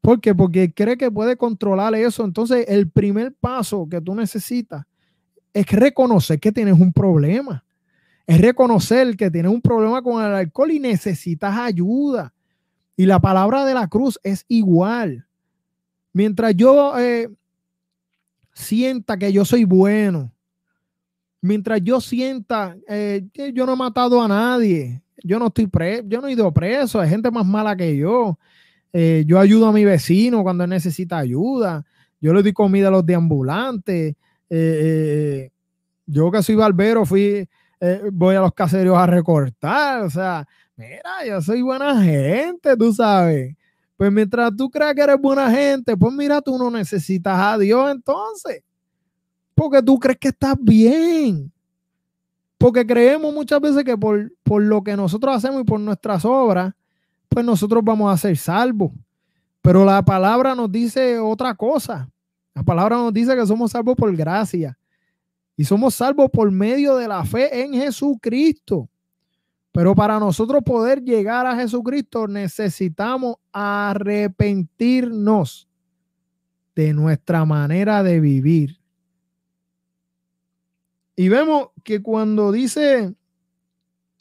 ¿Por 0.00 0.18
qué? 0.22 0.34
Porque 0.34 0.72
cree 0.72 0.96
que 0.96 1.10
puede 1.10 1.36
controlar 1.36 1.94
eso. 1.94 2.24
Entonces, 2.24 2.64
el 2.68 2.88
primer 2.88 3.34
paso 3.34 3.86
que 3.86 4.00
tú 4.00 4.14
necesitas 4.14 4.86
es 5.52 5.66
reconocer 5.66 6.40
que 6.40 6.52
tienes 6.52 6.80
un 6.80 6.90
problema. 6.90 7.62
Es 8.26 8.40
reconocer 8.40 9.14
que 9.14 9.30
tienes 9.30 9.52
un 9.52 9.60
problema 9.60 10.00
con 10.00 10.24
el 10.24 10.32
alcohol 10.32 10.70
y 10.70 10.80
necesitas 10.80 11.54
ayuda. 11.54 12.32
Y 12.96 13.04
la 13.04 13.20
palabra 13.20 13.66
de 13.66 13.74
la 13.74 13.88
cruz 13.88 14.18
es 14.22 14.46
igual. 14.48 15.26
Mientras 16.14 16.56
yo 16.56 16.98
eh, 16.98 17.28
sienta 18.54 19.18
que 19.18 19.30
yo 19.34 19.44
soy 19.44 19.64
bueno, 19.64 20.33
mientras 21.44 21.80
yo 21.82 22.00
sienta 22.00 22.76
eh, 22.88 23.26
yo 23.52 23.66
no 23.66 23.74
he 23.74 23.76
matado 23.76 24.22
a 24.22 24.28
nadie, 24.28 25.02
yo 25.22 25.38
no 25.38 25.48
estoy 25.48 25.66
preso, 25.66 26.04
yo 26.06 26.20
no 26.20 26.28
he 26.28 26.32
ido 26.32 26.52
preso, 26.52 27.00
hay 27.00 27.08
gente 27.08 27.30
más 27.30 27.46
mala 27.46 27.76
que 27.76 27.96
yo, 27.96 28.38
eh, 28.96 29.24
yo 29.26 29.40
ayudo 29.40 29.66
a 29.66 29.72
mi 29.72 29.84
vecino 29.84 30.44
cuando 30.44 30.68
necesita 30.68 31.18
ayuda. 31.18 31.84
Yo 32.20 32.32
le 32.32 32.44
doy 32.44 32.52
comida 32.52 32.88
a 32.88 32.90
los 32.92 33.04
deambulantes. 33.04 34.14
Eh, 34.14 34.16
eh, 34.48 35.50
yo 36.06 36.30
que 36.30 36.42
soy 36.44 36.54
barbero, 36.54 37.04
fui, 37.04 37.48
voy 38.12 38.36
a 38.36 38.40
los 38.40 38.54
caseros 38.54 38.96
a 38.96 39.06
recortar. 39.06 40.02
O 40.02 40.10
sea, 40.10 40.46
mira, 40.76 41.26
yo 41.26 41.42
soy 41.42 41.60
buena 41.60 42.00
gente, 42.02 42.76
tú 42.76 42.92
sabes. 42.92 43.56
Pues 43.96 44.12
mientras 44.12 44.52
tú 44.56 44.70
creas 44.70 44.94
que 44.94 45.02
eres 45.02 45.20
buena 45.20 45.50
gente, 45.50 45.96
pues 45.96 46.14
mira, 46.14 46.40
tú 46.40 46.56
no 46.56 46.70
necesitas 46.70 47.36
a 47.36 47.58
Dios 47.58 47.90
entonces. 47.90 48.62
Porque 49.54 49.82
tú 49.82 49.98
crees 49.98 50.18
que 50.18 50.28
estás 50.28 50.56
bien. 50.60 51.52
Porque 52.58 52.86
creemos 52.86 53.32
muchas 53.34 53.60
veces 53.60 53.84
que 53.84 53.96
por, 53.96 54.32
por 54.42 54.62
lo 54.62 54.82
que 54.82 54.96
nosotros 54.96 55.36
hacemos 55.36 55.62
y 55.62 55.64
por 55.64 55.80
nuestras 55.80 56.24
obras, 56.24 56.72
pues 57.28 57.44
nosotros 57.44 57.82
vamos 57.84 58.12
a 58.12 58.16
ser 58.16 58.36
salvos. 58.36 58.92
Pero 59.60 59.84
la 59.84 60.04
palabra 60.04 60.54
nos 60.54 60.70
dice 60.70 61.18
otra 61.18 61.54
cosa. 61.54 62.08
La 62.54 62.62
palabra 62.62 62.96
nos 62.96 63.12
dice 63.12 63.34
que 63.34 63.46
somos 63.46 63.72
salvos 63.72 63.96
por 63.96 64.14
gracia. 64.16 64.78
Y 65.56 65.64
somos 65.64 65.94
salvos 65.94 66.30
por 66.30 66.50
medio 66.50 66.96
de 66.96 67.08
la 67.08 67.24
fe 67.24 67.62
en 67.62 67.74
Jesucristo. 67.74 68.88
Pero 69.72 69.94
para 69.94 70.20
nosotros 70.20 70.62
poder 70.64 71.02
llegar 71.02 71.46
a 71.46 71.56
Jesucristo 71.56 72.28
necesitamos 72.28 73.36
arrepentirnos 73.52 75.68
de 76.76 76.92
nuestra 76.92 77.44
manera 77.44 78.02
de 78.02 78.20
vivir. 78.20 78.83
Y 81.16 81.28
vemos 81.28 81.68
que 81.82 82.02
cuando 82.02 82.50
dice 82.52 83.14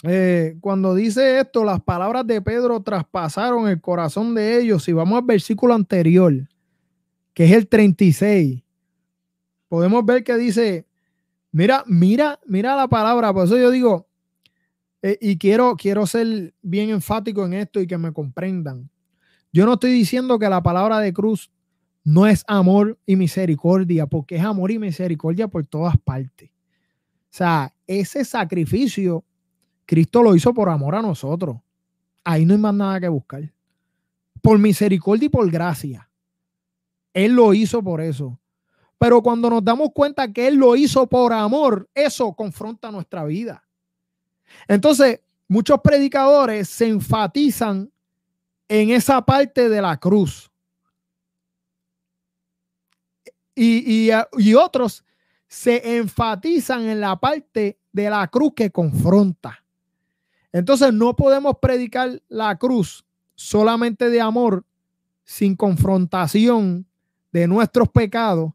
eh, 0.06 0.58
cuando 0.60 0.94
dice 0.94 1.40
esto, 1.40 1.64
las 1.64 1.82
palabras 1.82 2.28
de 2.28 2.42
Pedro 2.42 2.82
traspasaron 2.82 3.70
el 3.70 3.80
corazón 3.80 4.36
de 4.36 4.60
ellos. 4.60 4.84
Si 4.84 4.92
vamos 4.92 5.18
al 5.18 5.26
versículo 5.26 5.74
anterior, 5.74 6.34
que 7.34 7.46
es 7.46 7.52
el 7.52 7.68
36, 7.68 8.62
podemos 9.70 10.06
ver 10.06 10.26
que 10.26 10.36
dice, 10.36 10.86
mira, 11.54 11.84
mira, 11.88 12.38
mira 12.46 12.76
la 12.76 12.90
palabra. 12.90 13.34
Por 13.34 13.46
eso 13.46 13.58
yo 13.58 13.72
digo, 13.72 14.06
eh, 15.02 15.18
y 15.22 15.38
quiero, 15.38 15.76
quiero 15.78 16.06
ser 16.06 16.54
bien 16.62 16.90
enfático 16.90 17.46
en 17.46 17.54
esto 17.54 17.80
y 17.80 17.88
que 17.88 17.98
me 17.98 18.12
comprendan. 18.12 18.90
Yo 19.54 19.66
no 19.66 19.74
estoy 19.76 19.94
diciendo 19.94 20.38
que 20.38 20.50
la 20.50 20.62
palabra 20.62 21.00
de 21.00 21.14
cruz 21.14 21.50
no 22.04 22.28
es 22.28 22.44
amor 22.48 23.00
y 23.06 23.16
misericordia, 23.16 24.08
porque 24.08 24.36
es 24.36 24.44
amor 24.44 24.72
y 24.72 24.80
misericordia 24.80 25.48
por 25.48 25.66
todas 25.66 25.98
partes. 25.98 26.53
Sea, 27.34 27.74
ese 27.88 28.24
sacrificio 28.24 29.24
Cristo 29.88 30.22
lo 30.22 30.36
hizo 30.36 30.54
por 30.54 30.70
amor 30.70 30.94
a 30.94 31.02
nosotros. 31.02 31.58
Ahí 32.24 32.46
no 32.46 32.54
hay 32.54 32.60
más 32.60 32.76
nada 32.76 33.00
que 33.00 33.08
buscar. 33.08 33.52
Por 34.40 34.60
misericordia 34.60 35.26
y 35.26 35.30
por 35.30 35.50
gracia. 35.50 36.08
Él 37.12 37.34
lo 37.34 37.56
hizo 37.56 37.82
por 37.82 38.02
eso. 38.02 38.40
Pero 39.00 39.24
cuando 39.24 39.50
nos 39.50 39.66
damos 39.66 39.90
cuenta 39.96 40.32
que 40.32 40.46
Él 40.46 40.58
lo 40.58 40.76
hizo 40.76 41.08
por 41.08 41.34
amor, 41.34 41.90
eso 41.96 42.32
confronta 42.34 42.92
nuestra 42.92 43.26
vida. 43.26 43.68
Entonces, 44.68 45.20
muchos 45.48 45.82
predicadores 45.82 46.70
se 46.70 46.88
enfatizan 46.88 47.92
en 48.68 48.92
esa 48.92 49.26
parte 49.26 49.70
de 49.70 49.82
la 49.82 49.98
cruz. 49.98 50.52
Y, 53.56 54.10
y, 54.10 54.12
y 54.38 54.54
otros 54.54 55.04
se 55.54 55.98
enfatizan 55.98 56.88
en 56.90 57.00
la 57.00 57.16
parte 57.16 57.78
de 57.92 58.10
la 58.10 58.28
cruz 58.28 58.54
que 58.56 58.72
confronta. 58.72 59.64
Entonces 60.52 60.92
no 60.92 61.16
podemos 61.16 61.58
predicar 61.62 62.20
la 62.28 62.58
cruz 62.58 63.06
solamente 63.36 64.10
de 64.10 64.20
amor, 64.20 64.66
sin 65.24 65.56
confrontación 65.56 66.88
de 67.32 67.46
nuestros 67.46 67.88
pecados, 67.90 68.52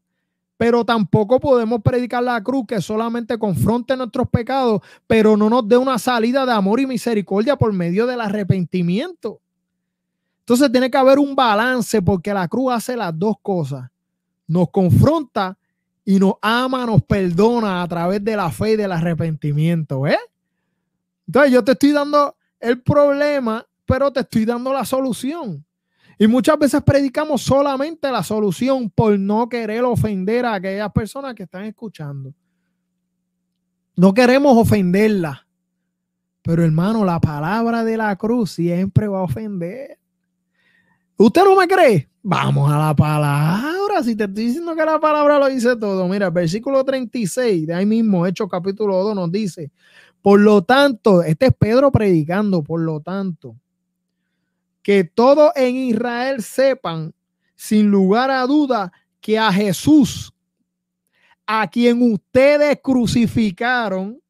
pero 0.57 0.83
tampoco 0.83 1.39
podemos 1.39 1.81
predicar 1.81 2.21
la 2.21 2.43
cruz 2.43 2.65
que 2.67 2.81
solamente 2.81 3.39
confronte 3.39 3.95
nuestros 3.95 4.27
pecados, 4.27 4.81
pero 5.07 5.37
no 5.37 5.49
nos 5.49 5.65
dé 5.69 5.77
una 5.77 5.97
salida 5.99 6.45
de 6.45 6.51
amor 6.51 6.81
y 6.81 6.85
misericordia 6.85 7.55
por 7.55 7.71
medio 7.71 8.07
del 8.07 8.19
arrepentimiento. 8.19 9.39
Entonces 10.41 10.69
tiene 10.69 10.91
que 10.91 10.97
haber 10.97 11.17
un 11.17 11.33
balance 11.33 12.01
porque 12.01 12.33
la 12.33 12.49
cruz 12.49 12.73
hace 12.73 12.97
las 12.97 13.17
dos 13.17 13.37
cosas. 13.41 13.89
Nos 14.47 14.69
confronta 14.69 15.57
y 16.09 16.17
nos 16.17 16.37
ama, 16.41 16.87
nos 16.87 17.03
perdona 17.03 17.83
a 17.83 17.87
través 17.87 18.23
de 18.23 18.35
la 18.35 18.49
fe 18.49 18.71
y 18.71 18.75
del 18.75 18.91
arrepentimiento. 18.91 20.07
¿eh? 20.07 20.17
Entonces 21.27 21.51
yo 21.51 21.63
te 21.63 21.73
estoy 21.73 21.91
dando 21.91 22.35
el 22.59 22.81
problema, 22.81 23.63
pero 23.85 24.11
te 24.11 24.21
estoy 24.21 24.43
dando 24.43 24.73
la 24.73 24.85
solución. 24.85 25.63
Y 26.17 26.25
muchas 26.25 26.57
veces 26.57 26.81
predicamos 26.81 27.43
solamente 27.43 28.11
la 28.11 28.23
solución 28.23 28.89
por 28.89 29.19
no 29.19 29.47
querer 29.47 29.83
ofender 29.83 30.47
a 30.47 30.55
aquellas 30.55 30.91
personas 30.91 31.35
que 31.35 31.43
están 31.43 31.65
escuchando. 31.65 32.33
No 33.95 34.11
queremos 34.11 34.57
ofenderla. 34.57 35.45
Pero 36.41 36.63
hermano, 36.63 37.05
la 37.05 37.21
palabra 37.21 37.83
de 37.83 37.97
la 37.97 38.15
cruz 38.15 38.53
siempre 38.53 39.07
va 39.07 39.19
a 39.19 39.23
ofender. 39.25 39.99
¿Usted 41.17 41.43
no 41.43 41.55
me 41.55 41.67
cree? 41.67 42.08
Vamos 42.21 42.71
a 42.71 42.77
la 42.77 42.95
palabra. 42.95 44.03
Si 44.03 44.15
te 44.15 44.25
estoy 44.25 44.45
diciendo 44.45 44.75
que 44.75 44.85
la 44.85 44.99
palabra 44.99 45.39
lo 45.39 45.47
dice 45.47 45.75
todo. 45.75 46.07
Mira, 46.07 46.29
versículo 46.29 46.83
36 46.83 47.67
de 47.67 47.73
ahí 47.73 47.85
mismo, 47.85 48.25
Hechos 48.25 48.49
capítulo 48.49 48.95
2, 49.03 49.15
nos 49.15 49.31
dice, 49.31 49.71
por 50.21 50.39
lo 50.39 50.61
tanto, 50.61 51.23
este 51.23 51.47
es 51.47 51.53
Pedro 51.57 51.91
predicando, 51.91 52.61
por 52.61 52.81
lo 52.81 52.99
tanto, 52.99 53.55
que 54.81 55.03
todos 55.03 55.51
en 55.55 55.75
Israel 55.75 56.43
sepan, 56.43 57.13
sin 57.55 57.89
lugar 57.89 58.31
a 58.31 58.45
duda, 58.45 58.91
que 59.21 59.37
a 59.37 59.51
Jesús, 59.51 60.33
a 61.45 61.67
quien 61.69 62.01
ustedes 62.01 62.79
crucificaron, 62.81 64.21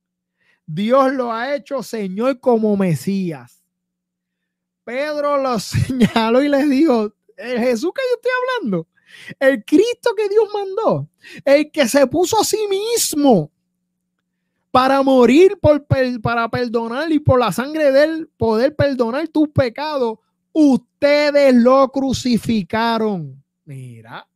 Dios 0.65 1.13
lo 1.13 1.33
ha 1.33 1.55
hecho 1.55 1.81
Señor 1.81 2.39
como 2.39 2.77
Mesías. 2.77 3.63
Pedro 4.83 5.41
lo 5.41 5.59
señaló 5.59 6.43
y 6.43 6.49
les 6.49 6.69
dijo, 6.69 7.13
el 7.39 7.59
Jesús 7.59 7.91
que 7.93 8.01
yo 8.01 8.15
estoy 8.15 8.31
hablando, 8.41 8.87
el 9.39 9.63
Cristo 9.65 10.11
que 10.15 10.29
Dios 10.29 10.47
mandó, 10.53 11.09
el 11.45 11.71
que 11.71 11.87
se 11.87 12.05
puso 12.07 12.39
a 12.39 12.43
sí 12.43 12.59
mismo 12.69 13.51
para 14.71 15.01
morir, 15.01 15.57
por, 15.59 15.85
para 16.21 16.49
perdonar 16.49 17.11
y 17.11 17.19
por 17.19 17.39
la 17.39 17.51
sangre 17.51 17.91
de 17.91 18.03
él 18.03 18.29
poder 18.37 18.75
perdonar 18.75 19.27
tus 19.27 19.49
pecados, 19.49 20.19
ustedes 20.51 21.55
lo 21.55 21.89
crucificaron. 21.89 23.43
Mira, 23.65 24.27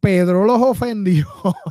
Pedro 0.00 0.44
los 0.44 0.60
ofendió. 0.62 1.26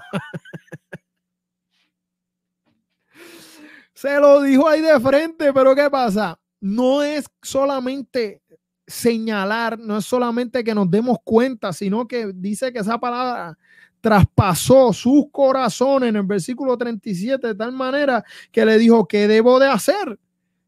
Se 3.94 4.18
lo 4.20 4.42
dijo 4.42 4.68
ahí 4.68 4.82
de 4.82 5.00
frente, 5.00 5.54
pero 5.54 5.76
¿qué 5.76 5.90
pasa? 5.90 6.40
No 6.62 7.04
es 7.04 7.26
solamente 7.42 8.42
señalar, 8.90 9.78
no 9.78 9.98
es 9.98 10.06
solamente 10.06 10.64
que 10.64 10.74
nos 10.74 10.90
demos 10.90 11.20
cuenta, 11.24 11.72
sino 11.72 12.08
que 12.08 12.34
dice 12.34 12.74
que 12.74 12.80
esa 12.80 13.00
palabra 13.00 13.58
traspasó 14.02 14.92
sus 14.94 15.26
corazones 15.32 16.10
en 16.10 16.16
el 16.16 16.24
versículo 16.24 16.76
37 16.78 17.48
de 17.48 17.56
tal 17.56 17.72
manera 17.72 18.24
que 18.52 18.66
le 18.66 18.80
dijo, 18.80 19.08
¿qué 19.08 19.28
debo 19.28 19.60
de 19.60 19.68
hacer? 19.68 20.20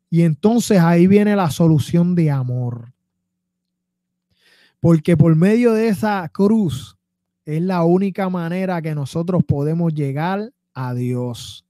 Y 0.10 0.22
entonces 0.22 0.80
ahí 0.80 1.08
viene 1.08 1.36
la 1.36 1.50
solución 1.50 2.14
de 2.14 2.30
amor. 2.30 2.94
Porque 4.80 5.18
por 5.18 5.36
medio 5.36 5.74
de 5.74 5.88
esa 5.88 6.30
cruz 6.30 6.98
es 7.46 7.62
la 7.62 7.84
única 7.84 8.30
manera 8.30 8.82
que 8.82 8.94
nosotros 8.94 9.44
podemos 9.44 9.94
llegar 9.94 10.52
a 10.74 10.94
Dios. 10.94 11.66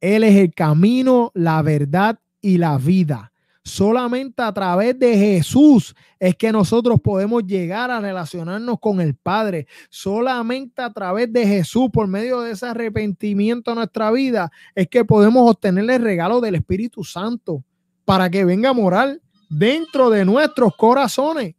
Él 0.00 0.24
es 0.24 0.36
el 0.36 0.52
camino, 0.52 1.30
la 1.34 1.62
verdad 1.62 2.18
y 2.40 2.58
la 2.58 2.78
vida. 2.78 3.29
Solamente 3.62 4.40
a 4.42 4.52
través 4.52 4.98
de 4.98 5.16
Jesús 5.16 5.94
es 6.18 6.34
que 6.34 6.50
nosotros 6.50 6.98
podemos 7.00 7.44
llegar 7.44 7.90
a 7.90 8.00
relacionarnos 8.00 8.80
con 8.80 9.00
el 9.00 9.14
Padre. 9.14 9.66
Solamente 9.90 10.80
a 10.80 10.90
través 10.90 11.30
de 11.30 11.46
Jesús, 11.46 11.90
por 11.92 12.08
medio 12.08 12.40
de 12.40 12.52
ese 12.52 12.66
arrepentimiento 12.66 13.70
en 13.70 13.76
nuestra 13.76 14.10
vida, 14.10 14.50
es 14.74 14.88
que 14.88 15.04
podemos 15.04 15.48
obtener 15.50 15.88
el 15.90 16.02
regalo 16.02 16.40
del 16.40 16.54
Espíritu 16.54 17.04
Santo 17.04 17.62
para 18.06 18.30
que 18.30 18.44
venga 18.44 18.70
a 18.70 18.74
morar 18.74 19.20
dentro 19.50 20.08
de 20.08 20.24
nuestros 20.24 20.74
corazones. 20.76 21.54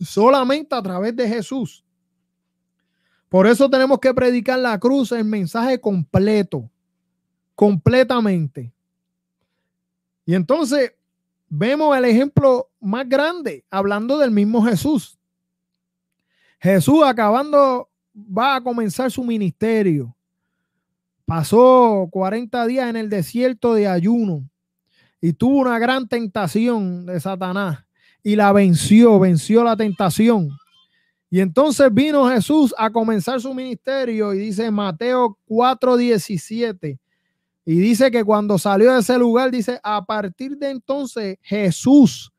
Solamente 0.00 0.74
a 0.74 0.82
través 0.82 1.14
de 1.14 1.28
Jesús. 1.28 1.84
Por 3.28 3.46
eso 3.46 3.68
tenemos 3.68 3.98
que 3.98 4.14
predicar 4.14 4.58
la 4.58 4.78
cruz, 4.78 5.12
el 5.12 5.24
mensaje 5.24 5.78
completo, 5.78 6.70
completamente. 7.54 8.75
Y 10.26 10.34
entonces 10.34 10.92
vemos 11.48 11.96
el 11.96 12.04
ejemplo 12.04 12.68
más 12.80 13.08
grande, 13.08 13.64
hablando 13.70 14.18
del 14.18 14.32
mismo 14.32 14.62
Jesús. 14.64 15.18
Jesús 16.58 17.02
acabando, 17.04 17.88
va 18.14 18.56
a 18.56 18.60
comenzar 18.60 19.10
su 19.10 19.22
ministerio. 19.22 20.14
Pasó 21.24 22.08
40 22.10 22.66
días 22.66 22.90
en 22.90 22.96
el 22.96 23.08
desierto 23.08 23.74
de 23.74 23.86
ayuno 23.86 24.48
y 25.20 25.32
tuvo 25.32 25.58
una 25.58 25.78
gran 25.78 26.06
tentación 26.08 27.06
de 27.06 27.18
Satanás 27.20 27.84
y 28.22 28.36
la 28.36 28.52
venció, 28.52 29.18
venció 29.18 29.62
la 29.62 29.76
tentación. 29.76 30.50
Y 31.30 31.40
entonces 31.40 31.92
vino 31.92 32.28
Jesús 32.28 32.74
a 32.78 32.90
comenzar 32.90 33.40
su 33.40 33.52
ministerio 33.52 34.32
y 34.34 34.38
dice 34.38 34.70
Mateo 34.70 35.38
4:17. 35.46 36.98
Y 37.68 37.80
dice 37.80 38.12
que 38.12 38.22
cuando 38.22 38.58
salió 38.58 38.94
de 38.94 39.00
ese 39.00 39.18
lugar, 39.18 39.50
dice, 39.50 39.80
a 39.82 40.04
partir 40.06 40.56
de 40.56 40.70
entonces 40.70 41.36
Jesús 41.42 42.32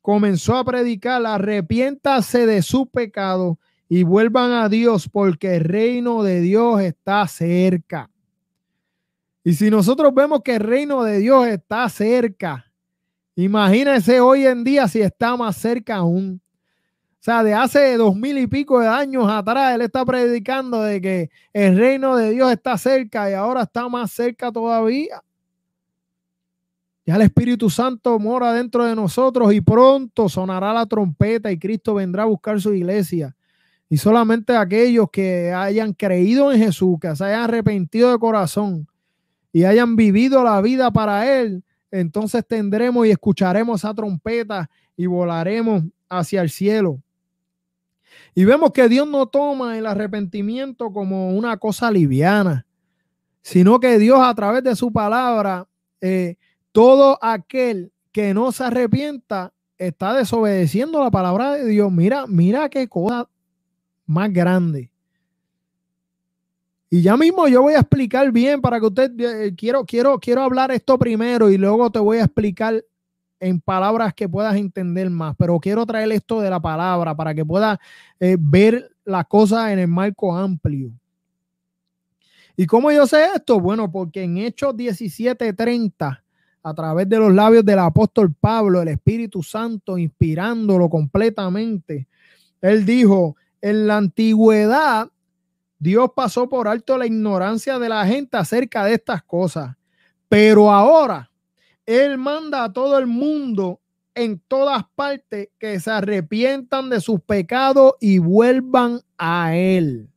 comenzó 0.00 0.56
a 0.56 0.64
predicar, 0.64 1.24
arrepiéntase 1.24 2.46
de 2.46 2.62
su 2.62 2.86
pecado 2.86 3.58
y 3.90 4.04
vuelvan 4.04 4.52
a 4.52 4.70
Dios 4.70 5.06
porque 5.06 5.56
el 5.56 5.64
reino 5.64 6.22
de 6.22 6.40
Dios 6.40 6.80
está 6.80 7.28
cerca. 7.28 8.10
Y 9.44 9.52
si 9.52 9.70
nosotros 9.70 10.14
vemos 10.14 10.40
que 10.42 10.54
el 10.54 10.60
reino 10.60 11.04
de 11.04 11.18
Dios 11.18 11.46
está 11.46 11.86
cerca, 11.90 12.64
imagínense 13.36 14.18
hoy 14.20 14.46
en 14.46 14.64
día 14.64 14.88
si 14.88 15.02
está 15.02 15.36
más 15.36 15.56
cerca 15.56 15.96
aún. 15.96 16.40
Sea, 17.24 17.42
de 17.42 17.54
hace 17.54 17.96
dos 17.96 18.14
mil 18.14 18.36
y 18.36 18.46
pico 18.46 18.80
de 18.80 18.86
años 18.86 19.26
atrás, 19.30 19.74
él 19.74 19.80
está 19.80 20.04
predicando 20.04 20.82
de 20.82 21.00
que 21.00 21.30
el 21.54 21.78
reino 21.78 22.16
de 22.16 22.32
Dios 22.32 22.52
está 22.52 22.76
cerca 22.76 23.30
y 23.30 23.32
ahora 23.32 23.62
está 23.62 23.88
más 23.88 24.12
cerca 24.12 24.52
todavía. 24.52 25.22
Ya 27.06 27.16
el 27.16 27.22
Espíritu 27.22 27.70
Santo 27.70 28.18
mora 28.18 28.52
dentro 28.52 28.84
de 28.84 28.94
nosotros 28.94 29.54
y 29.54 29.62
pronto 29.62 30.28
sonará 30.28 30.74
la 30.74 30.84
trompeta 30.84 31.50
y 31.50 31.58
Cristo 31.58 31.94
vendrá 31.94 32.24
a 32.24 32.26
buscar 32.26 32.60
su 32.60 32.74
iglesia. 32.74 33.34
Y 33.88 33.96
solamente 33.96 34.54
aquellos 34.54 35.08
que 35.10 35.50
hayan 35.50 35.94
creído 35.94 36.52
en 36.52 36.58
Jesús, 36.58 36.98
que 37.00 37.16
se 37.16 37.24
hayan 37.24 37.44
arrepentido 37.44 38.12
de 38.12 38.18
corazón 38.18 38.86
y 39.50 39.64
hayan 39.64 39.96
vivido 39.96 40.44
la 40.44 40.60
vida 40.60 40.90
para 40.90 41.40
Él, 41.40 41.64
entonces 41.90 42.46
tendremos 42.46 43.06
y 43.06 43.12
escucharemos 43.12 43.80
esa 43.80 43.94
trompeta 43.94 44.68
y 44.94 45.06
volaremos 45.06 45.84
hacia 46.10 46.42
el 46.42 46.50
cielo. 46.50 47.00
Y 48.34 48.44
vemos 48.44 48.72
que 48.72 48.88
Dios 48.88 49.08
no 49.08 49.26
toma 49.26 49.78
el 49.78 49.86
arrepentimiento 49.86 50.92
como 50.92 51.30
una 51.30 51.56
cosa 51.56 51.90
liviana, 51.90 52.66
sino 53.42 53.78
que 53.78 53.98
Dios 53.98 54.18
a 54.20 54.34
través 54.34 54.64
de 54.64 54.74
su 54.74 54.92
palabra, 54.92 55.68
eh, 56.00 56.36
todo 56.72 57.18
aquel 57.22 57.92
que 58.10 58.34
no 58.34 58.50
se 58.50 58.64
arrepienta 58.64 59.52
está 59.78 60.14
desobedeciendo 60.14 61.02
la 61.02 61.10
palabra 61.10 61.52
de 61.52 61.66
Dios. 61.66 61.92
Mira, 61.92 62.26
mira 62.26 62.68
qué 62.68 62.88
cosa 62.88 63.28
más 64.06 64.32
grande. 64.32 64.90
Y 66.90 67.02
ya 67.02 67.16
mismo 67.16 67.48
yo 67.48 67.62
voy 67.62 67.74
a 67.74 67.80
explicar 67.80 68.30
bien 68.30 68.60
para 68.60 68.78
que 68.78 68.86
usted 68.86 69.10
eh, 69.18 69.54
quiero 69.56 69.84
quiero 69.84 70.18
quiero 70.20 70.42
hablar 70.42 70.70
esto 70.70 70.96
primero 70.96 71.50
y 71.50 71.58
luego 71.58 71.90
te 71.90 71.98
voy 71.98 72.18
a 72.18 72.24
explicar 72.24 72.84
en 73.40 73.60
palabras 73.60 74.14
que 74.14 74.28
puedas 74.28 74.56
entender 74.56 75.10
más, 75.10 75.34
pero 75.36 75.58
quiero 75.60 75.84
traer 75.84 76.10
esto 76.12 76.40
de 76.40 76.50
la 76.50 76.60
palabra 76.60 77.14
para 77.14 77.34
que 77.34 77.44
puedas 77.44 77.78
eh, 78.20 78.36
ver 78.38 78.90
la 79.04 79.24
cosa 79.24 79.72
en 79.72 79.78
el 79.78 79.88
marco 79.88 80.36
amplio. 80.36 80.90
¿Y 82.56 82.66
cómo 82.66 82.92
yo 82.92 83.06
sé 83.06 83.26
esto? 83.34 83.60
Bueno, 83.60 83.90
porque 83.90 84.22
en 84.22 84.38
Hechos 84.38 84.74
17:30, 84.76 86.22
a 86.62 86.74
través 86.74 87.08
de 87.08 87.18
los 87.18 87.34
labios 87.34 87.64
del 87.64 87.80
apóstol 87.80 88.32
Pablo, 88.32 88.80
el 88.80 88.88
Espíritu 88.88 89.42
Santo 89.42 89.98
inspirándolo 89.98 90.88
completamente, 90.88 92.08
él 92.60 92.86
dijo, 92.86 93.36
en 93.60 93.86
la 93.86 93.96
antigüedad, 93.96 95.08
Dios 95.78 96.10
pasó 96.14 96.48
por 96.48 96.68
alto 96.68 96.96
la 96.96 97.06
ignorancia 97.06 97.78
de 97.78 97.88
la 97.88 98.06
gente 98.06 98.36
acerca 98.36 98.84
de 98.84 98.94
estas 98.94 99.22
cosas, 99.22 99.76
pero 100.28 100.72
ahora 100.72 101.30
él 101.86 102.18
manda 102.18 102.64
a 102.64 102.72
todo 102.72 102.98
el 102.98 103.06
mundo 103.06 103.80
en 104.14 104.40
todas 104.46 104.84
partes 104.94 105.48
que 105.58 105.80
se 105.80 105.90
arrepientan 105.90 106.88
de 106.88 107.00
sus 107.00 107.20
pecados 107.20 107.94
y 108.00 108.18
vuelvan 108.18 109.00
a 109.18 109.56
Él. 109.56 110.08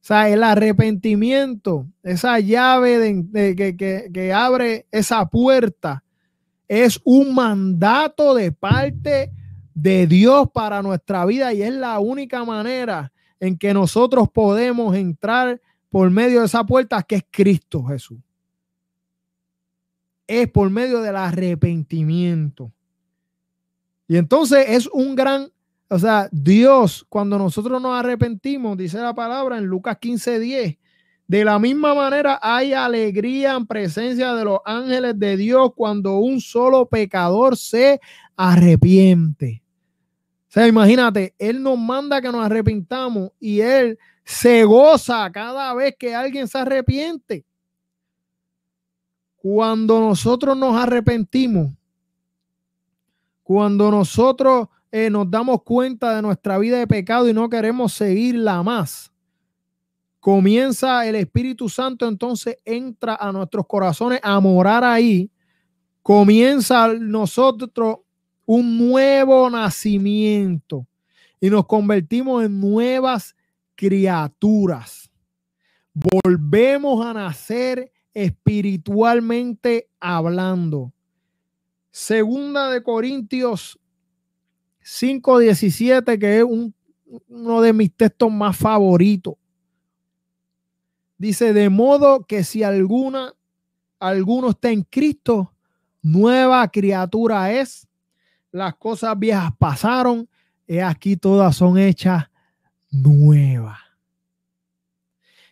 O 0.00 0.06
sea, 0.06 0.28
el 0.28 0.42
arrepentimiento, 0.42 1.86
esa 2.02 2.38
llave 2.38 2.98
de, 2.98 3.56
que, 3.56 4.10
que 4.12 4.32
abre 4.32 4.86
esa 4.90 5.26
puerta, 5.26 6.04
es 6.68 7.00
un 7.04 7.34
mandato 7.34 8.34
de 8.34 8.52
parte 8.52 9.32
de 9.74 10.06
Dios 10.06 10.48
para 10.52 10.82
nuestra 10.82 11.24
vida 11.24 11.52
y 11.52 11.62
es 11.62 11.72
la 11.72 11.98
única 11.98 12.44
manera 12.44 13.12
en 13.40 13.58
que 13.58 13.74
nosotros 13.74 14.28
podemos 14.30 14.94
entrar 14.94 15.60
por 15.90 16.10
medio 16.10 16.40
de 16.40 16.46
esa 16.46 16.64
puerta 16.64 17.02
que 17.02 17.16
es 17.16 17.24
Cristo 17.30 17.84
Jesús. 17.84 18.18
Es 20.26 20.50
por 20.50 20.70
medio 20.70 21.00
del 21.00 21.16
arrepentimiento. 21.16 22.72
Y 24.06 24.16
entonces 24.16 24.66
es 24.68 24.86
un 24.88 25.14
gran, 25.14 25.50
o 25.88 25.98
sea, 25.98 26.28
Dios, 26.30 27.06
cuando 27.08 27.38
nosotros 27.38 27.80
nos 27.80 27.98
arrepentimos, 27.98 28.76
dice 28.76 28.98
la 28.98 29.14
palabra 29.14 29.58
en 29.58 29.64
Lucas 29.64 29.98
15, 29.98 30.38
10, 30.38 30.78
de 31.26 31.44
la 31.44 31.58
misma 31.58 31.94
manera 31.94 32.38
hay 32.42 32.74
alegría 32.74 33.54
en 33.54 33.66
presencia 33.66 34.34
de 34.34 34.44
los 34.44 34.58
ángeles 34.64 35.18
de 35.18 35.36
Dios 35.38 35.70
cuando 35.74 36.18
un 36.18 36.40
solo 36.40 36.86
pecador 36.86 37.56
se 37.56 38.00
arrepiente. 38.36 39.62
O 40.48 40.52
sea, 40.54 40.68
imagínate, 40.68 41.34
Él 41.38 41.62
nos 41.62 41.78
manda 41.78 42.20
que 42.20 42.30
nos 42.30 42.44
arrepintamos 42.44 43.30
y 43.40 43.60
Él 43.60 43.98
se 44.24 44.64
goza 44.64 45.30
cada 45.32 45.72
vez 45.74 45.96
que 45.98 46.14
alguien 46.14 46.46
se 46.46 46.58
arrepiente. 46.58 47.44
Cuando 49.44 50.00
nosotros 50.00 50.56
nos 50.56 50.74
arrepentimos, 50.74 51.70
cuando 53.42 53.90
nosotros 53.90 54.68
eh, 54.90 55.10
nos 55.10 55.30
damos 55.30 55.62
cuenta 55.64 56.16
de 56.16 56.22
nuestra 56.22 56.56
vida 56.56 56.78
de 56.78 56.86
pecado 56.86 57.28
y 57.28 57.34
no 57.34 57.50
queremos 57.50 57.92
seguirla 57.92 58.62
más, 58.62 59.12
comienza 60.18 61.06
el 61.06 61.16
Espíritu 61.16 61.68
Santo, 61.68 62.08
entonces 62.08 62.56
entra 62.64 63.16
a 63.16 63.30
nuestros 63.32 63.66
corazones 63.66 64.18
a 64.22 64.40
morar 64.40 64.82
ahí, 64.82 65.30
comienza 66.00 66.94
nosotros 66.94 67.98
un 68.46 68.78
nuevo 68.78 69.50
nacimiento 69.50 70.86
y 71.38 71.50
nos 71.50 71.66
convertimos 71.66 72.46
en 72.46 72.58
nuevas 72.58 73.36
criaturas. 73.74 75.10
Volvemos 75.92 77.04
a 77.04 77.12
nacer 77.12 77.92
espiritualmente 78.14 79.88
hablando. 80.00 80.92
Segunda 81.90 82.70
de 82.70 82.82
Corintios 82.82 83.78
5:17, 84.82 86.18
que 86.18 86.38
es 86.38 86.44
uno 87.28 87.60
de 87.60 87.72
mis 87.72 87.92
textos 87.94 88.32
más 88.32 88.56
favoritos. 88.56 89.34
Dice, 91.18 91.52
de 91.52 91.68
modo 91.68 92.24
que 92.24 92.44
si 92.44 92.62
alguna, 92.62 93.34
alguno 93.98 94.50
está 94.50 94.70
en 94.70 94.82
Cristo, 94.82 95.52
nueva 96.02 96.66
criatura 96.68 97.52
es. 97.52 97.88
Las 98.50 98.74
cosas 98.76 99.18
viejas 99.18 99.50
pasaron, 99.58 100.28
y 100.66 100.78
aquí 100.78 101.16
todas 101.16 101.56
son 101.56 101.78
hechas 101.78 102.30
nuevas. 102.90 103.78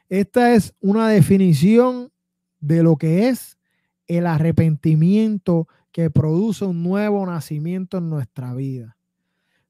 Esta 0.09 0.55
es 0.55 0.75
una 0.81 1.09
definición 1.09 2.12
de 2.63 2.83
lo 2.83 2.97
que 2.97 3.29
es 3.29 3.59
el 4.07 4.27
arrepentimiento 4.27 5.69
que 5.91 6.09
produce 6.09 6.65
un 6.65 6.83
nuevo 6.83 7.27
nacimiento 7.27 7.99
en 7.99 8.09
nuestra 8.09 8.55
vida. 8.55 8.97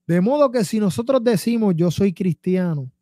De 0.07 0.21
modo 0.21 0.51
que 0.53 0.65
si 0.65 0.79
nosotros 0.79 1.25
decimos 1.25 1.75
yo 1.77 1.91
soy 1.91 2.13
cristiano, 2.13 2.93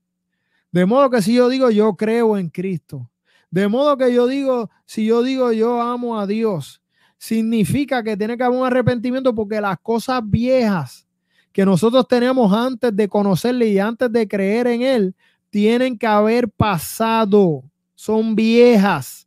de 0.72 0.86
modo 0.86 1.10
que 1.10 1.20
si 1.20 1.34
yo 1.34 1.48
digo 1.48 1.70
yo 1.70 1.94
creo 1.96 2.38
en 2.38 2.48
Cristo, 2.48 3.10
de 3.50 3.66
modo 3.68 3.96
que 3.96 4.14
yo 4.14 4.26
digo, 4.26 4.70
si 4.86 5.04
yo 5.04 5.22
digo 5.22 5.52
yo 5.52 5.82
amo 5.82 6.18
a 6.18 6.26
Dios, 6.26 6.80
significa 7.18 8.02
que 8.02 8.16
tiene 8.16 8.36
que 8.36 8.44
haber 8.44 8.58
un 8.58 8.66
arrepentimiento 8.66 9.34
porque 9.34 9.60
las 9.60 9.78
cosas 9.80 10.22
viejas 10.24 11.06
que 11.52 11.64
nosotros 11.64 12.06
tenemos 12.06 12.52
antes 12.52 12.94
de 12.94 13.08
conocerle 13.08 13.68
y 13.68 13.78
antes 13.80 14.10
de 14.12 14.28
creer 14.28 14.68
en 14.68 14.82
Él, 14.82 15.16
tienen 15.50 15.98
que 15.98 16.06
haber 16.06 16.48
pasado, 16.48 17.64
son 17.96 18.36
viejas 18.36 19.19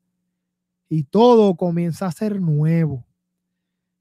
y 0.90 1.04
todo 1.04 1.56
comienza 1.56 2.08
a 2.08 2.12
ser 2.12 2.40
nuevo. 2.40 3.06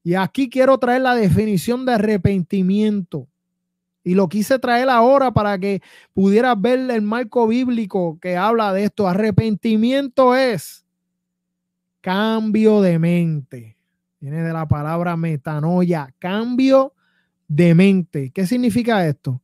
Y 0.03 0.15
aquí 0.15 0.49
quiero 0.49 0.77
traer 0.77 1.01
la 1.01 1.15
definición 1.15 1.85
de 1.85 1.93
arrepentimiento. 1.93 3.27
Y 4.03 4.15
lo 4.15 4.27
quise 4.27 4.59
traer 4.59 4.89
ahora 4.89 5.31
para 5.31 5.57
que 5.57 5.81
pudieras 6.13 6.59
ver 6.59 6.91
el 6.91 7.01
marco 7.01 7.47
bíblico 7.47 8.19
que 8.21 8.35
habla 8.35 8.73
de 8.73 8.83
esto. 8.83 9.07
Arrepentimiento 9.07 10.35
es 10.35 10.85
cambio 12.01 12.81
de 12.81 12.99
mente. 12.99 13.77
Viene 14.19 14.43
de 14.43 14.51
la 14.51 14.67
palabra 14.67 15.15
metanoia, 15.15 16.13
cambio 16.19 16.93
de 17.47 17.73
mente. 17.75 18.31
¿Qué 18.31 18.45
significa 18.45 19.07
esto? 19.07 19.41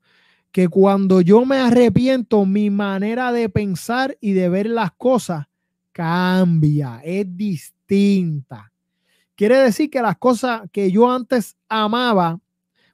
Que 0.52 0.68
cuando 0.68 1.22
yo 1.22 1.46
me 1.46 1.58
arrepiento, 1.58 2.46
mi 2.46 2.70
manera 2.70 3.32
de 3.32 3.48
pensar 3.48 4.18
y 4.20 4.34
de 4.34 4.50
ver 4.50 4.66
las 4.68 4.92
cosas 4.92 5.49
cambia, 6.00 7.02
es 7.04 7.26
distinta. 7.36 8.72
Quiere 9.36 9.58
decir 9.58 9.90
que 9.90 10.02
las 10.02 10.18
cosas 10.18 10.62
que 10.72 10.90
yo 10.90 11.12
antes 11.12 11.58
amaba, 11.68 12.40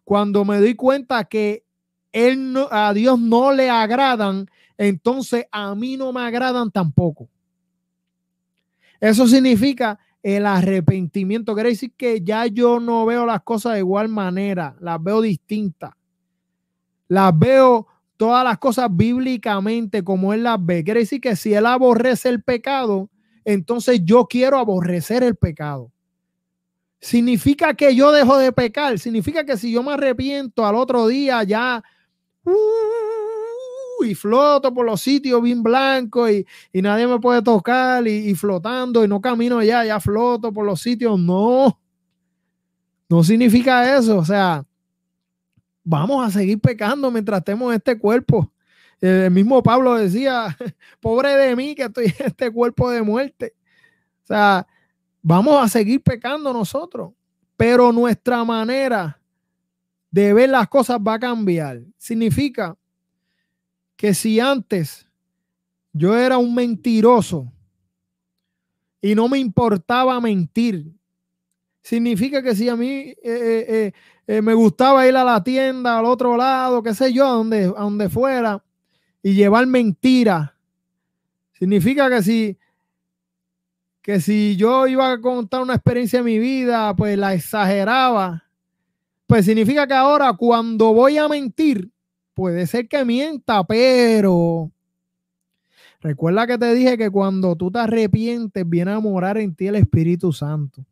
cuando 0.04 0.44
me 0.44 0.58
doy 0.58 0.74
cuenta 0.74 1.24
que 1.26 1.64
él 2.12 2.58
a 2.72 2.94
Dios 2.96 3.20
no 3.20 3.52
le 3.52 3.70
agradan, 3.70 4.48
entonces 4.76 5.46
a 5.52 5.76
mí 5.76 5.98
no 5.98 6.12
me 6.12 6.22
agradan 6.22 6.72
tampoco. 6.72 7.30
Eso 9.00 9.28
significa 9.28 10.00
el 10.24 10.48
arrepentimiento. 10.48 11.54
Quiere 11.54 11.70
decir 11.70 11.94
que 11.96 12.22
ya 12.22 12.48
yo 12.48 12.80
no 12.80 13.06
veo 13.06 13.28
las 13.28 13.44
cosas 13.44 13.74
de 13.74 13.80
igual 13.80 14.10
manera, 14.10 14.76
las 14.80 15.04
veo 15.04 15.22
distintas. 15.22 15.92
Las 17.08 17.38
veo 17.38 17.86
todas 18.18 18.44
las 18.44 18.58
cosas 18.58 18.90
bíblicamente 18.92 20.04
como 20.04 20.34
Él 20.34 20.44
las 20.44 20.64
ve. 20.64 20.84
Quiere 20.84 21.02
decir 21.02 21.22
que 21.22 21.36
si 21.36 21.54
Él 21.54 21.66
aborrece 21.66 22.30
el 22.30 22.42
pecado, 22.44 23.10
entonces 23.44 24.02
yo 24.04 24.26
quiero 24.26 24.58
aborrecer 24.58 25.24
el 25.24 25.36
pecado. 25.36 25.92
Significa 27.00 27.74
que 27.76 27.96
yo 27.96 28.12
dejo 28.12 28.38
de 28.38 28.52
pecar. 28.52 28.98
Significa 28.98 29.46
que 29.46 29.58
si 29.58 29.72
yo 29.72 29.84
me 29.84 29.94
arrepiento 29.94 30.66
al 30.66 30.76
otro 30.76 31.08
día 31.08 31.44
ya 31.44 31.84
uh, 32.46 34.04
y 34.04 34.16
floto 34.16 34.74
por 34.74 34.86
los 34.86 35.02
sitios 35.02 35.42
bien 35.42 35.62
blancos 35.62 36.32
y, 36.32 36.46
nadie 36.82 37.06
me 37.06 37.20
puede 37.20 37.42
tocar 37.42 38.08
y, 38.08 38.30
y 38.30 38.36
flotando 38.36 39.04
y 39.04 39.08
no 39.08 39.22
camino 39.22 39.62
ya, 39.62 39.86
ya 39.86 40.00
floto 40.00 40.52
por 40.52 40.66
los 40.66 40.82
sitios. 40.82 41.20
No, 41.20 41.80
no 43.08 43.24
significa 43.24 43.96
eso. 43.98 44.18
O 44.18 44.26
sea, 44.26 44.66
vamos 45.86 46.28
a 46.28 46.32
seguir 46.32 46.60
pecando 46.60 47.10
mientras 47.12 47.38
estemos 47.38 47.70
en 47.70 47.78
este 47.78 47.98
cuerpo. 47.98 48.52
El 49.00 49.32
mismo 49.32 49.62
Pablo 49.62 49.96
decía, 49.96 50.58
pobre 51.00 51.30
de 51.36 51.56
mí 51.56 51.76
que 51.76 51.84
estoy 51.84 52.06
en 52.06 52.26
este 52.26 52.52
cuerpo 52.52 52.90
de 52.90 53.04
muerte. 53.04 53.54
O 54.24 54.28
sea, 54.28 54.68
vamos 55.22 55.64
a 55.64 55.70
seguir 55.70 56.02
pecando 56.02 56.52
nosotros, 56.52 57.14
pero 57.56 57.92
nuestra 57.92 58.44
manera 58.44 59.22
de 60.10 60.34
ver 60.34 60.50
las 60.50 60.68
cosas 60.68 60.98
va 60.98 61.14
a 61.14 61.20
cambiar. 61.20 61.82
Significa 61.98 62.76
que 63.96 64.14
si 64.14 64.40
antes 64.40 65.08
yo 65.94 66.18
era 66.18 66.38
un 66.38 66.54
mentiroso 66.54 67.52
y 69.02 69.14
no 69.14 69.30
me 69.30 69.38
importaba 69.38 70.20
mentir, 70.20 70.92
significa 71.86 72.42
que 72.42 72.56
si 72.56 72.68
a 72.68 72.76
mí 72.76 72.88
eh, 72.88 73.16
eh, 73.24 73.92
eh, 74.26 74.42
me 74.42 74.56
gustaba 74.56 75.08
ir 75.08 75.16
a 75.16 75.24
la 75.24 75.44
tienda 75.44 76.00
al 76.00 76.06
otro 76.06 76.36
lado, 76.36 76.82
qué 76.82 76.96
sé 76.96 77.14
yo, 77.14 77.28
a 77.28 77.30
donde, 77.30 77.66
a 77.66 77.82
donde 77.84 78.10
fuera, 78.10 78.64
y 79.22 79.36
llevar 79.36 79.68
mentiras, 79.68 80.50
significa 81.54 82.10
que 82.10 82.24
si, 82.24 82.58
que 84.02 84.20
si 84.20 84.56
yo 84.56 84.88
iba 84.88 85.12
a 85.12 85.22
contar 85.22 85.62
una 85.62 85.76
experiencia 85.76 86.20
de 86.20 86.26
mi 86.26 86.40
vida, 86.40 86.96
pues 86.96 87.20
la 87.20 87.36
exageraba, 87.36 88.44
pues 89.28 89.46
significa 89.46 89.86
que 89.86 89.94
ahora 89.94 90.34
cuando 90.34 90.92
voy 90.92 91.20
a 91.20 91.28
mentir, 91.28 91.92
puede 92.34 92.66
ser 92.66 92.88
que 92.88 93.06
mienta, 93.06 93.64
pero 93.64 94.72
recuerda 96.02 96.48
que 96.48 96.58
te 96.58 96.74
dije 96.74 96.98
que 96.98 97.12
cuando 97.12 97.56
tú 97.56 97.70
te 97.70 97.78
arrepientes, 97.78 98.68
viene 98.68 98.90
a 98.90 99.00
morar 99.00 99.38
en 99.38 99.54
ti 99.54 99.68
el 99.68 99.76
Espíritu 99.76 100.34
Santo. 100.34 100.84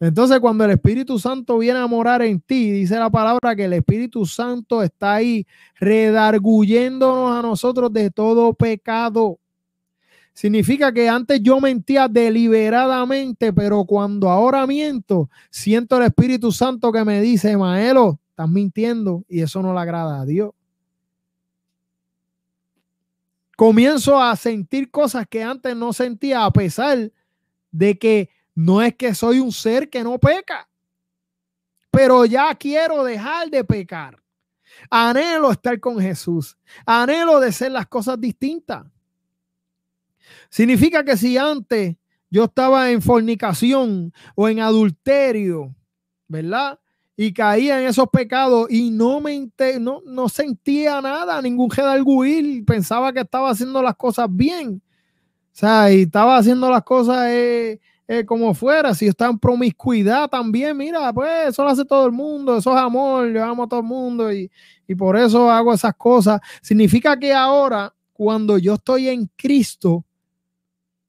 Entonces, 0.00 0.40
cuando 0.40 0.64
el 0.64 0.70
Espíritu 0.70 1.18
Santo 1.18 1.58
viene 1.58 1.78
a 1.78 1.86
morar 1.86 2.22
en 2.22 2.40
ti, 2.40 2.70
dice 2.70 2.98
la 2.98 3.10
palabra 3.10 3.54
que 3.54 3.66
el 3.66 3.74
Espíritu 3.74 4.24
Santo 4.24 4.82
está 4.82 5.16
ahí 5.16 5.46
redarguyéndonos 5.78 7.38
a 7.38 7.42
nosotros 7.42 7.92
de 7.92 8.10
todo 8.10 8.54
pecado. 8.54 9.38
Significa 10.32 10.90
que 10.90 11.06
antes 11.06 11.42
yo 11.42 11.60
mentía 11.60 12.08
deliberadamente, 12.08 13.52
pero 13.52 13.84
cuando 13.84 14.30
ahora 14.30 14.66
miento, 14.66 15.28
siento 15.50 15.98
el 15.98 16.04
Espíritu 16.04 16.50
Santo 16.50 16.90
que 16.90 17.04
me 17.04 17.20
dice, 17.20 17.54
Maelo, 17.58 18.18
estás 18.30 18.48
mintiendo 18.48 19.22
y 19.28 19.42
eso 19.42 19.60
no 19.60 19.74
le 19.74 19.80
agrada 19.80 20.22
a 20.22 20.24
Dios. 20.24 20.52
Comienzo 23.54 24.18
a 24.18 24.34
sentir 24.36 24.90
cosas 24.90 25.26
que 25.28 25.42
antes 25.42 25.76
no 25.76 25.92
sentía, 25.92 26.46
a 26.46 26.50
pesar 26.50 27.12
de 27.70 27.98
que 27.98 28.30
no 28.54 28.82
es 28.82 28.94
que 28.94 29.14
soy 29.14 29.40
un 29.40 29.52
ser 29.52 29.88
que 29.88 30.02
no 30.02 30.18
peca, 30.18 30.68
pero 31.90 32.24
ya 32.24 32.54
quiero 32.54 33.04
dejar 33.04 33.50
de 33.50 33.64
pecar. 33.64 34.20
Anhelo 34.88 35.50
estar 35.50 35.78
con 35.80 36.00
Jesús. 36.00 36.56
Anhelo 36.86 37.40
de 37.40 37.52
ser 37.52 37.72
las 37.72 37.86
cosas 37.86 38.20
distintas. 38.20 38.86
Significa 40.48 41.04
que 41.04 41.16
si 41.16 41.36
antes 41.36 41.96
yo 42.30 42.44
estaba 42.44 42.90
en 42.90 43.02
fornicación 43.02 44.12
o 44.34 44.48
en 44.48 44.60
adulterio, 44.60 45.74
¿verdad? 46.28 46.78
Y 47.16 47.32
caía 47.32 47.80
en 47.80 47.88
esos 47.88 48.08
pecados 48.08 48.70
y 48.70 48.90
no 48.90 49.20
me 49.20 49.50
no, 49.78 50.00
no 50.06 50.28
sentía 50.28 51.00
nada, 51.00 51.42
ningún 51.42 51.70
gedalguil, 51.70 52.64
pensaba 52.64 53.12
que 53.12 53.20
estaba 53.20 53.50
haciendo 53.50 53.82
las 53.82 53.96
cosas 53.96 54.28
bien. 54.30 54.80
O 55.52 55.56
sea, 55.60 55.92
y 55.92 56.02
estaba 56.02 56.38
haciendo 56.38 56.70
las 56.70 56.84
cosas 56.84 57.26
eh, 57.28 57.80
eh, 58.12 58.26
como 58.26 58.52
fuera. 58.54 58.92
Si 58.92 59.06
está 59.06 59.26
en 59.26 59.38
promiscuidad 59.38 60.28
también, 60.28 60.76
mira, 60.76 61.12
pues 61.12 61.50
eso 61.50 61.62
lo 61.62 61.70
hace 61.70 61.84
todo 61.84 62.06
el 62.06 62.10
mundo, 62.10 62.56
eso 62.56 62.72
es 62.72 62.76
amor, 62.76 63.32
yo 63.32 63.44
amo 63.44 63.62
a 63.62 63.68
todo 63.68 63.78
el 63.78 63.86
mundo 63.86 64.32
y, 64.32 64.50
y 64.88 64.96
por 64.96 65.16
eso 65.16 65.48
hago 65.48 65.72
esas 65.72 65.94
cosas. 65.94 66.40
Significa 66.60 67.16
que 67.16 67.32
ahora, 67.32 67.94
cuando 68.12 68.58
yo 68.58 68.74
estoy 68.74 69.08
en 69.10 69.30
Cristo, 69.36 70.04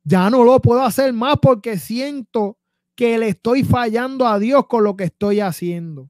ya 0.04 0.30
no 0.30 0.43
lo 0.43 0.62
puedo 0.62 0.84
hacer 0.84 1.12
más 1.12 1.38
porque 1.41 1.80
siento 1.80 2.60
que 2.93 3.18
le 3.18 3.30
estoy 3.30 3.64
fallando 3.64 4.28
a 4.28 4.38
Dios 4.38 4.68
con 4.68 4.84
lo 4.84 4.95
que 4.95 5.06
estoy 5.06 5.39
haciendo. 5.39 6.08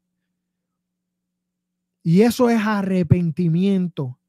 Y 2.04 2.24
eso 2.24 2.50
es 2.50 2.60
arrepentimiento. 2.62 4.20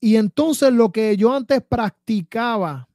Y 0.00 0.16
entonces 0.16 0.72
lo 0.72 0.90
que 0.90 1.16
yo 1.16 1.32
antes 1.32 1.62
practicaba 1.62 2.88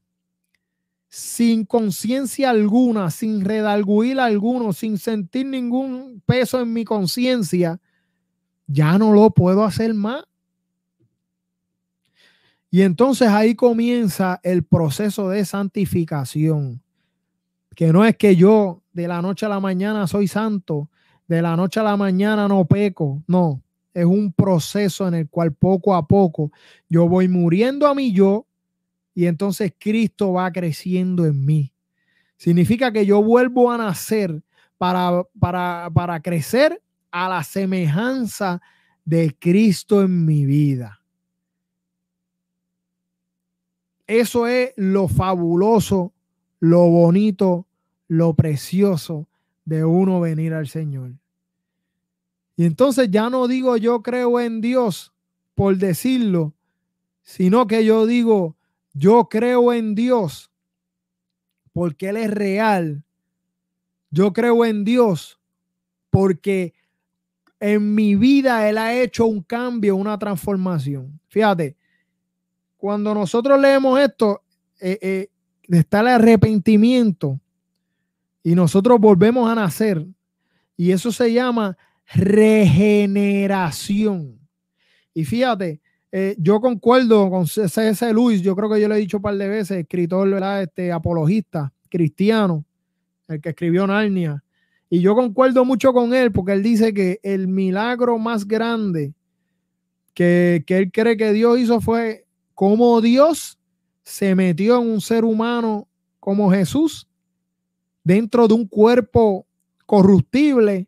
sin 1.14 1.66
conciencia 1.66 2.50
alguna, 2.50 3.12
sin 3.12 3.44
redalguir 3.44 4.18
alguno, 4.18 4.72
sin 4.72 4.98
sentir 4.98 5.46
ningún 5.46 6.24
peso 6.26 6.62
en 6.62 6.72
mi 6.72 6.86
conciencia, 6.86 7.82
ya 8.66 8.98
no 8.98 9.12
lo 9.12 9.30
puedo 9.32 9.66
hacer 9.66 9.94
más. 9.94 10.24
Y 12.70 12.84
entonces 12.84 13.28
ahí 13.28 13.56
comienza 13.56 14.40
el 14.42 14.64
proceso 14.64 15.28
de 15.28 15.44
santificación, 15.44 16.82
que 17.76 17.92
no 17.92 18.06
es 18.06 18.16
que 18.16 18.38
yo 18.38 18.82
de 18.94 19.10
la 19.10 19.22
noche 19.22 19.46
a 19.46 19.50
la 19.50 19.60
mañana 19.60 20.08
soy 20.08 20.30
santo, 20.30 20.90
de 21.28 21.42
la 21.42 21.58
noche 21.58 21.82
a 21.82 21.84
la 21.84 21.98
mañana 21.98 22.48
no 22.48 22.64
peco, 22.64 23.22
no, 23.28 23.62
es 23.94 24.06
un 24.06 24.32
proceso 24.32 25.10
en 25.10 25.16
el 25.16 25.30
cual 25.30 25.52
poco 25.52 25.94
a 25.94 26.08
poco 26.08 26.54
yo 26.88 27.10
voy 27.10 27.28
muriendo 27.28 27.86
a 27.86 27.94
mí 27.94 28.14
yo 28.14 28.46
y 29.14 29.26
entonces 29.26 29.74
Cristo 29.78 30.34
va 30.34 30.52
creciendo 30.52 31.26
en 31.26 31.46
mí. 31.46 31.74
Significa 32.38 32.92
que 32.92 33.06
yo 33.06 33.22
vuelvo 33.22 33.72
a 33.72 33.78
nacer 33.78 34.42
para, 34.78 35.24
para, 35.40 35.90
para 35.94 36.20
crecer 36.22 36.82
a 37.12 37.30
la 37.30 37.44
semejanza 37.44 38.62
de 39.06 39.36
Cristo 39.38 40.02
en 40.02 40.26
mi 40.26 40.46
vida. 40.46 41.02
Eso 44.08 44.48
es 44.48 44.74
lo 44.76 45.08
fabuloso, 45.08 46.14
lo 46.60 46.88
bonito, 46.90 47.68
lo 48.08 48.34
precioso 48.34 49.28
de 49.64 49.86
uno 49.86 50.20
venir 50.20 50.54
al 50.54 50.68
Señor. 50.68 51.14
Y 52.58 52.66
entonces 52.66 53.10
ya 53.10 53.30
no 53.30 53.48
digo 53.48 53.78
yo 53.78 54.02
creo 54.02 54.40
en 54.40 54.62
Dios 54.62 55.14
por 55.56 55.78
decirlo, 55.78 56.54
sino 57.24 57.68
que 57.68 57.86
yo 57.86 58.06
digo 58.06 58.56
yo 58.94 59.28
creo 59.30 59.74
en 59.74 59.96
Dios 59.96 60.52
porque 61.74 62.10
Él 62.10 62.18
es 62.18 62.30
real. 62.32 63.04
Yo 64.10 64.34
creo 64.34 64.66
en 64.66 64.84
Dios 64.84 65.40
porque 66.10 66.74
en 67.60 67.96
mi 67.96 68.16
vida 68.16 68.68
Él 68.70 68.78
ha 68.78 68.94
hecho 68.94 69.26
un 69.26 69.42
cambio, 69.42 69.96
una 69.96 70.20
transformación. 70.20 71.20
Fíjate, 71.28 71.76
cuando 72.78 73.14
nosotros 73.14 73.60
leemos 73.60 74.00
esto, 74.00 74.42
eh, 74.80 74.98
eh, 75.02 75.28
está 75.70 76.00
el 76.02 76.08
arrepentimiento 76.08 77.40
y 78.44 78.56
nosotros 78.56 79.00
volvemos 79.00 79.50
a 79.50 79.56
nacer. 79.56 80.06
Y 80.76 80.92
eso 80.92 81.12
se 81.12 81.32
llama 81.32 81.78
regeneración. 82.14 84.40
Y 85.14 85.24
fíjate, 85.26 85.82
eh, 86.12 86.36
yo 86.38 86.60
concuerdo 86.60 87.30
con 87.30 87.48
C.S. 87.48 88.14
Luis, 88.14 88.42
yo 88.42 88.56
creo 88.56 88.70
que 88.70 88.82
yo 88.82 88.90
le 88.90 88.96
he 88.96 89.00
dicho 89.00 89.18
un 89.18 89.24
par 89.24 89.38
de 89.38 89.48
veces, 89.48 89.78
escritor, 89.78 90.30
¿verdad? 90.30 90.64
Este 90.64 90.92
apologista 90.92 91.72
cristiano, 91.90 92.66
el 93.28 93.40
que 93.40 93.50
escribió 93.50 93.88
Narnia. 93.88 94.44
Y 94.90 95.00
yo 95.00 95.16
concuerdo 95.16 95.64
mucho 95.64 95.94
con 95.94 96.14
él 96.14 96.34
porque 96.34 96.52
él 96.52 96.64
dice 96.64 96.94
que 96.94 97.20
el 97.24 97.48
milagro 97.48 98.18
más 98.18 98.46
grande 98.46 99.14
que, 100.14 100.64
que 100.68 100.78
él 100.78 100.92
cree 100.92 101.16
que 101.16 101.32
Dios 101.32 101.58
hizo 101.60 101.80
fue 101.80 102.26
cómo 102.56 103.00
Dios 103.00 103.58
se 104.04 104.36
metió 104.36 104.82
en 104.82 104.90
un 104.90 105.00
ser 105.00 105.24
humano 105.24 105.88
como 106.20 106.52
Jesús 106.52 107.08
dentro 108.04 108.48
de 108.48 108.54
un 108.54 108.68
cuerpo 108.68 109.46
corruptible, 109.86 110.88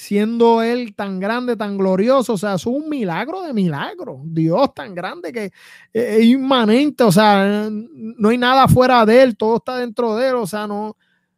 siendo 0.00 0.62
él 0.62 0.94
tan 0.94 1.20
grande, 1.20 1.56
tan 1.56 1.76
glorioso, 1.76 2.32
o 2.32 2.38
sea, 2.38 2.54
es 2.54 2.64
un 2.64 2.88
milagro 2.88 3.42
de 3.42 3.52
milagro, 3.52 4.22
Dios 4.24 4.72
tan 4.74 4.94
grande 4.94 5.30
que 5.30 5.52
es 5.92 6.24
inmanente, 6.24 7.04
o 7.04 7.12
sea, 7.12 7.68
no 7.70 8.30
hay 8.30 8.38
nada 8.38 8.66
fuera 8.66 9.04
de 9.04 9.22
él, 9.22 9.36
todo 9.36 9.58
está 9.58 9.76
dentro 9.76 10.16
de 10.16 10.28
él, 10.30 10.36
o 10.36 10.46
sea, 10.46 10.66
no, 10.66 10.96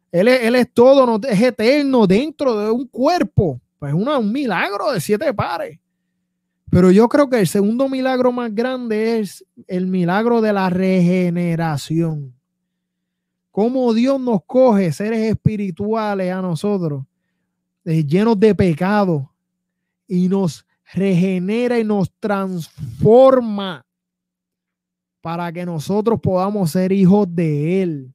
él 0.09 0.29
es, 0.29 0.43
él 0.43 0.55
es 0.55 0.73
todo, 0.73 1.05
no, 1.05 1.19
es 1.27 1.41
eterno 1.41 2.07
dentro 2.07 2.57
de 2.57 2.71
un 2.71 2.87
cuerpo, 2.87 3.59
pues 3.79 3.93
un 3.93 4.31
milagro 4.31 4.93
de 4.93 5.01
siete 5.01 5.33
pares. 5.33 5.77
Pero 6.69 6.89
yo 6.89 7.09
creo 7.09 7.29
que 7.29 7.41
el 7.41 7.47
segundo 7.47 7.89
milagro 7.89 8.31
más 8.31 8.55
grande 8.55 9.19
es 9.19 9.45
el 9.67 9.87
milagro 9.87 10.39
de 10.39 10.53
la 10.53 10.69
regeneración. 10.69 12.33
Cómo 13.51 13.93
Dios 13.93 14.21
nos 14.21 14.39
coge, 14.45 14.93
seres 14.93 15.29
espirituales 15.29 16.31
a 16.31 16.41
nosotros, 16.41 17.03
eh, 17.85 18.03
llenos 18.05 18.39
de 18.39 18.55
pecado, 18.55 19.29
y 20.07 20.27
nos 20.29 20.65
regenera 20.93 21.79
y 21.79 21.83
nos 21.83 22.11
transforma 22.19 23.85
para 25.21 25.51
que 25.51 25.65
nosotros 25.65 26.19
podamos 26.21 26.71
ser 26.71 26.91
hijos 26.91 27.27
de 27.33 27.81
Él. 27.81 28.13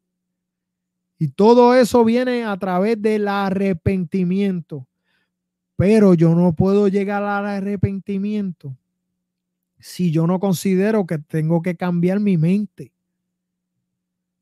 Y 1.19 1.29
todo 1.29 1.75
eso 1.75 2.05
viene 2.05 2.45
a 2.45 2.57
través 2.57 3.01
del 3.03 3.27
arrepentimiento. 3.27 4.87
Pero 5.75 6.15
yo 6.15 6.35
no 6.35 6.53
puedo 6.53 6.89
llegar 6.89 7.23
al 7.23 7.47
arrepentimiento 7.47 8.77
si 9.81 10.11
yo 10.11 10.27
no 10.27 10.41
considero 10.41 11.07
que 11.07 11.19
tengo 11.19 11.63
que 11.63 11.77
cambiar 11.77 12.21
mi 12.21 12.37
mente. 12.37 12.93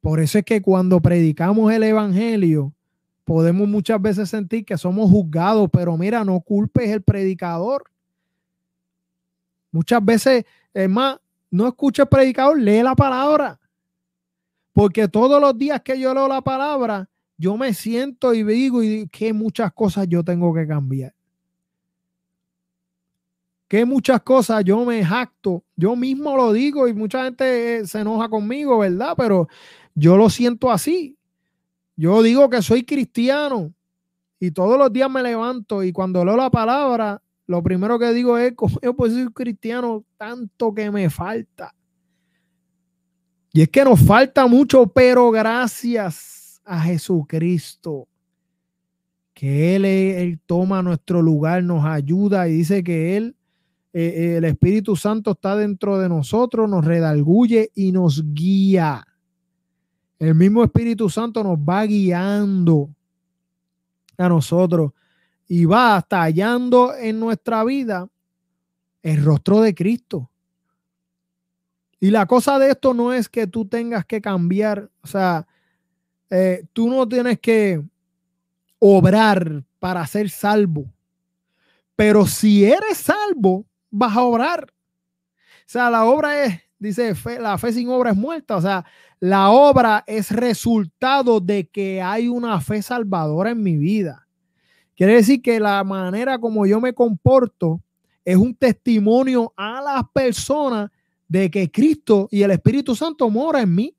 Por 0.01 0.21
eso 0.21 0.39
es 0.39 0.45
que 0.45 0.63
cuando 0.63 1.01
predicamos 1.01 1.73
el 1.73 1.83
Evangelio, 1.83 2.73
podemos 3.27 3.69
muchas 3.69 4.01
veces 4.01 4.31
sentir 4.31 4.65
que 4.65 4.79
somos 4.79 5.11
juzgados, 5.11 5.69
pero 5.71 5.99
mira, 5.99 6.25
no 6.25 6.41
culpes 6.41 6.89
el 6.89 7.03
predicador. 7.03 7.83
Muchas 9.73 10.03
veces, 10.03 10.45
es 10.73 10.89
más, 10.89 11.19
no 11.51 11.67
escucha 11.67 12.05
el 12.05 12.09
predicador, 12.09 12.59
lee 12.59 12.83
la 12.83 12.95
palabra. 12.95 13.59
Porque 14.73 15.09
todos 15.09 15.41
los 15.41 15.59
días 15.59 15.83
que 15.83 15.99
yo 15.99 16.15
leo 16.15 16.29
la 16.29 16.41
palabra, 16.41 17.11
yo 17.37 17.57
me 17.57 17.75
siento 17.75 18.33
y 18.33 18.45
digo 18.45 18.83
y 18.83 19.09
que 19.09 19.33
muchas 19.33 19.73
cosas 19.73 20.07
yo 20.09 20.23
tengo 20.23 20.55
que 20.55 20.67
cambiar 20.67 21.17
que 23.69 23.85
muchas 23.85 24.23
cosas 24.23 24.65
yo 24.65 24.85
me 24.85 25.05
jacto, 25.05 25.65
yo 25.75 25.97
mismo 25.97 26.37
lo 26.37 26.53
digo 26.53 26.87
y 26.87 26.95
mucha 26.95 27.25
gente 27.25 27.79
eh, 27.79 27.87
se 27.87 28.01
enoja 28.01 28.29
conmigo, 28.29 28.79
¿verdad? 28.79 29.15
Pero 29.17 29.49
yo 29.95 30.17
lo 30.17 30.31
siento 30.31 30.71
así. 30.71 31.16
Yo 31.97 32.23
digo 32.23 32.49
que 32.51 32.63
soy 32.63 32.85
cristiano 32.85 33.73
y 34.39 34.51
todos 34.51 34.79
los 34.79 34.93
días 34.93 35.11
me 35.11 35.23
levanto 35.23 35.83
y 35.83 35.93
cuando 35.93 36.25
leo 36.25 36.37
la 36.37 36.51
palabra, 36.51 37.23
lo 37.47 37.63
primero 37.63 37.99
que 37.99 38.13
digo 38.13 38.37
es, 38.37 38.53
¿cómo 38.55 38.79
yo 38.83 38.95
puedo 38.95 39.15
ser 39.15 39.33
cristiano 39.33 40.05
tanto 40.17 40.75
que 40.75 40.91
me 40.91 41.09
falta? 41.09 41.75
Y 43.53 43.63
es 43.63 43.69
que 43.71 43.85
nos 43.85 44.01
falta 44.01 44.47
mucho, 44.47 44.87
pero 44.87 45.31
gracias 45.31 46.61
a 46.65 46.81
Jesucristo, 46.83 48.07
que 49.33 49.77
Él, 49.77 49.85
Él 49.87 50.39
toma 50.45 50.83
nuestro 50.83 51.23
lugar, 51.23 51.63
nos 51.63 51.85
ayuda 51.87 52.49
y 52.49 52.53
dice 52.53 52.85
que 52.85 53.17
Él 53.17 53.37
eh, 53.99 54.13
eh, 54.15 54.37
el 54.37 54.45
Espíritu 54.45 54.95
Santo 54.95 55.31
está 55.31 55.57
dentro 55.57 55.99
de 55.99 56.11
nosotros, 56.11 56.69
nos 56.69 56.85
redalguye 56.85 57.71
y 57.75 57.93
nos 57.93 58.23
guía. 58.35 59.07
El 60.19 60.35
mismo 60.35 60.65
Espíritu 60.65 61.11
Santo 61.11 61.43
nos 61.45 61.59
va 61.59 61.85
guiando 61.85 62.89
a 64.17 64.29
nosotros 64.29 64.93
y 65.47 65.65
va 65.65 66.01
tallando 66.03 66.95
en 66.95 67.21
nuestra 67.21 67.63
vida 67.65 68.09
el 69.03 69.25
rostro 69.25 69.61
de 69.61 69.75
Cristo. 69.75 70.31
Y 72.01 72.11
la 72.11 72.27
cosa 72.27 72.59
de 72.59 72.71
esto 72.71 72.95
no 72.95 73.13
es 73.13 73.29
que 73.29 73.47
tú 73.47 73.67
tengas 73.67 74.05
que 74.05 74.21
cambiar, 74.21 74.91
o 75.03 75.07
sea, 75.07 75.47
eh, 76.31 76.65
tú 76.73 76.89
no 76.89 77.09
tienes 77.09 77.39
que 77.39 77.83
obrar 78.79 79.65
para 79.79 80.07
ser 80.07 80.29
salvo. 80.29 80.87
Pero 81.95 82.27
si 82.27 82.65
eres 82.65 82.99
salvo, 82.99 83.65
vas 83.91 84.17
a 84.17 84.23
obrar. 84.23 84.73
sea, 85.65 85.91
la 85.91 86.05
obra 86.05 86.45
es, 86.45 86.61
dice, 86.79 87.15
la 87.41 87.59
fe 87.59 87.73
sin 87.73 87.89
obra 87.89 88.11
es 88.11 88.17
muerta. 88.17 88.57
O 88.57 88.61
sea, 88.61 88.85
la 89.21 89.51
obra 89.51 90.05
es 90.07 90.31
resultado 90.31 91.41
de 91.41 91.69
que 91.69 92.03
hay 92.03 92.29
una 92.29 92.61
fe 92.61 92.83
salvadora 92.83 93.51
en 93.51 93.63
mi 93.63 93.77
vida. 93.77 94.27
Quiere 94.95 95.15
decir 95.15 95.43
que 95.43 95.61
la 95.61 95.85
manera 95.85 96.39
como 96.39 96.67
yo 96.67 96.81
me 96.81 96.95
comporto 96.95 97.83
es 98.25 98.37
un 98.37 98.55
testimonio 98.55 99.53
a 99.57 99.81
las 99.83 100.03
personas 100.13 100.91
de 101.29 101.51
que 101.51 101.71
Cristo 101.71 102.29
y 102.31 102.43
el 102.43 102.51
Espíritu 102.51 102.95
Santo 102.95 103.29
mora 103.31 103.61
en 103.61 103.75
mí. 103.75 103.95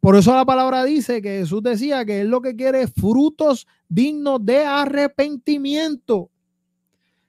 Por 0.00 0.16
eso 0.16 0.34
la 0.34 0.44
palabra 0.44 0.84
dice 0.84 1.22
que 1.22 1.38
Jesús 1.38 1.62
decía 1.62 2.04
que 2.04 2.22
Él 2.22 2.28
lo 2.28 2.40
que 2.40 2.56
quiere 2.56 2.86
frutos 2.88 3.66
dignos 3.88 4.44
de 4.44 4.64
arrepentimiento. 4.64 6.30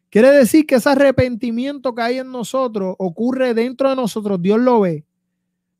Quiere 0.09 0.31
decir 0.31 0.65
que 0.65 0.75
ese 0.75 0.89
arrepentimiento 0.89 1.93
que 1.93 2.01
hay 2.01 2.17
en 2.19 2.31
nosotros 2.31 2.95
ocurre 2.97 3.53
dentro 3.53 3.89
de 3.89 3.95
nosotros, 3.95 4.41
Dios 4.41 4.59
lo 4.59 4.81
ve, 4.81 5.05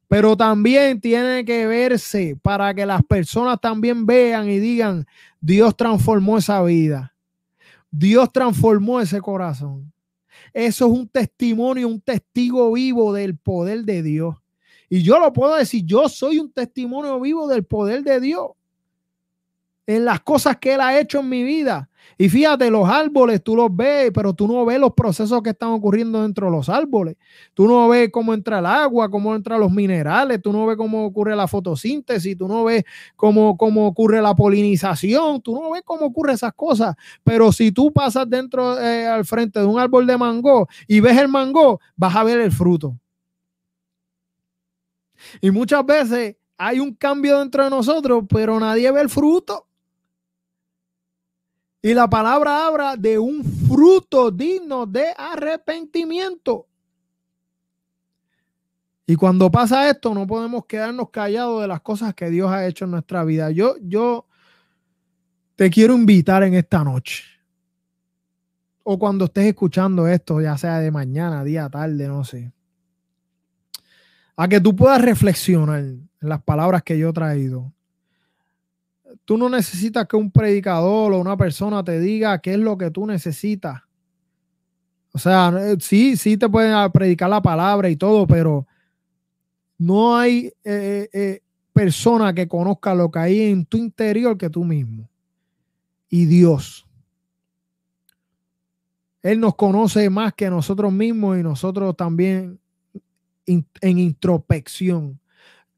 pero 0.08 0.36
también 0.36 1.00
tiene 1.00 1.46
que 1.46 1.66
verse 1.66 2.38
para 2.42 2.74
que 2.74 2.86
las 2.86 3.04
personas 3.04 3.60
también 3.62 4.06
vean 4.06 4.50
y 4.50 4.60
digan, 4.60 5.06
Dios 5.40 5.76
transformó 5.78 6.38
esa 6.38 6.62
vida, 6.64 7.16
Dios 7.90 8.32
transformó 8.32 9.00
ese 9.00 9.22
corazón. 9.22 9.94
Eso 10.54 10.88
es 10.88 10.92
un 10.92 11.08
testimonio, 11.08 11.88
un 11.88 12.02
testigo 12.02 12.72
vivo 12.74 13.14
del 13.14 13.38
poder 13.38 13.84
de 13.84 14.04
Dios. 14.04 14.36
Y 14.90 15.04
yo 15.04 15.20
lo 15.20 15.32
puedo 15.34 15.56
decir, 15.56 15.84
yo 15.86 16.08
soy 16.10 16.40
un 16.40 16.52
testimonio 16.52 17.20
vivo 17.20 17.48
del 17.48 17.64
poder 17.64 18.04
de 18.04 18.20
Dios 18.20 18.52
en 19.88 20.04
las 20.04 20.20
cosas 20.20 20.58
que 20.58 20.74
Él 20.74 20.82
ha 20.82 21.00
hecho 21.00 21.22
en 21.22 21.30
mi 21.30 21.44
vida. 21.44 21.90
Y 22.18 22.30
fíjate, 22.30 22.70
los 22.70 22.88
árboles 22.90 23.42
tú 23.44 23.56
los 23.56 23.74
ves, 23.74 24.12
pero 24.14 24.34
tú 24.34 24.48
no 24.48 24.66
ves 24.66 24.80
los 24.80 24.94
procesos 24.94 25.42
que 25.42 25.52
están 25.52 25.70
ocurriendo 25.70 26.22
dentro 26.22 26.48
de 26.48 26.52
los 26.52 26.68
árboles. 26.68 27.16
Tú 27.54 27.68
no 27.68 27.88
ves 27.88 28.10
cómo 28.12 28.34
entra 28.34 28.60
el 28.60 28.66
agua, 28.66 29.10
cómo 29.10 29.34
entran 29.34 29.60
los 29.60 29.72
minerales, 29.72 30.42
tú 30.42 30.52
no 30.52 30.66
ves 30.66 30.78
cómo 30.78 31.06
ocurre 31.06 31.36
la 31.36 31.48
fotosíntesis, 31.48 32.38
tú 32.38 32.48
no 32.48 32.66
ves 32.66 32.84
cómo, 33.16 33.56
cómo 33.58 33.88
ocurre 33.88 34.22
la 34.22 34.36
polinización, 34.36 35.42
tú 35.42 35.60
no 35.60 35.72
ves 35.72 35.84
cómo 35.86 36.06
ocurre 36.06 36.34
esas 36.34 36.54
cosas. 36.54 36.96
Pero 37.24 37.52
si 37.52 37.72
tú 37.72 37.92
pasas 37.94 38.30
dentro 38.30 38.80
eh, 38.80 39.08
al 39.08 39.24
frente 39.26 39.60
de 39.60 39.66
un 39.66 39.80
árbol 39.80 40.06
de 40.06 40.18
mango 40.18 40.68
y 40.88 41.00
ves 41.00 41.18
el 41.18 41.30
mango, 41.30 41.80
vas 41.96 42.16
a 42.16 42.24
ver 42.24 42.40
el 42.42 42.52
fruto. 42.52 42.98
Y 45.40 45.52
muchas 45.52 45.86
veces 45.86 46.36
hay 46.58 46.80
un 46.80 46.94
cambio 46.96 47.40
dentro 47.40 47.64
de 47.64 47.70
nosotros, 47.70 48.26
pero 48.28 48.60
nadie 48.60 48.92
ve 48.92 49.02
el 49.02 49.10
fruto. 49.10 49.67
Y 51.82 51.94
la 51.94 52.10
palabra 52.10 52.66
habla 52.66 52.96
de 52.96 53.20
un 53.20 53.44
fruto 53.44 54.32
digno 54.32 54.86
de 54.86 55.14
arrepentimiento. 55.16 56.68
Y 59.06 59.16
cuando 59.16 59.50
pasa 59.50 59.90
esto, 59.90 60.14
no 60.14 60.28
podemos 60.28 60.66
quedarnos 60.66 61.10
callados 61.12 61.62
de 61.62 61.68
las 61.68 61.82
cosas 61.82 62.14
que 62.14 62.30
Dios 62.30 62.52
ha 62.52 62.66
hecho 62.68 62.86
en 62.86 62.92
nuestra 62.92 63.24
vida. 63.24 63.52
Yo, 63.52 63.76
yo 63.82 64.26
te 65.56 65.70
quiero 65.70 65.94
invitar 65.94 66.44
en 66.44 66.56
esta 66.56 66.84
noche. 66.84 67.24
O 68.84 69.00
cuando 69.00 69.26
estés 69.26 69.46
escuchando 69.46 70.08
esto, 70.08 70.42
ya 70.42 70.58
sea 70.58 70.80
de 70.80 70.92
mañana, 70.92 71.44
día, 71.44 71.70
tarde, 71.70 72.08
no 72.08 72.24
sé. 72.24 72.52
A 74.36 74.48
que 74.48 74.60
tú 74.60 74.76
puedas 74.76 75.02
reflexionar 75.02 75.80
en 75.80 76.10
las 76.20 76.42
palabras 76.44 76.84
que 76.84 76.98
yo 76.98 77.10
he 77.10 77.14
traído 77.14 77.74
Tú 79.26 79.38
no 79.38 79.50
necesitas 79.50 80.08
que 80.08 80.16
un 80.16 80.32
predicador 80.32 81.14
o 81.14 81.20
una 81.20 81.38
persona 81.38 81.84
te 81.84 82.00
diga 82.00 82.40
qué 82.40 82.54
es 82.54 82.60
lo 82.60 82.78
que 82.78 82.92
tú 82.92 83.06
necesitas. 83.06 83.82
O 85.14 85.20
sea, 85.20 85.52
eh, 85.60 85.78
sí, 85.80 86.16
sí 86.16 86.38
te 86.38 86.48
pueden 86.48 86.92
predicar 86.92 87.30
la 87.30 87.42
palabra 87.42 87.90
y 87.90 87.96
todo, 87.96 88.28
pero 88.28 88.68
no 89.78 90.16
hay 90.18 90.54
eh, 90.64 91.10
eh, 91.12 91.42
persona 91.74 92.34
que 92.34 92.48
conozca 92.48 92.94
lo 92.94 93.10
que 93.10 93.20
hay 93.20 93.42
en 93.42 93.66
tu 93.66 93.78
interior 93.78 94.38
que 94.38 94.50
tú 94.50 94.64
mismo. 94.64 95.10
Y 96.10 96.26
Dios. 96.26 96.86
Él 99.24 99.40
nos 99.40 99.56
conoce 99.56 100.10
más 100.10 100.34
que 100.34 100.50
nosotros 100.50 100.94
mismos 100.94 101.38
y 101.38 101.44
nosotros 101.44 101.98
también 101.98 102.60
en 103.46 103.98
introspección. 103.98 105.20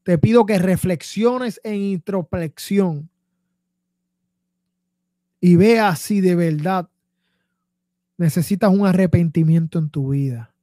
Te 0.02 0.18
pido 0.18 0.44
que 0.44 0.58
reflexiones 0.58 1.60
en 1.64 1.76
introspección 1.76 3.08
y 5.40 5.56
vea 5.56 5.96
si 5.96 6.20
de 6.20 6.34
verdad 6.34 6.88
necesitas 8.18 8.70
un 8.70 8.86
arrepentimiento 8.86 9.78
en 9.78 9.88
tu 9.88 10.10
vida. 10.10 10.54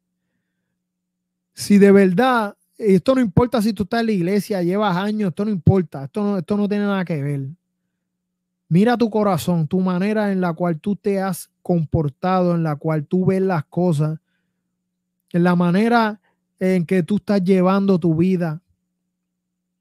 Si 1.53 1.79
de 1.79 1.91
verdad, 1.91 2.55
esto 2.77 3.15
no 3.15 3.21
importa 3.21 3.61
si 3.61 3.73
tú 3.73 3.83
estás 3.83 4.01
en 4.01 4.05
la 4.05 4.11
iglesia, 4.11 4.61
llevas 4.61 4.95
años, 4.95 5.29
esto 5.29 5.43
no 5.45 5.51
importa, 5.51 6.03
esto 6.03 6.23
no, 6.23 6.37
esto 6.37 6.55
no 6.55 6.69
tiene 6.69 6.85
nada 6.85 7.03
que 7.03 7.21
ver. 7.21 7.47
Mira 8.69 8.97
tu 8.97 9.09
corazón, 9.09 9.67
tu 9.67 9.79
manera 9.79 10.31
en 10.31 10.41
la 10.41 10.53
cual 10.53 10.79
tú 10.79 10.95
te 10.95 11.19
has 11.19 11.49
comportado, 11.63 12.53
en 12.53 12.63
la 12.63 12.75
cual 12.75 13.05
tú 13.05 13.25
ves 13.25 13.41
las 13.41 13.65
cosas, 13.65 14.19
en 15.31 15.43
la 15.43 15.55
manera 15.55 16.21
en 16.59 16.85
que 16.85 17.01
tú 17.01 17.15
estás 17.15 17.43
llevando 17.43 17.97
tu 17.97 18.15
vida. 18.15 18.61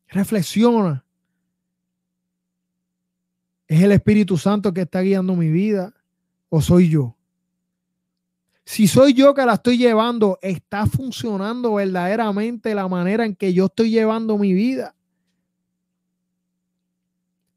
Reflexiona. 0.08 1.05
¿Es 3.68 3.82
el 3.82 3.92
Espíritu 3.92 4.38
Santo 4.38 4.72
que 4.72 4.82
está 4.82 5.00
guiando 5.00 5.34
mi 5.34 5.50
vida 5.50 5.92
o 6.48 6.60
soy 6.60 6.88
yo? 6.88 7.16
Si 8.64 8.88
soy 8.88 9.14
yo 9.14 9.34
que 9.34 9.46
la 9.46 9.54
estoy 9.54 9.78
llevando, 9.78 10.38
¿está 10.42 10.86
funcionando 10.86 11.74
verdaderamente 11.74 12.74
la 12.74 12.88
manera 12.88 13.24
en 13.24 13.34
que 13.34 13.52
yo 13.52 13.66
estoy 13.66 13.90
llevando 13.90 14.38
mi 14.38 14.52
vida? 14.52 14.94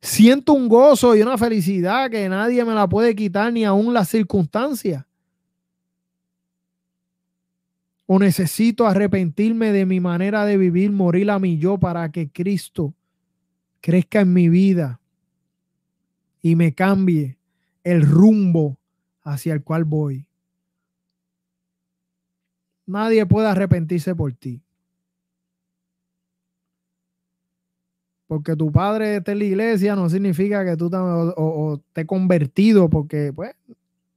Siento 0.02 0.54
un 0.54 0.70
gozo 0.70 1.16
y 1.16 1.22
una 1.22 1.38
felicidad 1.38 2.10
que 2.10 2.30
nadie 2.30 2.64
me 2.64 2.74
la 2.74 2.88
puede 2.88 3.16
quitar 3.16 3.52
ni 3.52 3.66
aún 3.66 3.94
las 3.94 4.10
circunstancias. 4.10 5.04
O 8.06 8.18
necesito 8.18 8.88
arrepentirme 8.88 9.72
de 9.72 9.86
mi 9.86 10.00
manera 10.00 10.46
de 10.46 10.58
vivir, 10.58 10.92
morir 10.92 11.30
a 11.30 11.38
mi 11.38 11.58
yo 11.58 11.78
para 11.78 12.12
que 12.12 12.30
Cristo 12.30 12.94
crezca 13.82 14.22
en 14.22 14.34
mi 14.34 14.48
vida 14.48 15.00
y 16.42 16.56
me 16.56 16.74
cambie 16.74 17.38
el 17.84 18.02
rumbo 18.02 18.78
hacia 19.22 19.54
el 19.54 19.64
cual 19.64 19.84
voy. 19.84 20.26
Nadie 22.86 23.26
puede 23.26 23.48
arrepentirse 23.48 24.16
por 24.16 24.34
ti. 24.34 24.64
Porque 28.26 28.56
tu 28.56 28.72
padre 28.72 29.18
esté 29.18 29.32
en 29.32 29.40
la 29.40 29.46
iglesia 29.46 29.96
no 29.96 30.10
significa 30.10 30.64
que 30.64 30.78
tú 30.78 30.90
te, 31.94 32.06
convertido, 32.06 32.90
porque 32.90 33.34
pues 33.34 33.56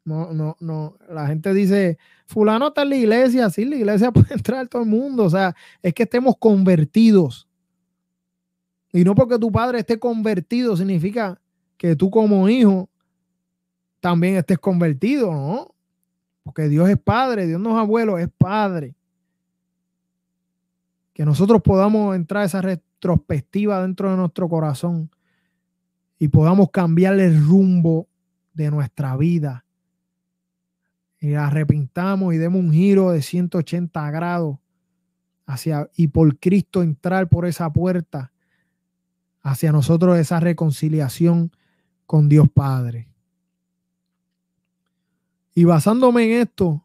no, 0.05 0.33
no, 0.33 0.57
no. 0.61 0.97
La 1.11 1.27
gente 1.27 1.55
dice, 1.55 1.99
fulano 2.27 2.69
está 2.69 2.83
en 2.83 2.91
la 2.91 2.97
iglesia, 2.97 3.51
sí, 3.51 3.65
la 3.65 3.77
iglesia 3.77 4.11
puede 4.13 4.35
entrar 4.35 4.69
todo 4.69 4.83
el 4.83 4.89
mundo. 4.89 5.25
O 5.25 5.31
sea, 5.31 5.55
es 5.83 5.95
que 5.95 6.05
estemos 6.05 6.37
convertidos. 6.39 7.49
Y 8.93 9.05
no 9.05 9.15
porque 9.15 9.39
tu 9.39 9.51
padre 9.51 9.81
esté 9.81 9.99
convertido 9.99 10.77
significa 10.77 11.41
que 11.83 11.97
tú 11.97 12.11
como 12.13 12.49
hijo 12.49 12.89
también 13.99 14.37
estés 14.37 14.57
convertido, 14.61 15.33
¿no? 15.33 15.75
Porque 16.45 16.69
Dios 16.69 16.89
es 16.89 16.97
Padre, 16.97 17.49
Dios 17.49 17.61
no 17.61 17.71
es 17.71 17.77
abuelo, 17.77 18.19
es 18.19 18.29
Padre. 18.39 18.95
Que 21.13 21.25
nosotros 21.25 21.61
podamos 21.61 22.15
entrar 22.15 22.45
a 22.45 22.47
esa 22.47 22.63
retrospectiva 22.63 23.83
dentro 23.83 24.09
de 24.09 24.17
nuestro 24.17 24.49
corazón 24.49 25.11
y 26.21 26.29
podamos 26.29 26.71
cambiar 26.71 27.19
el 27.19 27.45
rumbo 27.45 28.07
de 28.55 28.71
nuestra 28.71 29.17
vida. 29.17 29.65
Y 31.19 31.35
arrepintamos 31.35 32.33
y 32.33 32.39
demos 32.39 32.61
un 32.61 32.71
giro 32.71 33.11
de 33.11 33.23
180 33.23 34.09
grados 34.13 34.57
hacia 35.47 35.91
y 35.97 36.07
por 36.07 36.39
Cristo 36.39 36.85
entrar 36.85 37.29
por 37.29 37.45
esa 37.45 37.73
puerta 37.73 38.31
hacia 39.43 39.73
nosotros 39.73 40.17
esa 40.17 40.39
reconciliación 40.39 41.51
con 42.07 42.29
Dios 42.29 42.49
Padre. 42.53 43.09
Y 45.55 45.65
basándome 45.65 46.25
en 46.25 46.43
esto, 46.43 46.83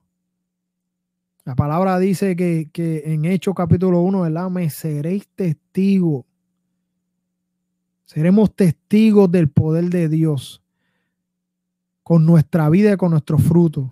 la 1.46 1.56
palabra 1.56 1.98
dice 2.00 2.36
que, 2.36 3.04
en 3.06 3.24
Hechos 3.26 3.56
capítulo 3.56 4.02
1, 4.02 4.22
¿verdad? 4.22 4.50
Me 4.50 4.70
seréis 4.70 5.28
testigos. 5.30 6.26
Seremos 8.04 8.54
testigos 8.54 9.32
del 9.32 9.50
poder 9.50 9.86
de 9.86 10.10
Dios 10.10 10.62
con 12.04 12.26
nuestra 12.26 12.70
vida 12.70 12.94
y 12.94 12.98
con 12.98 13.12
nuestros 13.12 13.42
frutos. 13.44 13.90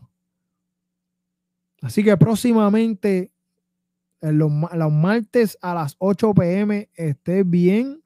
Así 1.82 2.03
que 2.03 2.15
próximamente, 2.17 3.32
en 4.19 4.38
los, 4.38 4.51
los 4.73 4.91
martes 4.91 5.57
a 5.61 5.73
las 5.73 5.95
8 5.99 6.34
pm, 6.34 6.89
esté 6.95 7.43
bien 7.43 8.01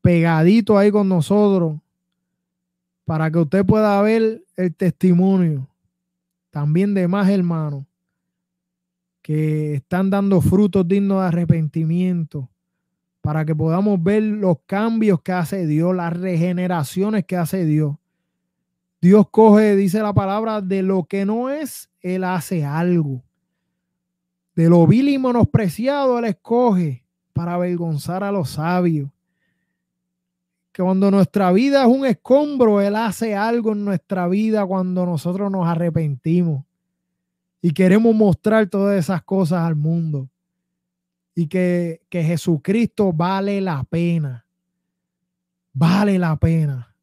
pegadito 0.00 0.78
ahí 0.78 0.90
con 0.90 1.08
nosotros 1.08 1.80
para 3.08 3.30
que 3.30 3.38
usted 3.38 3.64
pueda 3.64 4.02
ver 4.02 4.44
el 4.54 4.74
testimonio 4.74 5.66
también 6.50 6.92
de 6.92 7.08
más 7.08 7.26
hermanos 7.30 7.86
que 9.22 9.76
están 9.76 10.10
dando 10.10 10.42
frutos 10.42 10.86
dignos 10.86 11.22
de 11.22 11.28
arrepentimiento, 11.28 12.50
para 13.22 13.46
que 13.46 13.56
podamos 13.56 14.02
ver 14.02 14.22
los 14.24 14.58
cambios 14.66 15.22
que 15.22 15.32
hace 15.32 15.66
Dios, 15.66 15.96
las 15.96 16.12
regeneraciones 16.12 17.24
que 17.24 17.38
hace 17.38 17.64
Dios. 17.64 17.96
Dios 19.00 19.26
coge, 19.30 19.74
dice 19.74 20.02
la 20.02 20.12
palabra, 20.12 20.60
de 20.60 20.82
lo 20.82 21.04
que 21.04 21.24
no 21.24 21.48
es, 21.48 21.88
Él 22.02 22.24
hace 22.24 22.62
algo. 22.62 23.22
De 24.54 24.68
lo 24.68 24.86
vil 24.86 25.08
y 25.08 25.16
menospreciado, 25.16 26.18
Él 26.18 26.26
escoge 26.26 27.06
para 27.32 27.54
avergonzar 27.54 28.22
a 28.22 28.30
los 28.30 28.50
sabios. 28.50 29.08
Que 30.78 30.84
cuando 30.84 31.10
nuestra 31.10 31.50
vida 31.50 31.82
es 31.82 31.88
un 31.88 32.06
escombro, 32.06 32.80
Él 32.80 32.94
hace 32.94 33.34
algo 33.34 33.72
en 33.72 33.84
nuestra 33.84 34.28
vida 34.28 34.64
cuando 34.64 35.04
nosotros 35.04 35.50
nos 35.50 35.66
arrepentimos 35.66 36.64
y 37.60 37.72
queremos 37.72 38.14
mostrar 38.14 38.68
todas 38.68 38.96
esas 38.96 39.24
cosas 39.24 39.64
al 39.64 39.74
mundo. 39.74 40.28
Y 41.34 41.48
que, 41.48 42.02
que 42.08 42.22
Jesucristo 42.22 43.12
vale 43.12 43.60
la 43.60 43.82
pena. 43.82 44.46
Vale 45.72 46.16
la 46.16 46.36
pena. 46.36 46.94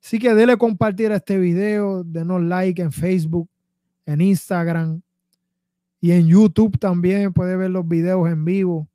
Así 0.00 0.20
que 0.20 0.32
dele 0.32 0.56
compartir 0.56 1.10
este 1.10 1.36
video, 1.36 2.04
denos 2.04 2.40
like 2.40 2.80
en 2.80 2.92
Facebook, 2.92 3.48
en 4.06 4.20
Instagram 4.20 5.02
y 6.00 6.12
en 6.12 6.28
YouTube 6.28 6.78
también 6.78 7.32
puede 7.32 7.56
ver 7.56 7.72
los 7.72 7.88
videos 7.88 8.28
en 8.30 8.44
vivo. 8.44 8.86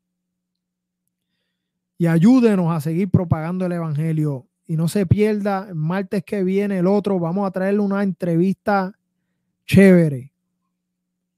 Y 1.98 2.08
ayúdenos 2.08 2.76
a 2.76 2.82
seguir 2.82 3.10
propagando 3.10 3.66
el 3.66 3.72
Evangelio. 3.72 4.48
Y 4.68 4.76
no 4.76 4.88
se 4.88 5.06
pierda, 5.06 5.68
el 5.70 5.76
martes 5.76 6.24
que 6.24 6.44
viene, 6.44 6.80
el 6.80 6.88
otro, 6.88 7.20
vamos 7.20 7.48
a 7.48 7.52
traerle 7.52 7.80
una 7.80 8.04
entrevista 8.04 8.94
chévere. 9.66 10.32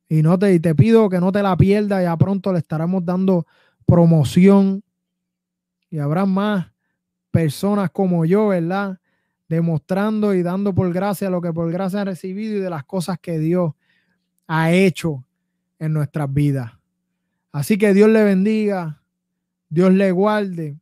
Y, 0.09 0.21
no 0.21 0.39
te, 0.39 0.53
y 0.53 0.59
te 0.59 0.73
pido 0.73 1.09
que 1.09 1.19
no 1.19 1.31
te 1.31 1.43
la 1.43 1.57
pierdas, 1.57 2.03
ya 2.03 2.15
pronto 2.17 2.53
le 2.53 2.59
estaremos 2.59 3.03
dando 3.03 3.45
promoción. 3.85 4.83
Y 5.89 5.99
habrá 5.99 6.25
más 6.25 6.71
personas 7.31 7.91
como 7.91 8.25
yo, 8.25 8.47
¿verdad? 8.47 8.99
Demostrando 9.49 10.33
y 10.33 10.43
dando 10.43 10.73
por 10.73 10.91
gracia 10.91 11.29
lo 11.29 11.41
que 11.41 11.53
por 11.53 11.71
gracia 11.71 12.01
han 12.01 12.07
recibido 12.07 12.57
y 12.57 12.59
de 12.59 12.69
las 12.69 12.83
cosas 12.83 13.19
que 13.19 13.37
Dios 13.37 13.73
ha 14.47 14.71
hecho 14.71 15.23
en 15.79 15.93
nuestras 15.93 16.33
vidas. 16.33 16.71
Así 17.51 17.77
que 17.77 17.93
Dios 17.93 18.09
le 18.09 18.23
bendiga, 18.23 19.01
Dios 19.69 19.91
le 19.93 20.11
guarde 20.11 20.77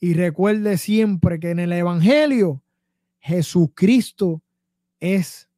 y 0.00 0.14
recuerde 0.14 0.78
siempre 0.78 1.38
que 1.40 1.50
en 1.50 1.58
el 1.58 1.72
Evangelio 1.72 2.62
Jesucristo 3.20 4.42
es 5.00 5.48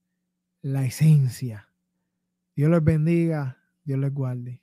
la 0.62 0.84
esencia. 0.84 1.68
Dios 2.56 2.70
les 2.70 2.82
bendiga, 2.82 3.58
Dios 3.84 3.98
les 3.98 4.12
guarde. 4.12 4.60